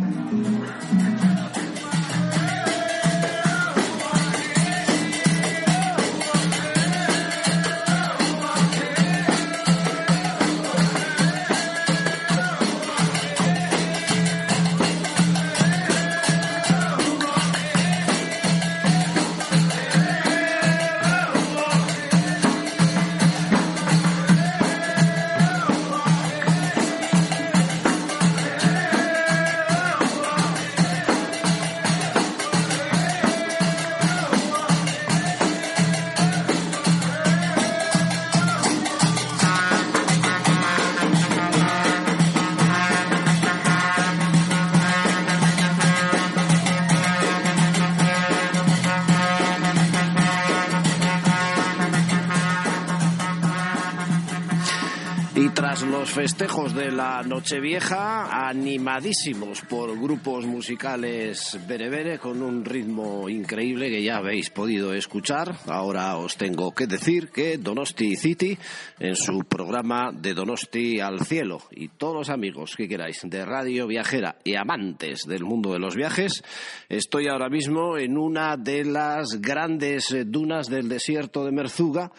Festejos 56.14 56.74
de 56.74 56.91
la 56.91 57.24
Nochevieja, 57.24 58.47
animadísimos 58.49 59.62
por 59.62 59.97
grupos 59.97 60.45
musicales 60.45 61.57
berebere 61.68 62.20
con 62.20 62.41
un 62.41 62.66
ritmo 62.66 63.30
increíble 63.30 63.89
que 63.89 64.03
ya 64.03 64.18
habéis 64.18 64.49
podido 64.49 64.93
escuchar. 64.93 65.55
Ahora 65.68 66.18
os 66.18 66.36
tengo 66.36 66.74
que 66.74 66.88
decir 66.88 67.30
que 67.30 67.57
Donosti 67.57 68.16
City, 68.16 68.57
en 68.99 69.16
su 69.16 69.39
programa 69.45 70.12
de 70.12 70.34
Donosti 70.34 70.99
al 70.99 71.26
Cielo, 71.26 71.62
y 71.72 71.88
todos 71.88 72.16
los 72.16 72.30
amigos 72.30 72.76
que 72.76 72.88
queráis 72.88 73.22
de 73.24 73.45
Radio 73.45 73.88
Viajera 73.88 74.36
y 74.43 74.55
amantes 74.55 75.26
del 75.26 75.43
mundo 75.43 75.72
de 75.72 75.80
los 75.80 75.95
viajes, 75.95 76.43
estoy 76.89 77.28
ahora 77.28 77.49
mismo 77.49 77.97
en 77.97 78.18
una 78.18 78.57
de 78.57 78.84
las 78.84 79.39
grandes 79.39 80.16
dunas 80.26 80.68
del 80.68 80.89
desierto 80.89 81.45
de 81.45 81.51
Merzuga. 81.51 82.12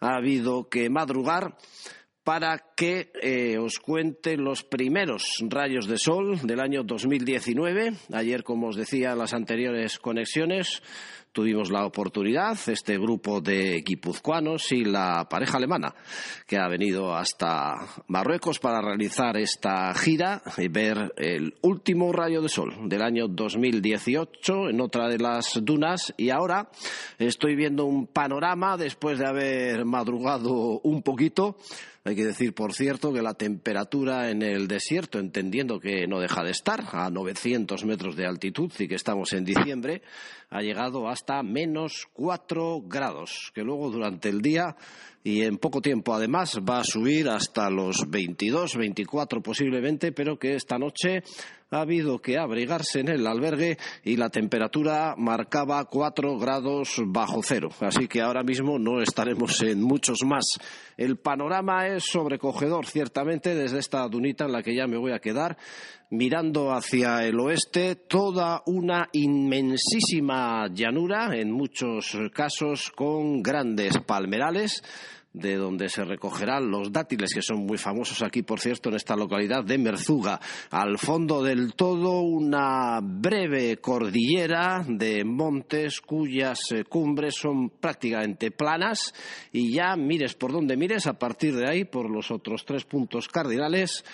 Ha 0.00 0.16
habido 0.16 0.68
que 0.68 0.90
madrugar 0.90 1.56
para 2.26 2.58
que 2.74 3.12
eh, 3.22 3.56
os 3.56 3.78
cuente 3.78 4.36
los 4.36 4.64
primeros 4.64 5.38
rayos 5.48 5.86
de 5.86 5.96
sol 5.96 6.40
del 6.42 6.58
año 6.58 6.82
2019. 6.82 7.92
Ayer, 8.12 8.42
como 8.42 8.66
os 8.66 8.74
decía 8.74 9.12
en 9.12 9.18
las 9.18 9.32
anteriores 9.32 10.00
conexiones, 10.00 10.82
tuvimos 11.30 11.70
la 11.70 11.86
oportunidad, 11.86 12.58
este 12.66 12.98
grupo 12.98 13.40
de 13.40 13.80
guipuzcoanos 13.86 14.72
y 14.72 14.84
la 14.84 15.28
pareja 15.30 15.58
alemana, 15.58 15.94
que 16.48 16.56
ha 16.56 16.66
venido 16.66 17.14
hasta 17.14 17.76
Marruecos 18.08 18.58
para 18.58 18.80
realizar 18.80 19.36
esta 19.36 19.94
gira 19.94 20.42
y 20.58 20.66
ver 20.66 21.12
el 21.18 21.54
último 21.60 22.10
rayo 22.10 22.42
de 22.42 22.48
sol 22.48 22.88
del 22.88 23.02
año 23.02 23.28
2018 23.28 24.70
en 24.70 24.80
otra 24.80 25.06
de 25.08 25.18
las 25.18 25.60
dunas. 25.62 26.12
Y 26.16 26.30
ahora 26.30 26.70
estoy 27.18 27.54
viendo 27.54 27.84
un 27.84 28.08
panorama 28.08 28.76
después 28.76 29.20
de 29.20 29.28
haber 29.28 29.84
madrugado 29.84 30.80
un 30.82 31.02
poquito 31.02 31.58
hay 32.06 32.14
que 32.14 32.24
decir, 32.24 32.54
por 32.54 32.72
cierto, 32.72 33.12
que 33.12 33.20
la 33.20 33.34
temperatura 33.34 34.30
en 34.30 34.40
el 34.42 34.68
desierto, 34.68 35.18
entendiendo 35.18 35.80
que 35.80 36.06
no 36.06 36.20
deja 36.20 36.44
de 36.44 36.52
estar 36.52 36.84
a 36.92 37.10
900 37.10 37.84
metros 37.84 38.14
de 38.14 38.24
altitud 38.24 38.70
y 38.78 38.86
que 38.86 38.94
estamos 38.94 39.32
en 39.32 39.44
diciembre, 39.44 40.02
ha 40.50 40.62
llegado 40.62 41.08
hasta 41.08 41.42
menos 41.42 42.06
4 42.12 42.82
grados, 42.86 43.50
que 43.52 43.62
luego 43.62 43.90
durante 43.90 44.28
el 44.28 44.40
día 44.40 44.76
y 45.24 45.42
en 45.42 45.58
poco 45.58 45.82
tiempo 45.82 46.14
además 46.14 46.60
va 46.60 46.78
a 46.78 46.84
subir 46.84 47.28
hasta 47.28 47.68
los 47.70 48.08
22, 48.08 48.76
24 48.76 49.42
posiblemente, 49.42 50.12
pero 50.12 50.38
que 50.38 50.54
esta 50.54 50.78
noche 50.78 51.24
ha 51.70 51.80
habido 51.80 52.20
que 52.20 52.38
abrigarse 52.38 53.00
en 53.00 53.08
el 53.08 53.26
albergue 53.26 53.76
y 54.04 54.16
la 54.16 54.30
temperatura 54.30 55.14
marcaba 55.18 55.84
cuatro 55.86 56.38
grados 56.38 57.00
bajo 57.06 57.42
cero. 57.42 57.70
Así 57.80 58.06
que 58.06 58.22
ahora 58.22 58.44
mismo 58.44 58.78
no 58.78 59.02
estaremos 59.02 59.62
en 59.62 59.82
muchos 59.82 60.24
más. 60.24 60.58
El 60.96 61.16
panorama 61.16 61.88
es 61.88 62.04
sobrecogedor, 62.04 62.86
ciertamente, 62.86 63.54
desde 63.54 63.80
esta 63.80 64.06
dunita 64.08 64.44
en 64.44 64.52
la 64.52 64.62
que 64.62 64.76
ya 64.76 64.86
me 64.86 64.96
voy 64.96 65.12
a 65.12 65.18
quedar, 65.18 65.56
mirando 66.10 66.72
hacia 66.72 67.26
el 67.26 67.38
oeste, 67.40 67.96
toda 67.96 68.62
una 68.66 69.08
inmensísima 69.12 70.68
llanura, 70.72 71.36
en 71.36 71.50
muchos 71.50 72.16
casos 72.32 72.92
con 72.92 73.42
grandes 73.42 73.98
palmerales 73.98 74.82
de 75.36 75.56
donde 75.56 75.90
se 75.90 76.02
recogerán 76.02 76.70
los 76.70 76.90
dátiles, 76.90 77.34
que 77.34 77.42
son 77.42 77.66
muy 77.66 77.76
famosos 77.76 78.22
aquí, 78.22 78.42
por 78.42 78.58
cierto, 78.58 78.88
en 78.88 78.96
esta 78.96 79.14
localidad 79.14 79.62
de 79.64 79.76
Merzuga. 79.76 80.40
Al 80.70 80.96
fondo 80.98 81.42
del 81.42 81.74
todo, 81.74 82.22
una 82.22 83.00
breve 83.02 83.76
cordillera 83.76 84.82
de 84.88 85.24
montes 85.24 86.00
cuyas 86.00 86.72
eh, 86.72 86.84
cumbres 86.84 87.34
son 87.34 87.68
prácticamente 87.68 88.50
planas 88.50 89.12
y 89.52 89.74
ya 89.74 89.94
mires 89.94 90.34
por 90.34 90.52
donde 90.52 90.76
mires, 90.76 91.06
a 91.06 91.18
partir 91.18 91.54
de 91.54 91.68
ahí, 91.68 91.84
por 91.84 92.10
los 92.10 92.30
otros 92.30 92.64
tres 92.64 92.84
puntos 92.84 93.28
cardinales, 93.28 94.06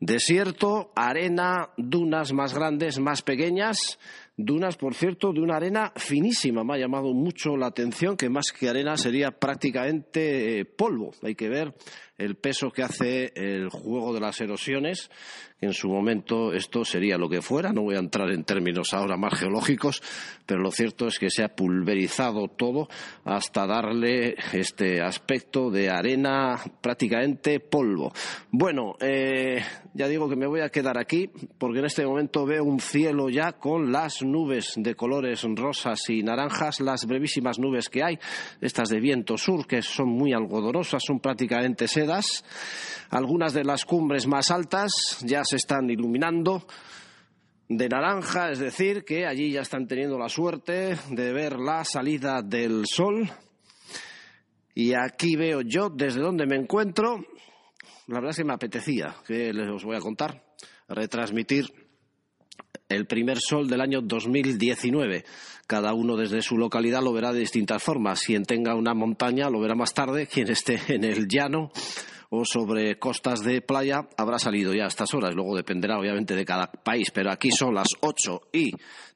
desierto, 0.00 0.92
arena, 0.96 1.70
dunas 1.76 2.32
más 2.32 2.54
grandes, 2.54 2.98
más 2.98 3.20
pequeñas, 3.20 3.98
Dunas, 4.36 4.76
por 4.76 4.94
cierto, 4.94 5.32
de 5.32 5.40
una 5.40 5.56
arena 5.56 5.92
finísima. 5.94 6.64
Me 6.64 6.74
ha 6.74 6.78
llamado 6.78 7.12
mucho 7.12 7.56
la 7.56 7.66
atención 7.66 8.16
que 8.16 8.28
más 8.28 8.50
que 8.50 8.68
arena 8.68 8.96
sería 8.96 9.30
prácticamente 9.30 10.58
eh, 10.58 10.64
polvo. 10.64 11.12
Hay 11.22 11.36
que 11.36 11.48
ver 11.48 11.72
el 12.18 12.36
peso 12.36 12.70
que 12.70 12.82
hace 12.82 13.32
el 13.34 13.68
juego 13.68 14.14
de 14.14 14.20
las 14.20 14.40
erosiones 14.40 15.10
en 15.64 15.72
su 15.72 15.88
momento 15.88 16.52
esto 16.52 16.84
sería 16.84 17.16
lo 17.16 17.28
que 17.28 17.42
fuera. 17.42 17.72
No 17.72 17.82
voy 17.82 17.96
a 17.96 18.00
entrar 18.00 18.30
en 18.30 18.44
términos 18.44 18.92
ahora 18.92 19.16
más 19.16 19.38
geológicos, 19.38 20.02
pero 20.46 20.60
lo 20.60 20.70
cierto 20.70 21.06
es 21.06 21.18
que 21.18 21.30
se 21.30 21.42
ha 21.42 21.48
pulverizado 21.48 22.48
todo 22.48 22.88
hasta 23.24 23.66
darle 23.66 24.36
este 24.52 25.00
aspecto 25.00 25.70
de 25.70 25.90
arena, 25.90 26.60
prácticamente 26.80 27.60
polvo. 27.60 28.12
Bueno, 28.50 28.96
eh, 29.00 29.62
ya 29.94 30.08
digo 30.08 30.28
que 30.28 30.36
me 30.36 30.46
voy 30.46 30.60
a 30.60 30.68
quedar 30.68 30.98
aquí 30.98 31.30
porque 31.58 31.78
en 31.78 31.86
este 31.86 32.04
momento 32.04 32.44
veo 32.44 32.64
un 32.64 32.80
cielo 32.80 33.30
ya 33.30 33.52
con 33.52 33.90
las 33.90 34.22
nubes 34.22 34.74
de 34.76 34.94
colores 34.94 35.44
rosas 35.54 36.10
y 36.10 36.22
naranjas, 36.22 36.80
las 36.80 37.06
brevísimas 37.06 37.58
nubes 37.58 37.88
que 37.88 38.02
hay, 38.02 38.18
estas 38.60 38.90
de 38.90 39.00
viento 39.00 39.38
sur, 39.38 39.66
que 39.66 39.82
son 39.82 40.08
muy 40.08 40.32
algodonosas, 40.32 41.02
son 41.04 41.20
prácticamente 41.20 41.88
Algunas 43.10 43.52
de 43.52 43.64
las 43.64 43.84
cumbres 43.84 44.26
más 44.26 44.50
altas 44.50 45.18
ya 45.22 45.44
se 45.44 45.56
están 45.56 45.88
iluminando 45.90 46.66
de 47.68 47.88
naranja, 47.88 48.50
es 48.50 48.58
decir, 48.58 49.04
que 49.04 49.26
allí 49.26 49.52
ya 49.52 49.62
están 49.62 49.86
teniendo 49.86 50.18
la 50.18 50.28
suerte 50.28 50.96
de 51.10 51.32
ver 51.32 51.58
la 51.58 51.84
salida 51.84 52.42
del 52.42 52.86
sol. 52.86 53.30
Y 54.74 54.92
aquí 54.94 55.36
veo 55.36 55.60
yo 55.62 55.88
desde 55.88 56.20
donde 56.20 56.46
me 56.46 56.56
encuentro, 56.56 57.24
la 58.08 58.16
verdad 58.16 58.30
es 58.30 58.36
que 58.36 58.44
me 58.44 58.54
apetecía, 58.54 59.14
que 59.26 59.52
les 59.52 59.68
os 59.68 59.84
voy 59.84 59.96
a 59.96 60.00
contar, 60.00 60.44
retransmitir 60.88 61.72
el 62.88 63.06
primer 63.06 63.38
sol 63.40 63.68
del 63.68 63.80
año 63.80 64.00
2019. 64.02 65.24
Cada 65.66 65.94
uno 65.94 66.16
desde 66.16 66.42
su 66.42 66.58
localidad 66.58 67.02
lo 67.02 67.12
verá 67.12 67.32
de 67.32 67.40
distintas 67.40 67.82
formas. 67.82 68.22
Quien 68.22 68.44
tenga 68.44 68.74
una 68.74 68.94
montaña 68.94 69.48
lo 69.50 69.60
verá 69.60 69.74
más 69.74 69.94
tarde, 69.94 70.26
quien 70.26 70.48
esté 70.50 70.80
en 70.88 71.04
el 71.04 71.26
llano 71.28 71.70
o 72.30 72.44
sobre 72.44 72.98
costas 72.98 73.40
de 73.40 73.62
playa 73.62 74.08
habrá 74.16 74.38
salido 74.38 74.74
ya 74.74 74.84
a 74.84 74.88
estas 74.88 75.14
horas. 75.14 75.34
Luego 75.34 75.56
dependerá 75.56 75.98
obviamente 75.98 76.34
de 76.34 76.44
cada 76.44 76.66
país, 76.66 77.10
pero 77.10 77.30
aquí 77.30 77.50
son 77.50 77.74
las 77.74 77.88
8 78.00 78.48
y 78.52 78.72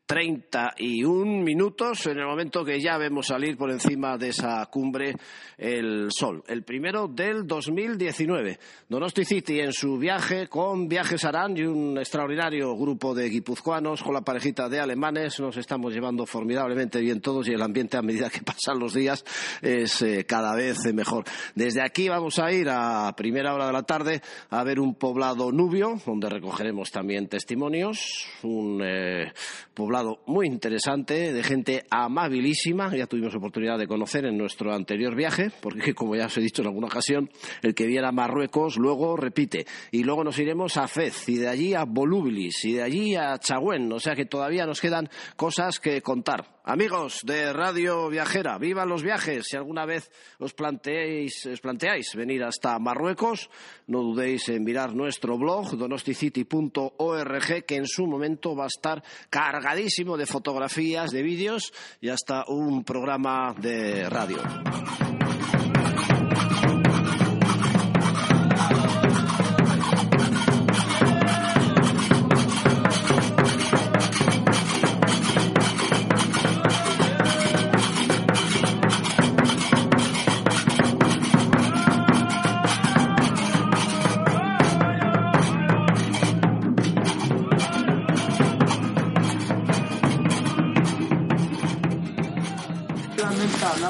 31 0.08 1.44
minutos 1.44 2.06
en 2.06 2.18
el 2.18 2.24
momento 2.24 2.64
que 2.64 2.80
ya 2.80 2.96
vemos 2.96 3.26
salir 3.26 3.58
por 3.58 3.70
encima 3.70 4.16
de 4.16 4.30
esa 4.30 4.64
cumbre 4.70 5.14
el 5.58 6.10
sol. 6.10 6.42
El 6.48 6.62
primero 6.62 7.08
del 7.08 7.46
2019. 7.46 8.58
Donosti 8.88 9.26
City 9.26 9.60
en 9.60 9.74
su 9.74 9.98
viaje 9.98 10.48
con 10.48 10.88
Viajes 10.88 11.26
Arán 11.26 11.58
y 11.58 11.64
un 11.64 11.98
extraordinario 11.98 12.74
grupo 12.74 13.14
de 13.14 13.28
guipuzcoanos 13.28 14.02
con 14.02 14.14
la 14.14 14.22
parejita 14.22 14.70
de 14.70 14.80
alemanes. 14.80 15.38
Nos 15.40 15.58
estamos 15.58 15.92
llevando 15.92 16.24
formidablemente 16.24 17.00
bien 17.00 17.20
todos 17.20 17.46
y 17.46 17.52
el 17.52 17.60
ambiente 17.60 17.98
a 17.98 18.02
medida 18.02 18.30
que 18.30 18.40
pasan 18.44 18.78
los 18.78 18.94
días 18.94 19.22
es 19.60 20.00
eh, 20.00 20.24
cada 20.24 20.54
vez 20.54 20.78
mejor. 20.94 21.26
Desde 21.54 21.82
aquí 21.82 22.08
vamos 22.08 22.38
a 22.38 22.50
ir 22.50 22.70
a 22.70 23.12
primera 23.14 23.52
hora 23.52 23.66
de 23.66 23.72
la 23.74 23.82
tarde 23.82 24.22
a 24.48 24.64
ver 24.64 24.80
un 24.80 24.94
poblado 24.94 25.52
nubio 25.52 26.00
donde 26.06 26.30
recogeremos 26.30 26.90
también 26.90 27.28
testimonios. 27.28 28.26
Un 28.42 28.80
eh, 28.82 29.34
poblado 29.74 29.97
lado 29.98 30.20
muy 30.26 30.46
interesante, 30.46 31.32
de 31.32 31.42
gente 31.42 31.84
amabilísima, 31.90 32.94
ya 32.94 33.08
tuvimos 33.08 33.34
oportunidad 33.34 33.78
de 33.78 33.88
conocer 33.88 34.26
en 34.26 34.38
nuestro 34.38 34.72
anterior 34.72 35.16
viaje, 35.16 35.50
porque 35.60 35.92
como 35.92 36.14
ya 36.14 36.26
os 36.26 36.38
he 36.38 36.40
dicho 36.40 36.62
en 36.62 36.68
alguna 36.68 36.86
ocasión, 36.86 37.30
el 37.62 37.74
que 37.74 37.86
viera 37.86 38.12
Marruecos 38.12 38.76
luego 38.76 39.16
repite, 39.16 39.66
y 39.90 40.04
luego 40.04 40.22
nos 40.22 40.38
iremos 40.38 40.76
a 40.76 40.86
Fez, 40.86 41.28
y 41.28 41.38
de 41.38 41.48
allí 41.48 41.74
a 41.74 41.82
Volubilis, 41.84 42.64
y 42.64 42.74
de 42.74 42.82
allí 42.84 43.16
a 43.16 43.38
Chagüen, 43.38 43.92
o 43.92 43.98
sea 43.98 44.14
que 44.14 44.24
todavía 44.24 44.66
nos 44.66 44.80
quedan 44.80 45.08
cosas 45.34 45.80
que 45.80 46.00
contar. 46.00 46.57
Amigos 46.70 47.20
de 47.24 47.50
Radio 47.54 48.10
Viajera, 48.10 48.58
vivan 48.58 48.90
los 48.90 49.02
viajes. 49.02 49.46
Si 49.48 49.56
alguna 49.56 49.86
vez 49.86 50.10
os 50.38 50.52
planteáis, 50.52 51.46
os 51.46 51.62
planteáis 51.62 52.14
venir 52.14 52.44
hasta 52.44 52.78
Marruecos, 52.78 53.48
no 53.86 54.02
dudéis 54.02 54.50
en 54.50 54.64
mirar 54.64 54.92
nuestro 54.92 55.38
blog 55.38 55.78
donosticity.org 55.78 57.64
que 57.64 57.74
en 57.74 57.86
su 57.86 58.06
momento 58.06 58.54
va 58.54 58.64
a 58.64 58.66
estar 58.66 59.02
cargadísimo 59.30 60.18
de 60.18 60.26
fotografías, 60.26 61.10
de 61.10 61.22
vídeos 61.22 61.72
y 62.02 62.10
hasta 62.10 62.44
un 62.46 62.84
programa 62.84 63.54
de 63.56 64.10
radio. 64.10 64.42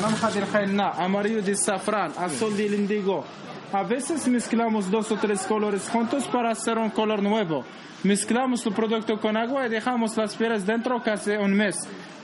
Naranja 0.00 0.30
del 0.30 0.44
henna, 0.54 0.90
amarillo 0.90 1.42
de 1.42 1.56
safrán, 1.56 2.12
azul 2.16 2.56
del 2.56 2.74
indigo. 2.74 3.24
A 3.72 3.82
veces 3.82 4.28
mezclamos 4.28 4.88
dos 4.88 5.10
o 5.10 5.16
tres 5.16 5.44
colores 5.44 5.88
juntos 5.90 6.24
para 6.28 6.50
hacer 6.50 6.78
un 6.78 6.90
color 6.90 7.20
nuevo. 7.20 7.64
Mezclamos 8.04 8.64
el 8.64 8.74
producto 8.74 9.18
con 9.18 9.36
agua 9.36 9.66
y 9.66 9.70
dejamos 9.70 10.16
las 10.16 10.36
pieles 10.36 10.64
dentro 10.64 11.02
casi 11.02 11.32
un 11.32 11.52
mes. 11.52 11.76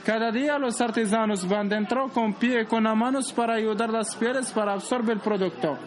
Cada 0.05 0.31
día 0.31 0.57
los 0.57 0.79
artesanos 0.79 1.47
van 1.49 1.67
dentro 1.67 2.07
con 2.09 2.33
pie 2.35 2.61
y 2.61 2.65
con 2.65 2.85
las 2.85 2.95
manos 2.95 3.33
para 3.33 3.55
ayudar 3.55 3.89
las 3.89 4.15
pieles 4.15 4.51
para 4.51 4.73
absorber 4.73 5.17
el 5.17 5.21
producto. 5.21 5.77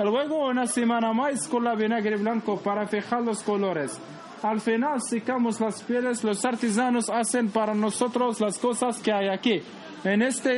Luego 0.00 0.48
una 0.48 0.66
semana 0.66 1.12
más 1.12 1.46
con 1.46 1.62
la 1.62 1.76
vinagre 1.76 2.16
blanco 2.16 2.58
para 2.58 2.88
fijar 2.88 3.22
los 3.22 3.42
colores. 3.44 4.00
Al 4.42 4.60
final 4.60 5.00
secamos 5.00 5.60
las 5.60 5.80
pieles, 5.82 6.24
los 6.24 6.44
artesanos 6.44 7.08
hacen 7.08 7.50
para 7.50 7.72
nosotros 7.72 8.40
las 8.40 8.58
cosas 8.58 8.98
que 8.98 9.12
hay 9.12 9.28
aquí. 9.28 9.62
En 10.04 10.22
esta 10.22 10.50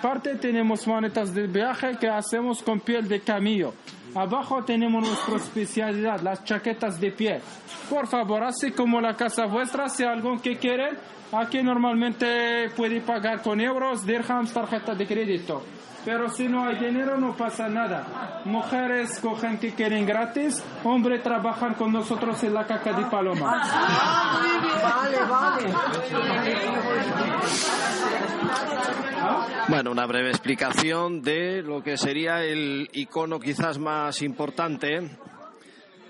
parte 0.00 0.36
tenemos 0.36 0.86
manetas 0.86 1.34
de 1.34 1.46
viaje 1.46 1.96
que 1.98 2.08
hacemos 2.08 2.62
con 2.62 2.80
piel 2.80 3.08
de 3.08 3.20
camillo. 3.20 3.74
Abajo 4.14 4.64
tenemos 4.64 5.06
nuestra 5.06 5.36
especialidad, 5.36 6.20
las 6.20 6.44
chaquetas 6.44 7.00
de 7.00 7.12
piel. 7.12 7.40
Por 7.88 8.08
favor, 8.08 8.42
así 8.42 8.72
como 8.72 9.00
la 9.00 9.14
casa 9.14 9.46
vuestra, 9.46 9.88
si 9.88 10.02
algún 10.04 10.40
que 10.40 10.56
quiere, 10.58 10.90
aquí 11.32 11.62
normalmente 11.62 12.70
puede 12.76 13.00
pagar 13.00 13.42
con 13.42 13.60
euros, 13.60 14.04
dirhams, 14.04 14.52
tarjeta 14.52 14.94
de 14.94 15.06
crédito. 15.06 15.62
Pero 16.04 16.28
si 16.30 16.48
no 16.48 16.64
hay 16.64 16.76
dinero 16.76 17.18
no 17.18 17.36
pasa 17.36 17.68
nada. 17.68 18.42
Mujeres 18.44 19.18
cogen 19.20 19.58
que 19.58 19.74
quieren 19.74 20.06
gratis, 20.06 20.62
hombres 20.82 21.22
trabajan 21.22 21.74
con 21.74 21.92
nosotros 21.92 22.42
en 22.42 22.54
la 22.54 22.66
caca 22.66 22.92
de 22.92 23.04
paloma. 23.06 23.62
Vale, 24.82 25.18
vale. 25.28 25.74
Bueno, 29.68 29.90
una 29.92 30.06
breve 30.06 30.30
explicación 30.30 31.22
de 31.22 31.62
lo 31.62 31.82
que 31.82 31.96
sería 31.96 32.42
el 32.42 32.88
icono 32.92 33.38
quizás 33.38 33.78
más 33.78 34.22
importante 34.22 35.10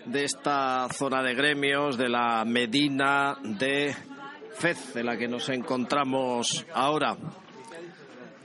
de 0.06 0.24
esta 0.24 0.88
zona 0.92 1.22
de 1.22 1.34
gremios, 1.34 1.98
de 1.98 2.08
la 2.08 2.44
Medina 2.46 3.36
de 3.42 3.94
Fez, 4.54 4.96
en 4.96 5.06
la 5.06 5.16
que 5.16 5.28
nos 5.28 5.48
encontramos 5.48 6.64
ahora 6.72 7.16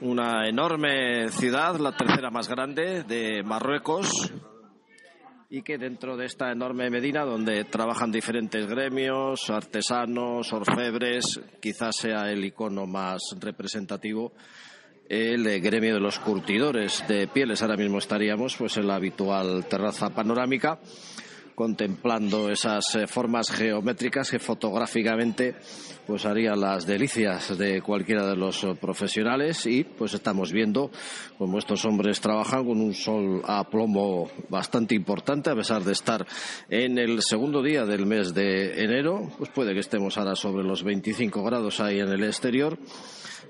una 0.06 0.47
enorme 0.47 1.30
ciudad, 1.30 1.78
la 1.80 1.95
tercera 1.95 2.30
más 2.30 2.47
grande 2.47 3.03
de 3.03 3.43
Marruecos, 3.43 4.32
y 5.49 5.62
que 5.62 5.78
dentro 5.78 6.16
de 6.18 6.26
esta 6.26 6.51
enorme 6.51 6.89
Medina, 6.89 7.24
donde 7.24 7.64
trabajan 7.66 8.12
diferentes 8.12 8.68
gremios, 8.68 9.49
artesanos, 9.49 10.51
orfebres, 10.53 11.39
quizás 11.60 11.95
sea 11.95 12.32
el 12.32 12.45
icono 12.45 12.86
más 12.86 13.36
representativo 13.39 14.34
el 15.08 15.62
gremio 15.62 15.93
de 15.93 15.99
los 15.99 16.20
curtidores 16.20 17.03
de 17.08 17.28
pieles. 17.28 17.62
Ahora 17.62 17.78
mismo 17.78 17.99
estaríamos 17.99 18.56
pues 18.56 18.78
en 18.78 18.88
la 18.88 18.95
habitual 18.95 19.66
terraza 19.68 20.10
panorámica 20.10 20.80
contemplando 21.56 22.51
esas 22.51 22.95
eh, 22.95 23.08
formas 23.08 23.49
geométricas 23.49 24.30
que 24.30 24.39
fotográficamente 24.39 25.56
pues 26.06 26.26
harían 26.26 26.60
las 26.60 26.86
delicias 26.86 27.58
de 27.58 27.82
cualquiera 27.82 28.28
de 28.28 28.36
los 28.36 28.64
eh, 28.64 28.76
profesionales. 28.80 29.66
Y 29.66 29.86
pues 29.86 30.14
estamos 30.14 30.51
viendo 30.51 30.91
cómo 31.38 31.58
estos 31.58 31.86
hombres 31.86 32.20
trabajan 32.20 32.66
con 32.66 32.82
un 32.82 32.93
sol 32.93 33.41
a 33.45 33.70
plomo 33.70 34.30
bastante 34.49 34.93
importante 34.93 35.49
a 35.49 35.56
pesar 35.56 35.84
de 35.84 35.93
estar 35.93 36.28
en 36.70 36.97
el 36.97 37.22
segundo 37.22 37.64
día 37.64 37.86
del 37.86 38.06
mes 38.06 38.34
de 38.34 38.84
enero. 38.84 39.32
Pues 39.38 39.49
puede 39.49 39.74
que 39.74 39.80
estemos 39.80 40.18
ahora 40.18 40.36
sobre 40.36 40.64
los 40.64 40.84
25 40.84 41.41
grados 41.43 41.80
ahí 41.80 41.99
en 41.99 42.10
el 42.10 42.24
exterior. 42.24 42.78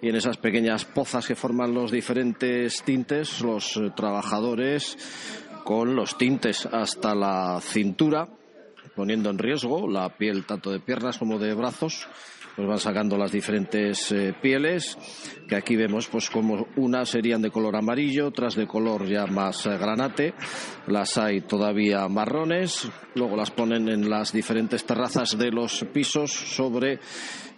Y 0.02 0.10
en 0.10 0.16
esas 0.16 0.38
pequeñas 0.38 0.86
pozas 0.86 1.26
que 1.26 1.36
forman 1.36 1.74
los 1.74 1.92
diferentes 1.92 2.84
tintes 2.84 3.42
los 3.42 3.78
eh, 3.78 3.92
trabajadores 3.96 4.98
con 5.66 5.96
los 5.96 6.16
tintes 6.16 6.68
hasta 6.68 7.16
la 7.16 7.60
cintura, 7.60 8.30
poniendo 8.96 9.32
en 9.32 9.40
riesgo 9.40 9.90
la 9.90 10.16
piel 10.16 10.46
tanto 10.46 10.72
de 10.72 10.80
piernas 10.80 11.18
como 11.18 11.40
de 11.40 11.56
brazos. 11.56 12.08
Pues 12.56 12.70
van 12.70 12.80
sacando 12.80 13.18
las 13.18 13.34
diferentes 13.34 14.14
eh, 14.14 14.34
pieles, 14.42 14.98
que 15.46 15.58
aquí 15.58 15.76
vemos 15.76 16.08
pues 16.08 16.30
como 16.30 16.68
unas 16.78 17.10
serían 17.10 17.42
de 17.42 17.52
color 17.52 17.76
amarillo, 17.76 18.28
otras 18.28 18.56
de 18.56 18.66
color 18.66 19.06
ya 19.08 19.26
más 19.26 19.66
eh, 19.66 19.78
granate, 19.78 20.34
las 20.88 21.18
hay 21.18 21.42
todavía 21.42 22.08
marrones, 22.08 22.90
luego 23.16 23.36
las 23.36 23.52
ponen 23.52 23.90
en 23.90 24.10
las 24.10 24.32
diferentes 24.32 24.86
terrazas 24.86 25.38
de 25.38 25.52
los 25.52 25.84
pisos 25.92 26.32
sobre 26.32 27.02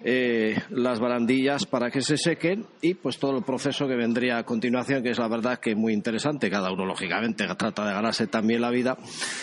eh, 0.03 0.55
las 0.69 0.99
barandillas 0.99 1.65
para 1.65 1.89
que 1.89 2.01
se 2.01 2.17
sequen 2.17 2.65
y 2.81 2.93
pues 2.93 3.17
todo 3.17 3.37
el 3.37 3.43
proceso 3.43 3.87
que 3.87 3.95
vendría 3.95 4.37
a 4.37 4.43
continuación, 4.43 5.01
que 5.03 5.09
es 5.09 5.19
la 5.19 5.27
verdad 5.27 5.59
que 5.59 5.75
muy 5.75 5.93
interesante. 5.93 6.49
Cada 6.49 6.71
uno, 6.71 6.85
lógicamente, 6.85 7.45
trata 7.57 7.85
de 7.85 7.93
ganarse 7.93 8.27
también 8.27 8.61
la 8.61 8.69
vida 8.69 8.97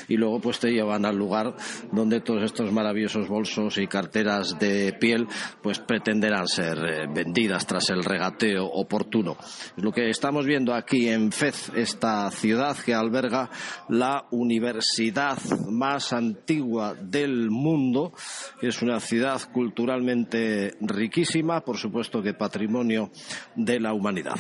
y 0.09 0.16
luego 0.16 0.40
pues 0.40 0.59
te 0.61 0.70
llevan 0.70 1.05
al 1.05 1.16
lugar 1.16 1.55
donde 1.92 2.20
todos 2.20 2.42
estos 2.44 2.72
maravillosos 2.72 3.28
bolsos 3.28 3.78
y 3.78 3.86
carteras 3.86 4.59
de 4.59 4.92
piel 4.92 5.26
pues 5.62 5.80
pretenderán 5.80 6.46
ser 6.46 6.78
eh, 6.78 7.07
vendidas 7.12 7.66
tras 7.66 7.90
el 7.90 8.05
regateo 8.05 8.66
oportuno. 8.66 9.36
Es 9.76 9.82
lo 9.82 9.92
que 9.92 10.09
estamos 10.09 10.46
viendo 10.46 10.74
aquí 10.74 11.09
en 11.09 11.32
Fez, 11.32 11.72
esta 11.74 12.30
ciudad 12.30 12.76
que 12.76 12.94
alberga 12.94 13.50
la 13.88 14.26
universidad 14.30 15.38
más 15.68 16.12
antigua 16.12 16.94
del 16.94 17.50
mundo, 17.50 18.12
es 18.61 18.82
una 18.82 19.00
ciudad 19.00 19.40
culturalmente 19.52 20.43
riquísima, 20.80 21.61
por 21.61 21.76
supuesto 21.76 22.22
que 22.22 22.34
patrimonio 22.34 23.11
de 23.55 23.80
la 23.80 23.92
humanidad. 23.92 24.36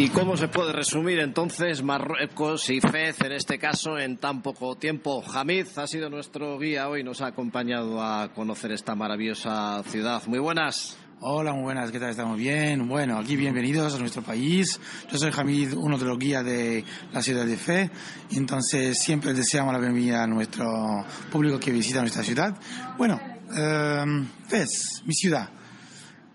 ¿Y 0.00 0.08
cómo 0.08 0.34
se 0.38 0.48
puede 0.48 0.72
resumir 0.72 1.18
entonces 1.18 1.82
Marruecos 1.82 2.70
y 2.70 2.80
Fez 2.80 3.20
en 3.20 3.32
este 3.32 3.58
caso 3.58 3.98
en 3.98 4.16
tan 4.16 4.40
poco 4.40 4.74
tiempo? 4.76 5.22
Hamid 5.22 5.66
ha 5.76 5.86
sido 5.86 6.08
nuestro 6.08 6.58
guía 6.58 6.88
hoy, 6.88 7.04
nos 7.04 7.20
ha 7.20 7.26
acompañado 7.26 8.02
a 8.02 8.32
conocer 8.32 8.72
esta 8.72 8.94
maravillosa 8.94 9.82
ciudad. 9.84 10.22
Muy 10.26 10.38
buenas. 10.38 10.98
Hola, 11.22 11.52
muy 11.52 11.64
buenas, 11.64 11.90
¿qué 11.90 12.00
tal? 12.00 12.08
Estamos 12.08 12.38
bien. 12.38 12.88
Bueno, 12.88 13.18
aquí 13.18 13.36
bienvenidos 13.36 13.94
a 13.94 13.98
nuestro 13.98 14.22
país. 14.22 14.80
Yo 15.12 15.18
soy 15.18 15.30
Hamid, 15.36 15.74
uno 15.74 15.98
de 15.98 16.06
los 16.06 16.18
guías 16.18 16.42
de 16.42 16.82
la 17.12 17.20
ciudad 17.20 17.44
de 17.44 17.58
Fe. 17.58 17.90
Entonces, 18.30 18.98
siempre 18.98 19.34
deseamos 19.34 19.74
la 19.74 19.80
bienvenida 19.80 20.22
a 20.22 20.26
nuestro 20.26 21.04
público 21.30 21.60
que 21.60 21.72
visita 21.72 22.00
nuestra 22.00 22.22
ciudad. 22.22 22.56
Bueno, 22.96 23.20
eh, 23.54 24.26
Fez, 24.48 25.02
mi 25.04 25.12
ciudad, 25.12 25.50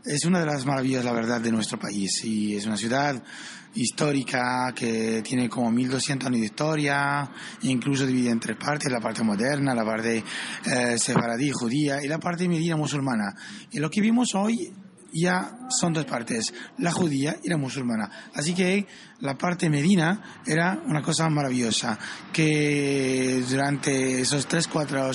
es 0.05 0.25
una 0.25 0.39
de 0.39 0.45
las 0.45 0.65
maravillas, 0.65 1.03
la 1.03 1.11
verdad, 1.11 1.41
de 1.41 1.51
nuestro 1.51 1.79
país. 1.79 2.23
Y 2.23 2.55
es 2.55 2.65
una 2.65 2.77
ciudad 2.77 3.21
histórica 3.73 4.71
que 4.73 5.21
tiene 5.23 5.49
como 5.49 5.71
1200 5.71 6.27
años 6.27 6.39
de 6.39 6.45
historia, 6.45 7.29
incluso 7.63 8.05
divide 8.05 8.29
en 8.29 8.39
tres 8.39 8.57
partes, 8.57 8.91
la 8.91 9.01
parte 9.01 9.23
moderna, 9.23 9.75
la 9.75 9.83
parte 9.83 10.23
eh, 10.65 10.97
sefaradí, 10.97 11.51
judía 11.51 12.03
y 12.03 12.07
la 12.07 12.19
parte 12.19 12.47
medina 12.47 12.77
musulmana. 12.77 13.35
Y 13.71 13.79
lo 13.79 13.89
que 13.89 14.01
vimos 14.01 14.33
hoy 14.35 14.71
ya 15.11 15.57
son 15.69 15.93
dos 15.93 16.05
partes, 16.05 16.53
la 16.77 16.91
judía 16.91 17.37
y 17.41 17.49
la 17.49 17.57
musulmana. 17.57 18.09
Así 18.33 18.53
que 18.53 18.85
la 19.21 19.37
parte 19.37 19.69
medina 19.69 20.41
era 20.45 20.81
una 20.85 21.01
cosa 21.01 21.29
maravillosa, 21.29 21.97
que 22.31 23.43
durante 23.49 24.21
esos 24.21 24.45
tres, 24.47 24.67
cuatro 24.67 25.09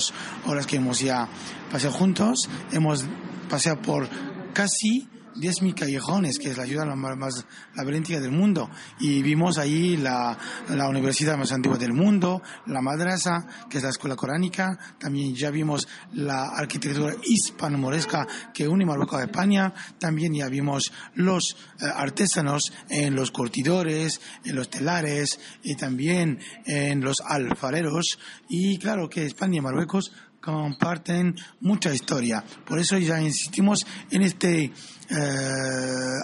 horas 0.45 0.67
que 0.67 0.77
hemos 0.77 0.99
ya 0.99 1.27
paseado 1.71 1.95
juntos, 1.95 2.49
hemos 2.71 3.05
paseado 3.47 3.81
por 3.81 4.09
casi 4.53 5.07
10.000 5.35 5.73
callejones, 5.73 6.39
que 6.39 6.49
es 6.49 6.57
la 6.57 6.65
ciudad 6.65 6.85
más, 6.95 7.45
laberíntica 7.75 8.19
del 8.19 8.31
mundo. 8.31 8.69
Y 8.99 9.21
vimos 9.21 9.57
ahí 9.57 9.97
la, 9.97 10.37
la, 10.69 10.89
universidad 10.89 11.37
más 11.37 11.51
antigua 11.51 11.77
del 11.77 11.93
mundo, 11.93 12.41
la 12.65 12.81
madrasa, 12.81 13.47
que 13.69 13.77
es 13.77 13.83
la 13.83 13.89
escuela 13.89 14.15
coránica. 14.15 14.77
También 14.99 15.33
ya 15.35 15.49
vimos 15.49 15.87
la 16.13 16.49
arquitectura 16.49 17.15
hispano-moresca 17.23 18.27
que 18.53 18.67
une 18.67 18.85
Marruecos 18.85 19.19
a 19.19 19.23
España. 19.23 19.73
También 19.99 20.33
ya 20.33 20.47
vimos 20.47 20.91
los 21.15 21.55
eh, 21.79 21.85
artesanos 21.93 22.73
en 22.89 23.15
los 23.15 23.31
curtidores, 23.31 24.21
en 24.43 24.55
los 24.55 24.69
telares 24.69 25.39
y 25.63 25.75
también 25.75 26.39
en 26.65 27.01
los 27.01 27.21
alfareros. 27.21 28.19
Y 28.49 28.77
claro 28.77 29.09
que 29.09 29.25
España 29.25 29.57
y 29.57 29.61
Marruecos 29.61 30.11
comparten 30.41 31.35
mucha 31.61 31.93
historia. 31.93 32.43
Por 32.65 32.79
eso 32.79 32.97
ya 32.97 33.21
insistimos 33.21 33.85
en 34.09 34.23
este 34.23 34.63
eh, 34.65 34.73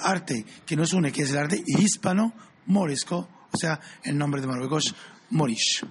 arte 0.02 0.46
que 0.66 0.76
nos 0.76 0.94
une, 0.94 1.12
que 1.12 1.22
es 1.22 1.32
el 1.32 1.38
arte 1.38 1.64
hispano-morisco, 1.66 3.30
o 3.52 3.58
sea, 3.58 3.80
el 4.04 4.18
nombre 4.18 4.42
de 4.42 4.48
Marruecos, 4.48 4.96
Morish. 5.30 5.86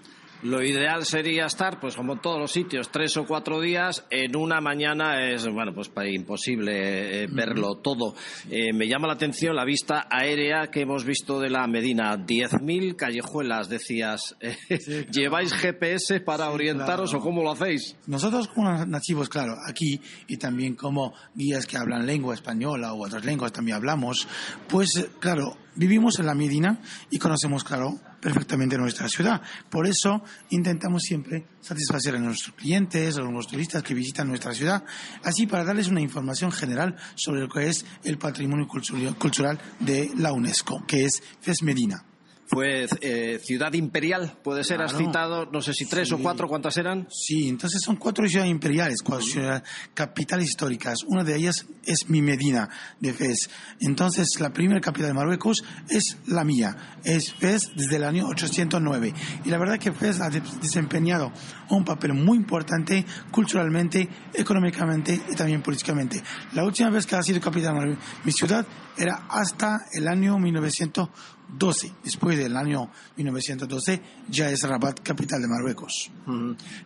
Lo 0.46 0.62
ideal 0.62 1.04
sería 1.04 1.46
estar, 1.46 1.80
pues 1.80 1.96
como 1.96 2.20
todos 2.20 2.38
los 2.38 2.52
sitios, 2.52 2.90
tres 2.92 3.16
o 3.16 3.26
cuatro 3.26 3.60
días. 3.60 4.04
En 4.10 4.36
una 4.36 4.60
mañana 4.60 5.28
es, 5.28 5.44
bueno, 5.48 5.74
pues 5.74 5.90
imposible 6.08 7.24
eh, 7.24 7.26
verlo 7.28 7.78
todo. 7.78 8.14
Eh, 8.48 8.72
me 8.72 8.86
llama 8.86 9.08
la 9.08 9.14
atención 9.14 9.56
la 9.56 9.64
vista 9.64 10.06
aérea 10.08 10.70
que 10.70 10.82
hemos 10.82 11.04
visto 11.04 11.40
de 11.40 11.50
la 11.50 11.66
Medina. 11.66 12.16
10.000 12.16 12.94
callejuelas, 12.94 13.68
decías. 13.68 14.36
¿Lleváis 15.10 15.52
GPS 15.52 16.20
para 16.20 16.50
orientaros 16.50 17.12
o 17.14 17.18
cómo 17.18 17.42
lo 17.42 17.50
hacéis? 17.50 17.96
Nosotros 18.06 18.46
como 18.46 18.72
nativos, 18.86 19.28
claro, 19.28 19.56
aquí 19.68 20.00
y 20.28 20.36
también 20.36 20.76
como 20.76 21.12
guías 21.34 21.66
que 21.66 21.76
hablan 21.76 22.06
lengua 22.06 22.34
española 22.34 22.92
o 22.92 23.04
otras 23.04 23.24
lenguas 23.24 23.52
también 23.52 23.78
hablamos, 23.78 24.28
pues 24.68 25.08
claro, 25.18 25.56
vivimos 25.74 26.20
en 26.20 26.26
la 26.26 26.34
Medina 26.34 26.80
y 27.10 27.18
conocemos, 27.18 27.64
claro, 27.64 27.98
perfectamente 28.26 28.76
nuestra 28.76 29.08
ciudad. 29.08 29.40
Por 29.70 29.86
eso 29.86 30.20
intentamos 30.50 31.04
siempre 31.04 31.46
satisfacer 31.60 32.16
a 32.16 32.18
nuestros 32.18 32.56
clientes, 32.56 33.16
a 33.16 33.20
los 33.20 33.46
turistas 33.46 33.84
que 33.84 33.94
visitan 33.94 34.26
nuestra 34.26 34.52
ciudad, 34.52 34.82
así 35.22 35.46
para 35.46 35.62
darles 35.62 35.86
una 35.86 36.00
información 36.00 36.50
general 36.50 36.96
sobre 37.14 37.42
lo 37.42 37.48
que 37.48 37.68
es 37.68 37.86
el 38.02 38.18
patrimonio 38.18 38.66
cultural 38.66 39.60
de 39.78 40.10
la 40.16 40.32
UNESCO, 40.32 40.84
que 40.88 41.04
es 41.04 41.22
FES 41.40 41.62
Medina 41.62 42.05
fue 42.46 42.86
eh, 43.00 43.40
ciudad 43.42 43.72
imperial, 43.72 44.38
puede 44.42 44.62
ser, 44.62 44.80
has 44.80 44.96
citado, 44.96 45.46
no 45.46 45.60
sé 45.60 45.72
si 45.72 45.86
tres 45.86 46.12
o 46.12 46.18
cuatro, 46.18 46.48
¿cuántas 46.48 46.76
eran? 46.76 47.08
Sí, 47.10 47.48
entonces 47.48 47.82
son 47.82 47.96
cuatro 47.96 48.26
ciudades 48.28 48.50
imperiales, 48.50 49.02
cuatro 49.02 49.26
ciudades 49.26 49.62
capitales 49.94 50.48
históricas. 50.48 51.02
Una 51.06 51.24
de 51.24 51.36
ellas 51.36 51.66
es 51.84 52.08
mi 52.08 52.22
Medina 52.22 52.68
de 53.00 53.12
Fez. 53.12 53.50
Entonces 53.80 54.28
la 54.38 54.52
primera 54.52 54.80
capital 54.80 55.08
de 55.08 55.14
Marruecos 55.14 55.64
es 55.88 56.18
la 56.26 56.44
mía, 56.44 56.98
es 57.02 57.32
Fez 57.34 57.72
desde 57.74 57.96
el 57.96 58.04
año 58.04 58.26
809. 58.28 59.12
Y 59.44 59.50
la 59.50 59.58
verdad 59.58 59.78
que 59.78 59.92
Fez 59.92 60.20
ha 60.20 60.30
desempeñado 60.30 61.32
un 61.70 61.84
papel 61.84 62.14
muy 62.14 62.36
importante 62.36 63.04
culturalmente, 63.30 64.08
económicamente 64.32 65.20
y 65.30 65.34
también 65.34 65.62
políticamente. 65.62 66.22
La 66.52 66.64
última 66.64 66.90
vez 66.90 67.06
que 67.06 67.16
ha 67.16 67.22
sido 67.22 67.40
capital 67.40 67.74
de 67.74 67.96
mi 68.24 68.32
ciudad 68.32 68.64
era 68.96 69.26
hasta 69.28 69.86
el 69.92 70.08
año 70.08 70.38
1900 70.38 71.08
12. 71.48 71.92
Después 72.04 72.38
del 72.38 72.56
año 72.56 72.90
1912 73.16 74.00
ya 74.28 74.50
es 74.50 74.62
Rabat 74.62 75.00
capital 75.00 75.40
de 75.40 75.48
Marruecos. 75.48 76.10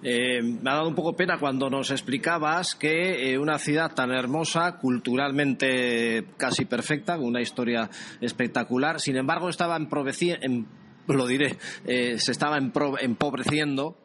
Eh, 0.02 0.42
me 0.42 0.70
ha 0.70 0.74
dado 0.74 0.88
un 0.88 0.94
poco 0.94 1.16
pena 1.16 1.38
cuando 1.38 1.70
nos 1.70 1.90
explicabas 1.90 2.74
que 2.74 3.32
eh, 3.32 3.38
una 3.38 3.58
ciudad 3.58 3.94
tan 3.94 4.10
hermosa, 4.10 4.78
culturalmente 4.78 6.26
casi 6.36 6.64
perfecta, 6.64 7.16
con 7.16 7.26
una 7.26 7.40
historia 7.40 7.90
espectacular, 8.20 9.00
sin 9.00 9.16
embargo 9.16 9.48
estaba 9.48 9.76
en, 9.76 9.88
en 10.42 10.66
lo 11.08 11.26
diré, 11.26 11.56
eh, 11.86 12.18
se 12.18 12.32
estaba 12.32 12.58
empobreciendo 12.58 13.96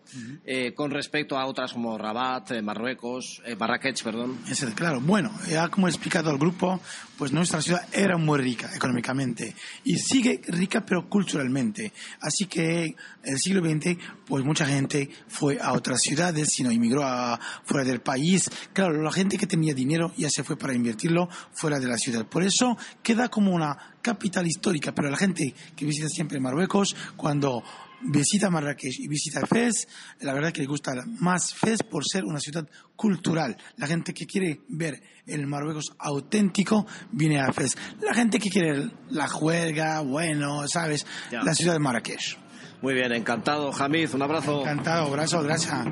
eh, 0.46 0.74
con 0.74 0.92
respecto 0.92 1.38
a 1.38 1.46
otras 1.46 1.74
como 1.74 1.98
Rabat, 1.98 2.52
eh, 2.52 2.62
Marruecos, 2.62 3.42
Marrakech, 3.58 4.04
perdón. 4.04 4.40
Es 4.50 4.66
claro. 4.76 5.02
Bueno, 5.02 5.32
ya 5.50 5.68
como 5.70 5.88
he 5.88 5.90
explicado 5.90 6.30
al 6.30 6.38
grupo, 6.38 6.80
pues 7.18 7.32
nuestra 7.32 7.62
ciudad 7.62 7.88
era 7.92 8.18
muy 8.18 8.40
rica 8.40 8.72
económicamente 8.76 9.56
y 9.84 9.98
sigue 9.98 10.42
rica 10.48 10.86
pero 10.86 11.08
culturalmente. 11.10 11.94
Así 12.20 12.46
que 12.46 12.86
en 12.86 13.34
el 13.34 13.40
siglo 13.40 13.62
XX, 13.62 13.98
pues 14.26 14.44
mucha 14.44 14.66
gente 14.66 15.10
fue 15.28 15.60
a 15.60 15.74
otras 15.74 16.02
ciudades, 16.02 16.50
sino 16.50 16.72
inmigró 16.72 17.04
a, 17.04 17.40
fuera 17.64 17.86
del 17.86 18.02
país. 18.02 18.50
Claro, 18.74 19.02
la 19.02 19.12
gente 19.12 19.38
que 19.38 19.48
tenía 19.48 19.74
dinero 19.74 20.14
ya 20.18 20.30
se 20.30 20.44
fue 20.44 20.58
para 20.58 20.74
invertirlo 20.74 21.30
fuera 21.54 21.80
de 21.80 21.88
la 21.88 21.98
ciudad. 21.98 22.26
Por 22.26 22.44
eso 22.44 22.78
queda 23.02 23.30
como 23.30 23.52
una 23.52 23.96
capital 24.02 24.46
histórica, 24.46 24.94
pero 24.94 25.10
la 25.10 25.18
gente 25.18 25.54
que 25.76 25.86
visita 25.86 26.08
siempre 26.10 26.40
Marruecos, 26.40 26.96
cuando 27.16 27.64
visita 28.08 28.50
Marrakech 28.50 29.00
y 29.00 29.08
visita 29.08 29.46
Fez, 29.46 29.88
la 30.22 30.34
verdad 30.34 30.52
que 30.52 30.62
le 30.62 30.68
gusta 30.68 30.94
más 31.20 31.54
Fez 31.54 31.84
por 31.84 32.04
ser 32.06 32.24
una 32.26 32.40
ciudad 32.40 32.68
cultural. 32.96 33.58
La 33.78 33.88
gente 33.88 34.14
que 34.14 34.26
quiere 34.26 34.62
ver 34.70 35.02
el 35.26 35.48
Marruecos 35.48 35.94
auténtico 36.00 36.86
viene 37.12 37.40
a 37.40 37.52
Fez. 37.52 37.76
La 38.02 38.14
gente 38.14 38.40
que 38.40 38.50
quiere 38.50 38.90
la 39.10 39.28
juerga, 39.28 40.02
bueno, 40.02 40.68
sabes, 40.68 41.06
la 41.32 41.54
ciudad 41.54 41.74
de 41.74 41.80
Marrakech. 41.80 42.38
Muy 42.82 42.94
bien, 42.94 43.12
encantado, 43.14 43.72
Hamid, 43.74 44.14
un 44.14 44.22
abrazo. 44.22 44.62
Encantado, 44.62 45.08
abrazo, 45.08 45.42
gracias. 45.42 45.86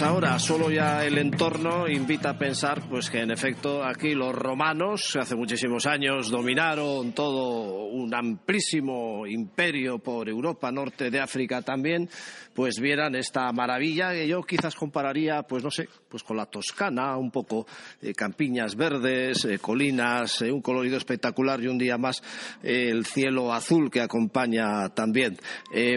Ahora, 0.00 0.38
solo 0.38 0.70
ya 0.70 1.04
el 1.04 1.18
entorno 1.18 1.86
invita 1.86 2.30
a 2.30 2.38
pensar 2.38 2.88
pues 2.88 3.10
que 3.10 3.20
en 3.20 3.30
efecto 3.30 3.84
aquí 3.84 4.14
los 4.14 4.34
romanos 4.34 5.16
hace 5.16 5.36
muchísimos 5.36 5.84
años 5.84 6.30
dominaron 6.30 7.12
todo 7.12 7.84
un 7.84 8.14
amplísimo 8.14 9.26
imperio 9.26 9.98
por 9.98 10.28
Europa, 10.28 10.72
norte 10.72 11.10
de 11.10 11.20
África 11.20 11.60
también, 11.60 12.08
pues 12.54 12.78
vieran 12.80 13.14
esta 13.16 13.50
maravilla 13.52 14.12
que 14.12 14.28
yo 14.28 14.42
quizás 14.42 14.74
compararía, 14.76 15.42
pues 15.42 15.62
no 15.64 15.70
sé, 15.70 15.88
pues 16.08 16.22
con 16.22 16.36
la 16.36 16.46
Toscana, 16.46 17.16
un 17.16 17.30
poco 17.30 17.66
eh, 18.00 18.14
campiñas 18.14 18.76
verdes, 18.76 19.44
eh, 19.44 19.58
colinas, 19.58 20.40
eh, 20.42 20.52
un 20.52 20.62
colorido 20.62 20.96
espectacular 20.96 21.60
y 21.60 21.66
un 21.66 21.78
día 21.78 21.98
más 21.98 22.22
el 22.62 23.04
cielo 23.04 23.52
azul 23.52 23.90
que 23.90 24.00
acompaña 24.00 24.88
también. 24.90 25.36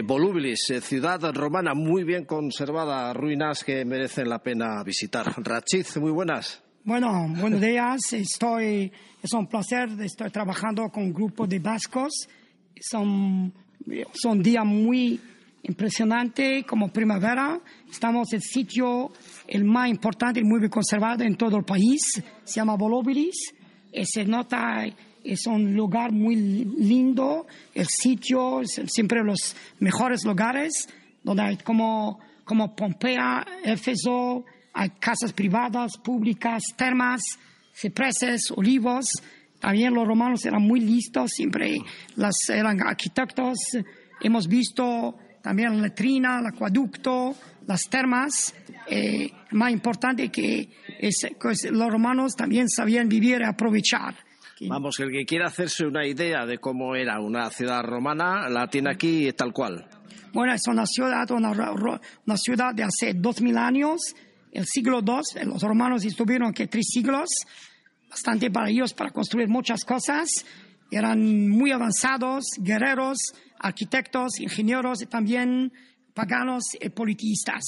Volubilis, 0.04 0.72
ciudad 0.82 1.20
romana 1.32 1.74
muy 1.74 2.02
bien 2.02 2.24
conservada, 2.24 3.12
ruinas 3.12 3.62
que 3.62 3.84
merecen 3.84 4.28
la 4.28 4.40
pena 4.40 4.82
visitar. 4.82 5.26
Rachid, 5.36 5.86
muy 6.00 6.10
buenas. 6.10 6.62
Bueno, 6.84 7.26
buenos 7.38 7.60
días. 7.60 8.12
Estoy, 8.12 8.90
es 9.22 9.32
un 9.32 9.46
placer, 9.46 9.90
estoy 10.00 10.30
trabajando 10.30 10.88
con 10.88 11.04
un 11.04 11.12
grupo 11.12 11.46
de 11.46 11.58
vascos. 11.58 12.28
Son, 12.80 13.52
son 14.12 14.42
días 14.42 14.64
muy 14.64 15.20
impresionantes, 15.62 16.64
como 16.64 16.92
primavera. 16.92 17.60
Estamos 17.90 18.32
en 18.32 18.36
el 18.36 18.42
sitio 18.42 19.12
el 19.46 19.64
más 19.64 19.88
importante 19.88 20.40
y 20.40 20.44
muy 20.44 20.68
conservado 20.68 21.24
en 21.24 21.36
todo 21.36 21.56
el 21.56 21.64
país. 21.64 22.22
Se 22.44 22.54
llama 22.60 22.76
Volubilis. 22.76 23.54
Y 23.92 24.04
se 24.04 24.24
nota 24.24 24.84
es 25.24 25.46
un 25.46 25.74
lugar 25.74 26.12
muy 26.12 26.36
lindo, 26.36 27.46
el 27.74 27.86
sitio, 27.86 28.62
siempre 28.64 29.22
los 29.22 29.56
mejores 29.80 30.24
lugares, 30.24 30.88
donde 31.22 31.42
hay 31.42 31.56
como 31.58 32.20
como 32.48 32.74
Pompea, 32.74 33.46
Éfeso, 33.62 34.42
hay 34.72 34.88
casas 34.98 35.34
privadas, 35.34 35.98
públicas, 35.98 36.62
termas, 36.74 37.20
cipreses, 37.74 38.50
olivos. 38.50 39.10
También 39.60 39.92
los 39.92 40.08
romanos 40.08 40.46
eran 40.46 40.62
muy 40.62 40.80
listos, 40.80 41.32
siempre 41.32 41.76
las, 42.16 42.48
eran 42.48 42.80
arquitectos. 42.80 43.58
Hemos 44.22 44.48
visto 44.48 45.14
también 45.42 45.76
la 45.76 45.82
letrina, 45.82 46.40
el 46.40 46.46
acueducto, 46.46 47.34
las 47.66 47.88
termas. 47.88 48.54
Eh, 48.90 49.30
más 49.52 49.70
importante 49.70 50.30
que, 50.30 50.68
es, 50.98 51.26
que 51.38 51.70
los 51.70 51.90
romanos 51.90 52.34
también 52.34 52.68
sabían 52.68 53.08
vivir 53.08 53.40
y 53.40 53.44
aprovechar. 53.44 54.14
Vamos, 54.66 54.98
el 54.98 55.10
que 55.10 55.24
quiera 55.24 55.46
hacerse 55.46 55.86
una 55.86 56.06
idea 56.06 56.44
de 56.44 56.58
cómo 56.58 56.96
era 56.96 57.20
una 57.20 57.48
ciudad 57.50 57.82
romana, 57.82 58.48
la 58.48 58.66
tiene 58.66 58.90
aquí 58.90 59.30
tal 59.32 59.52
cual. 59.52 59.86
Bueno, 60.32 60.52
es 60.52 60.66
una 60.66 60.84
ciudad, 60.84 61.30
una, 61.30 61.52
una 61.52 62.36
ciudad 62.36 62.74
de 62.74 62.82
hace 62.82 63.14
dos 63.14 63.40
mil 63.40 63.56
años, 63.56 64.00
el 64.52 64.66
siglo 64.66 65.00
II, 65.00 65.44
los 65.46 65.62
romanos 65.62 66.04
estuvieron 66.04 66.48
aquí 66.48 66.66
tres 66.66 66.86
siglos, 66.90 67.28
bastante 68.10 68.50
para 68.50 68.68
ellos 68.68 68.92
para 68.94 69.10
construir 69.10 69.48
muchas 69.48 69.84
cosas, 69.84 70.44
eran 70.90 71.48
muy 71.48 71.70
avanzados, 71.72 72.44
guerreros, 72.58 73.18
arquitectos, 73.58 74.40
ingenieros 74.40 75.02
y 75.02 75.06
también 75.06 75.72
paganos 76.14 76.64
y 76.80 76.88
politistas. 76.88 77.62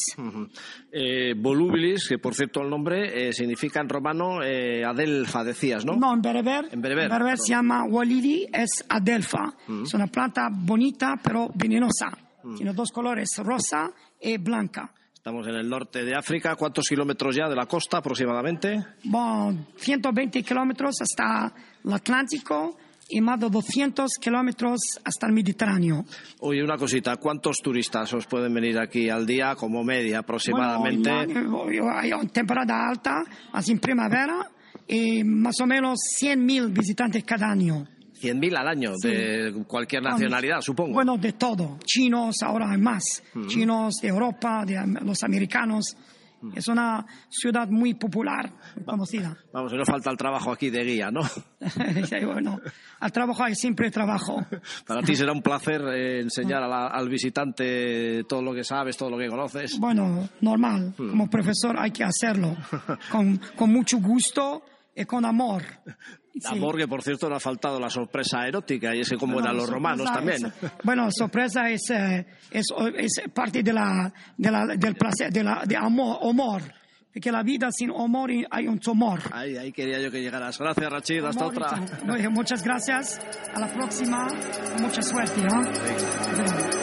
eh, 0.93 1.35
volubilis, 1.37 2.09
que 2.09 2.19
por 2.19 2.35
cierto 2.35 2.63
el 2.63 2.71
nombre 2.71 3.29
eh, 3.29 3.33
significa 3.33 3.81
en 3.81 3.89
romano 3.89 4.43
eh, 4.43 4.85
Adelfa, 4.85 5.45
decías, 5.45 5.85
¿no? 5.85 5.95
No, 5.95 6.15
en 6.15 6.21
bereber. 6.21 6.69
En 6.73 6.81
bereber. 6.81 7.05
En 7.05 7.11
bereber 7.11 7.39
se 7.39 7.51
llama 7.51 7.85
Walidi, 7.85 8.49
es 8.53 8.85
Adelfa. 8.89 9.55
Es 9.85 9.95
una 9.95 10.09
planta 10.09 10.49
bonita 10.51 11.15
pero 11.23 11.49
venenosa. 11.55 12.11
Tiene 12.57 12.73
dos 12.73 12.91
colores, 12.91 13.29
rosa 13.39 13.93
y 14.21 14.39
blanca. 14.39 14.93
Estamos 15.15 15.47
en 15.47 15.55
el 15.55 15.69
norte 15.69 16.03
de 16.03 16.15
África. 16.17 16.57
¿Cuántos 16.57 16.89
kilómetros 16.89 17.37
ya 17.37 17.47
de 17.49 17.55
la 17.55 17.67
costa 17.67 17.99
aproximadamente? 17.99 18.83
Bon, 19.05 19.67
120 19.77 20.43
kilómetros 20.43 20.97
hasta 21.03 21.53
el 21.85 21.93
Atlántico 21.93 22.79
y 23.11 23.21
más 23.21 23.41
de 23.41 23.51
200 23.51 24.13
kilómetros 24.21 24.81
hasta 25.05 25.27
el 25.27 25.33
Mediterráneo. 25.33 26.05
Oye, 26.41 26.63
una 26.63 26.77
cosita. 26.77 27.17
¿Cuántos 27.17 27.59
turistas 27.63 28.13
os 28.15 28.27
pueden 28.27 28.55
venir 28.55 28.79
aquí 28.79 29.09
al 29.09 29.27
día 29.27 29.55
como 29.57 29.85
media 29.85 30.21
aproximadamente? 30.21 31.11
Bueno, 31.11 31.91
hay 31.93 32.13
una 32.13 32.29
temporada 32.29 32.89
alta, 32.89 33.23
más 33.53 33.69
en 33.69 33.79
primavera, 33.79 34.51
y 34.87 35.23
más 35.25 35.61
o 35.61 35.67
menos 35.67 36.01
100.000 36.21 36.73
visitantes 36.73 37.25
cada 37.25 37.51
año. 37.51 37.87
100.000 38.21 38.57
al 38.59 38.69
año, 38.69 38.93
de 39.03 39.65
cualquier 39.67 40.03
nacionalidad, 40.03 40.61
supongo. 40.61 40.93
Bueno, 40.93 41.17
de 41.17 41.33
todo. 41.33 41.79
Chinos, 41.85 42.37
ahora 42.43 42.71
hay 42.71 42.79
más. 42.79 43.23
Chinos 43.47 43.95
de 44.03 44.09
Europa, 44.09 44.65
de 44.67 44.77
los 45.03 45.23
americanos. 45.23 45.97
Es 46.55 46.69
una 46.69 47.05
ciudad 47.29 47.69
muy 47.69 47.95
popular, 47.95 48.51
conocida. 48.87 49.37
Vamos, 49.53 49.73
no 49.73 49.85
falta 49.85 50.11
el 50.11 50.17
trabajo 50.17 50.51
aquí 50.53 50.71
de 50.71 50.85
guía, 50.85 51.11
¿no? 51.11 51.21
Sí, 52.09 52.25
bueno, 52.25 52.59
al 53.01 53.13
trabajo 53.13 53.45
hay 53.45 53.55
siempre 53.55 53.91
trabajo. 53.91 54.45
Para 54.87 55.03
ti 55.03 55.15
será 55.15 55.33
un 55.33 55.43
placer 55.43 55.83
eh, 55.93 56.21
enseñar 56.21 56.63
la- 56.69 56.87
al 56.89 57.09
visitante 57.09 58.25
todo 58.29 58.43
lo 58.43 58.55
que 58.55 58.65
sabes, 58.65 58.97
todo 58.97 59.11
lo 59.11 59.19
que 59.19 59.29
conoces. 59.29 59.79
Bueno, 59.79 60.29
normal. 60.41 60.95
Hmm. 60.97 61.11
Como 61.11 61.29
profesor 61.31 61.77
hay 61.79 61.91
que 61.91 62.05
hacerlo. 62.05 62.57
Con, 63.11 63.39
con 63.57 63.71
mucho 63.73 63.99
gusto 63.99 64.63
y 64.95 65.05
con 65.05 65.25
amor. 65.25 65.63
Sí. 66.33 66.47
Amor, 66.49 66.77
que 66.79 66.87
por 66.89 67.03
cierto 67.03 67.29
no 67.29 67.37
ha 67.37 67.41
faltado 67.41 67.79
la 67.81 67.91
sorpresa 67.91 68.47
erótica, 68.47 68.95
y 68.95 69.01
ese 69.01 69.17
como 69.17 69.35
Bueno, 69.35 69.49
eran 69.49 69.57
los 69.59 69.69
romanos 69.69 70.07
también. 70.13 70.47
es- 70.47 70.71
bueno, 70.85 71.09
sorpresa 71.11 71.69
es, 71.69 71.91
eh, 71.91 72.27
es, 72.51 72.67
es 72.97 73.23
parte 73.35 73.63
de 73.63 73.73
la, 73.73 74.13
de 74.37 74.51
la- 74.51 74.67
del 74.67 74.95
placer, 74.95 75.33
de, 75.33 75.43
la, 75.45 75.63
de 75.67 75.77
amor, 75.77 76.19
humor. 76.23 76.63
Porque 77.13 77.33
la 77.33 77.43
vida 77.43 77.69
sin 77.73 77.91
humor 77.91 78.31
hay 78.53 78.69
un 78.69 78.79
tumor. 78.79 79.19
Ahí, 79.33 79.57
ahí 79.57 79.73
quería 79.73 80.01
yo 80.01 80.13
que 80.13 80.21
llegaras. 80.23 80.57
Gracias, 80.57 80.91
Rachid. 80.93 81.25
Hasta 81.25 81.45
otra. 81.45 81.73
Muchas 82.31 82.63
gracias. 82.63 83.21
A 83.53 83.59
la 83.59 83.67
próxima. 83.73 84.29
Mucha 84.81 85.03
suerte. 85.03 85.41
¿no? 85.43 85.61
Y 85.61 86.80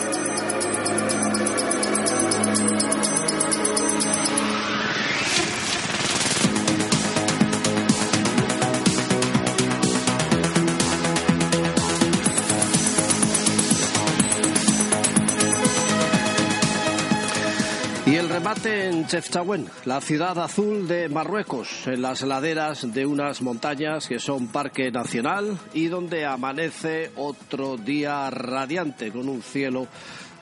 remate 18.38 18.90
en 18.90 19.08
Chefchaouen, 19.08 19.66
la 19.86 20.00
ciudad 20.00 20.38
azul 20.38 20.88
de 20.88 21.10
Marruecos, 21.10 21.88
en 21.88 22.04
las 22.04 22.22
laderas 22.22 22.94
de 22.94 23.04
unas 23.04 23.42
montañas 23.42 24.08
que 24.08 24.20
son 24.20 24.50
parque 24.50 24.92
nacional 24.92 25.58
y 25.74 25.88
donde 25.88 26.24
amanece 26.24 27.10
otro 27.16 27.78
día 27.78 28.30
radiante 28.30 29.12
con 29.12 29.28
un 29.28 29.42
cielo 29.42 29.88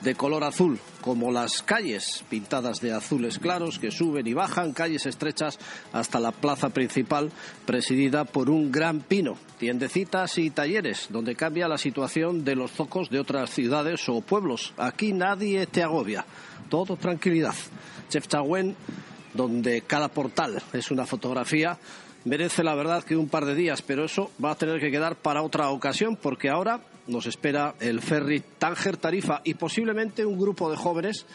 de 0.02 0.14
color 0.14 0.44
azul, 0.44 0.78
como 1.00 1.32
las 1.32 1.62
calles 1.62 2.22
pintadas 2.28 2.82
de 2.82 2.92
azules 2.92 3.38
claros 3.38 3.78
que 3.78 3.90
suben 3.90 4.26
y 4.26 4.34
bajan, 4.34 4.74
calles 4.74 5.06
estrechas 5.06 5.58
hasta 5.94 6.20
la 6.20 6.32
plaza 6.32 6.68
principal 6.68 7.32
presidida 7.64 8.26
por 8.26 8.50
un 8.50 8.70
gran 8.70 9.00
pino, 9.00 9.38
tiendecitas 9.58 10.36
y 10.36 10.50
talleres, 10.50 11.06
donde 11.08 11.34
cambia 11.34 11.66
la 11.66 11.78
situación 11.78 12.44
de 12.44 12.56
los 12.56 12.72
zocos 12.72 13.08
de 13.08 13.20
otras 13.20 13.50
ciudades 13.50 14.06
o 14.08 14.20
pueblos. 14.20 14.74
Aquí 14.76 15.14
nadie 15.14 15.66
te 15.66 15.82
agobia, 15.82 16.26
todo 16.68 16.96
tranquilidad. 16.96 17.54
Chefchaouen, 18.08 18.76
donde 19.34 19.82
cada 19.82 20.08
portal 20.08 20.62
es 20.72 20.90
una 20.90 21.06
fotografía, 21.06 21.78
merece 22.24 22.64
la 22.64 22.74
verdad 22.74 23.04
que 23.04 23.16
un 23.16 23.28
par 23.28 23.44
de 23.44 23.54
días, 23.54 23.82
pero 23.82 24.04
eso 24.04 24.30
va 24.42 24.52
a 24.52 24.56
tener 24.56 24.80
que 24.80 24.90
quedar 24.90 25.16
para 25.16 25.42
otra 25.42 25.70
ocasión, 25.70 26.16
porque 26.16 26.48
ahora 26.48 26.80
nos 27.06 27.26
espera 27.26 27.74
el 27.80 28.00
ferry 28.00 28.42
Tánger 28.58 28.96
Tarifa 28.96 29.40
y 29.44 29.54
posiblemente 29.54 30.26
un 30.26 30.38
grupo 30.38 30.70
de 30.70 30.76
jóvenes 30.76 31.26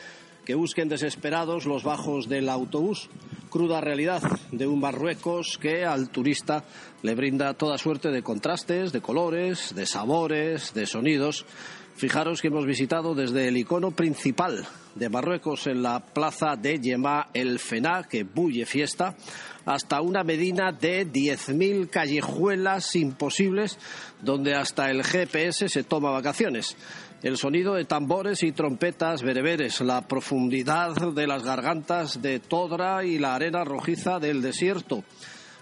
que 0.45 0.55
busquen 0.55 0.89
desesperados 0.89 1.65
los 1.65 1.83
bajos 1.83 2.27
del 2.27 2.49
autobús. 2.49 3.09
Cruda 3.49 3.81
realidad 3.81 4.21
de 4.51 4.65
un 4.65 4.79
Marruecos 4.79 5.57
que 5.61 5.85
al 5.85 6.09
turista 6.09 6.63
le 7.03 7.15
brinda 7.15 7.53
toda 7.53 7.77
suerte 7.77 8.09
de 8.09 8.23
contrastes, 8.23 8.91
de 8.91 9.01
colores, 9.01 9.75
de 9.75 9.85
sabores, 9.85 10.73
de 10.73 10.85
sonidos. 10.85 11.45
Fijaros 11.95 12.41
que 12.41 12.47
hemos 12.47 12.65
visitado 12.65 13.13
desde 13.13 13.47
el 13.47 13.57
icono 13.57 13.91
principal 13.91 14.65
de 14.95 15.09
Marruecos 15.09 15.67
en 15.67 15.83
la 15.83 15.99
plaza 15.99 16.55
de 16.55 16.79
Yemá 16.79 17.29
el 17.33 17.59
Fená, 17.59 18.03
que 18.09 18.23
bulle 18.23 18.65
fiesta, 18.65 19.15
hasta 19.65 20.01
una 20.01 20.23
medina 20.23 20.71
de 20.71 21.07
10.000 21.07 21.89
callejuelas 21.89 22.95
imposibles 22.95 23.77
donde 24.21 24.55
hasta 24.55 24.89
el 24.89 25.03
GPS 25.03 25.69
se 25.69 25.83
toma 25.83 26.09
vacaciones. 26.09 26.75
El 27.21 27.37
sonido 27.37 27.75
de 27.75 27.85
tambores 27.85 28.41
y 28.41 28.51
trompetas 28.51 29.21
bereberes, 29.21 29.79
la 29.81 30.07
profundidad 30.07 30.95
de 31.13 31.27
las 31.27 31.43
gargantas 31.43 32.19
de 32.21 32.39
Todra 32.39 33.05
y 33.05 33.19
la 33.19 33.35
arena 33.35 33.63
rojiza 33.63 34.19
del 34.19 34.41
desierto 34.41 35.03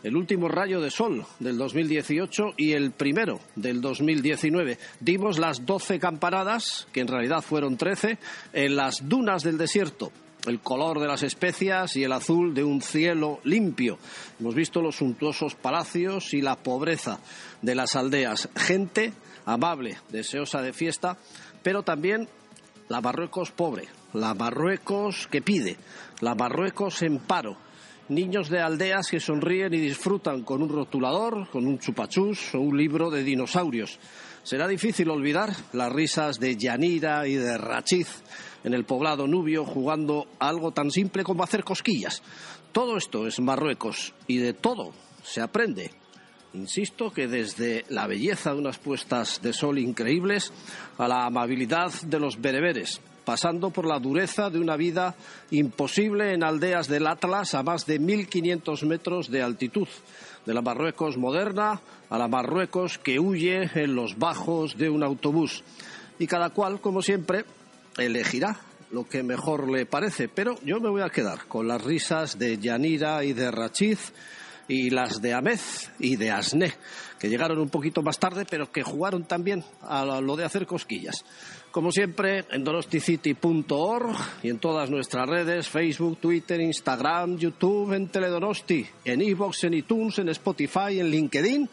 el 0.04 0.16
último 0.16 0.48
rayo 0.48 0.82
de 0.82 0.92
sol 0.92 1.26
del 1.40 1.58
2018 1.58 2.54
y 2.58 2.74
el 2.74 2.92
primero 2.92 3.40
del 3.56 3.82
2019. 3.82 4.78
Dimos 5.00 5.40
las 5.40 5.66
12 5.66 6.00
campanadas, 6.00 6.88
que 6.92 7.02
en 7.02 7.08
realidad 7.08 7.42
fueron 7.42 7.78
13, 7.78 8.18
en 8.54 8.76
las 8.76 9.08
dunas 9.08 9.44
del 9.44 9.58
desierto. 9.58 10.12
El 10.48 10.62
color 10.62 11.00
de 11.00 11.08
las 11.08 11.24
especias 11.24 11.98
y 11.98 12.04
el 12.04 12.14
azul 12.14 12.54
de 12.54 12.64
un 12.64 12.82
cielo 12.82 13.42
limpio. 13.44 14.00
Hemos 14.40 14.56
visto 14.56 14.82
los 14.82 14.96
suntuosos 14.96 15.56
palacios 15.56 16.34
y 16.34 16.42
la 16.42 16.56
pobreza 16.56 17.20
de 17.62 17.76
las 17.76 17.98
aldeas. 17.98 18.48
Gente 18.56 19.12
amable, 19.46 19.98
deseosa 20.10 20.62
de 20.62 20.72
fiesta, 20.72 21.18
pero 21.62 21.84
también 21.84 22.30
la 22.88 23.02
Marruecos 23.02 23.52
pobre, 23.52 23.88
la 24.14 24.34
Marruecos 24.34 25.28
que 25.28 25.42
pide, 25.42 25.78
la 26.22 26.36
Marruecos 26.36 27.02
en 27.02 27.20
paro, 27.20 27.58
niños 28.10 28.50
de 28.50 28.60
aldeas 28.60 29.10
que 29.10 29.20
sonríen 29.20 29.74
y 29.74 29.80
disfrutan 29.80 30.44
con 30.44 30.62
un 30.62 30.70
rotulador, 30.70 31.50
con 31.50 31.66
un 31.66 31.80
chupachús 31.80 32.56
o 32.56 32.60
un 32.60 32.78
libro 32.78 33.10
de 33.10 33.24
dinosaurios. 33.24 34.00
Será 34.44 34.68
difícil 34.68 35.10
olvidar 35.10 35.54
las 35.74 35.92
risas 35.92 36.40
de 36.40 36.56
Yanira 36.56 37.28
y 37.28 37.36
de 37.36 37.58
Rachiz 37.58 38.24
en 38.64 38.74
el 38.74 38.86
poblado 38.86 39.28
nubio 39.28 39.66
jugando 39.66 40.28
a 40.40 40.50
algo 40.50 40.72
tan 40.72 40.92
simple 40.92 41.24
como 41.24 41.44
hacer 41.44 41.64
cosquillas. 41.64 42.24
Todo 42.72 42.98
esto 42.98 43.28
es 43.28 43.40
Marruecos 43.40 44.14
y 44.28 44.38
de 44.38 44.54
todo 44.54 44.92
se 45.24 45.42
aprende. 45.42 45.99
Insisto 46.54 47.12
que 47.12 47.28
desde 47.28 47.86
la 47.90 48.08
belleza 48.08 48.54
de 48.54 48.60
unas 48.60 48.80
puestas 48.80 49.40
de 49.42 49.54
sol 49.54 49.78
increíbles 49.78 50.52
a 50.98 51.08
la 51.08 51.26
amabilidad 51.26 51.94
de 52.08 52.20
los 52.20 52.42
bereberes, 52.42 53.02
pasando 53.24 53.70
por 53.70 53.86
la 53.86 54.00
dureza 54.00 54.50
de 54.50 54.60
una 54.60 54.76
vida 54.76 55.16
imposible 55.52 56.34
en 56.34 56.44
aldeas 56.44 56.88
del 56.88 57.06
Atlas 57.06 57.54
a 57.54 57.62
más 57.62 57.86
de 57.86 58.02
1.500 58.02 58.88
metros 58.88 59.30
de 59.30 59.44
altitud, 59.44 59.88
de 60.48 60.54
la 60.56 60.64
Marruecos 60.64 61.18
moderna 61.18 61.82
a 62.10 62.18
la 62.18 62.28
Marruecos 62.28 62.98
que 62.98 63.20
huye 63.20 63.70
en 63.76 63.94
los 63.94 64.18
bajos 64.18 64.76
de 64.76 64.90
un 64.90 65.04
autobús. 65.04 65.64
Y 66.18 66.26
cada 66.26 66.50
cual, 66.50 66.82
como 66.82 67.04
siempre, 67.04 67.46
elegirá 68.00 68.60
lo 68.92 69.08
que 69.08 69.22
mejor 69.22 69.70
le 69.70 69.86
parece, 69.86 70.28
pero 70.28 70.56
yo 70.64 70.80
me 70.80 70.90
voy 70.90 71.04
a 71.04 71.12
quedar 71.12 71.46
con 71.46 71.68
las 71.68 71.84
risas 71.84 72.40
de 72.40 72.58
Yanira 72.58 73.24
y 73.24 73.34
de 73.34 73.52
Rachiz 73.52 74.12
y 74.70 74.92
las 74.92 75.22
de 75.22 75.34
Amez 75.34 75.92
y 76.00 76.16
de 76.16 76.32
Asné, 76.32 76.72
que 77.20 77.28
llegaron 77.28 77.58
un 77.58 77.70
poquito 77.70 78.02
más 78.02 78.20
tarde, 78.20 78.46
pero 78.50 78.72
que 78.72 78.84
jugaron 78.84 79.26
también 79.26 79.66
a 79.82 80.06
lo 80.22 80.36
de 80.38 80.46
hacer 80.46 80.66
cosquillas. 80.66 81.26
Como 81.72 81.92
siempre, 81.92 82.46
en 82.52 82.64
donosticity.org 82.64 84.16
y 84.42 84.50
en 84.50 84.60
todas 84.60 84.90
nuestras 84.90 85.28
redes, 85.28 85.70
Facebook, 85.70 86.18
Twitter, 86.18 86.62
Instagram, 86.62 87.38
YouTube, 87.38 87.94
en 87.94 88.08
Teledonosti, 88.08 88.88
en 89.06 89.22
iVoox, 89.22 89.66
en 89.66 89.74
iTunes, 89.76 90.20
en 90.20 90.30
Spotify, 90.30 91.00
en 91.00 91.12
LinkedIn. 91.12 91.70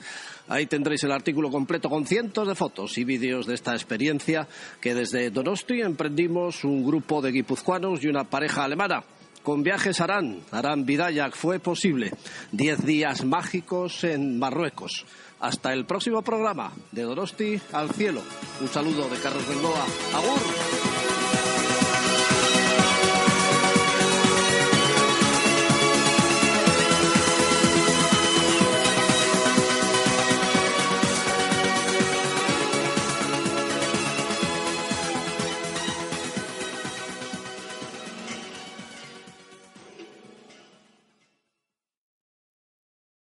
Ahí 0.48 0.66
tendréis 0.66 1.02
el 1.04 1.12
artículo 1.12 1.50
completo 1.50 1.88
con 1.88 2.06
cientos 2.06 2.46
de 2.46 2.54
fotos 2.54 2.96
y 2.98 3.04
vídeos 3.04 3.46
de 3.46 3.54
esta 3.54 3.72
experiencia 3.72 4.46
que 4.80 4.94
desde 4.94 5.30
Donosti 5.30 5.80
emprendimos 5.80 6.64
un 6.64 6.84
grupo 6.84 7.22
de 7.22 7.32
guipuzcoanos 7.32 8.04
y 8.04 8.08
una 8.08 8.24
pareja 8.24 8.64
alemana. 8.64 9.02
Con 9.46 9.62
viajes 9.62 10.00
Arán, 10.00 10.40
Arán 10.50 10.84
Vidayak 10.84 11.36
fue 11.36 11.60
posible. 11.60 12.10
Diez 12.50 12.84
días 12.84 13.24
mágicos 13.24 14.02
en 14.02 14.40
Marruecos. 14.40 15.06
Hasta 15.38 15.72
el 15.72 15.86
próximo 15.86 16.20
programa 16.22 16.72
de 16.90 17.02
Donosti 17.02 17.60
al 17.70 17.90
cielo. 17.90 18.22
Un 18.60 18.66
saludo 18.66 19.08
de 19.08 19.16
Carlos 19.20 19.48
Bengoa. 19.48 19.86
¡Agur! 20.16 21.15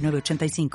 85 0.00 0.70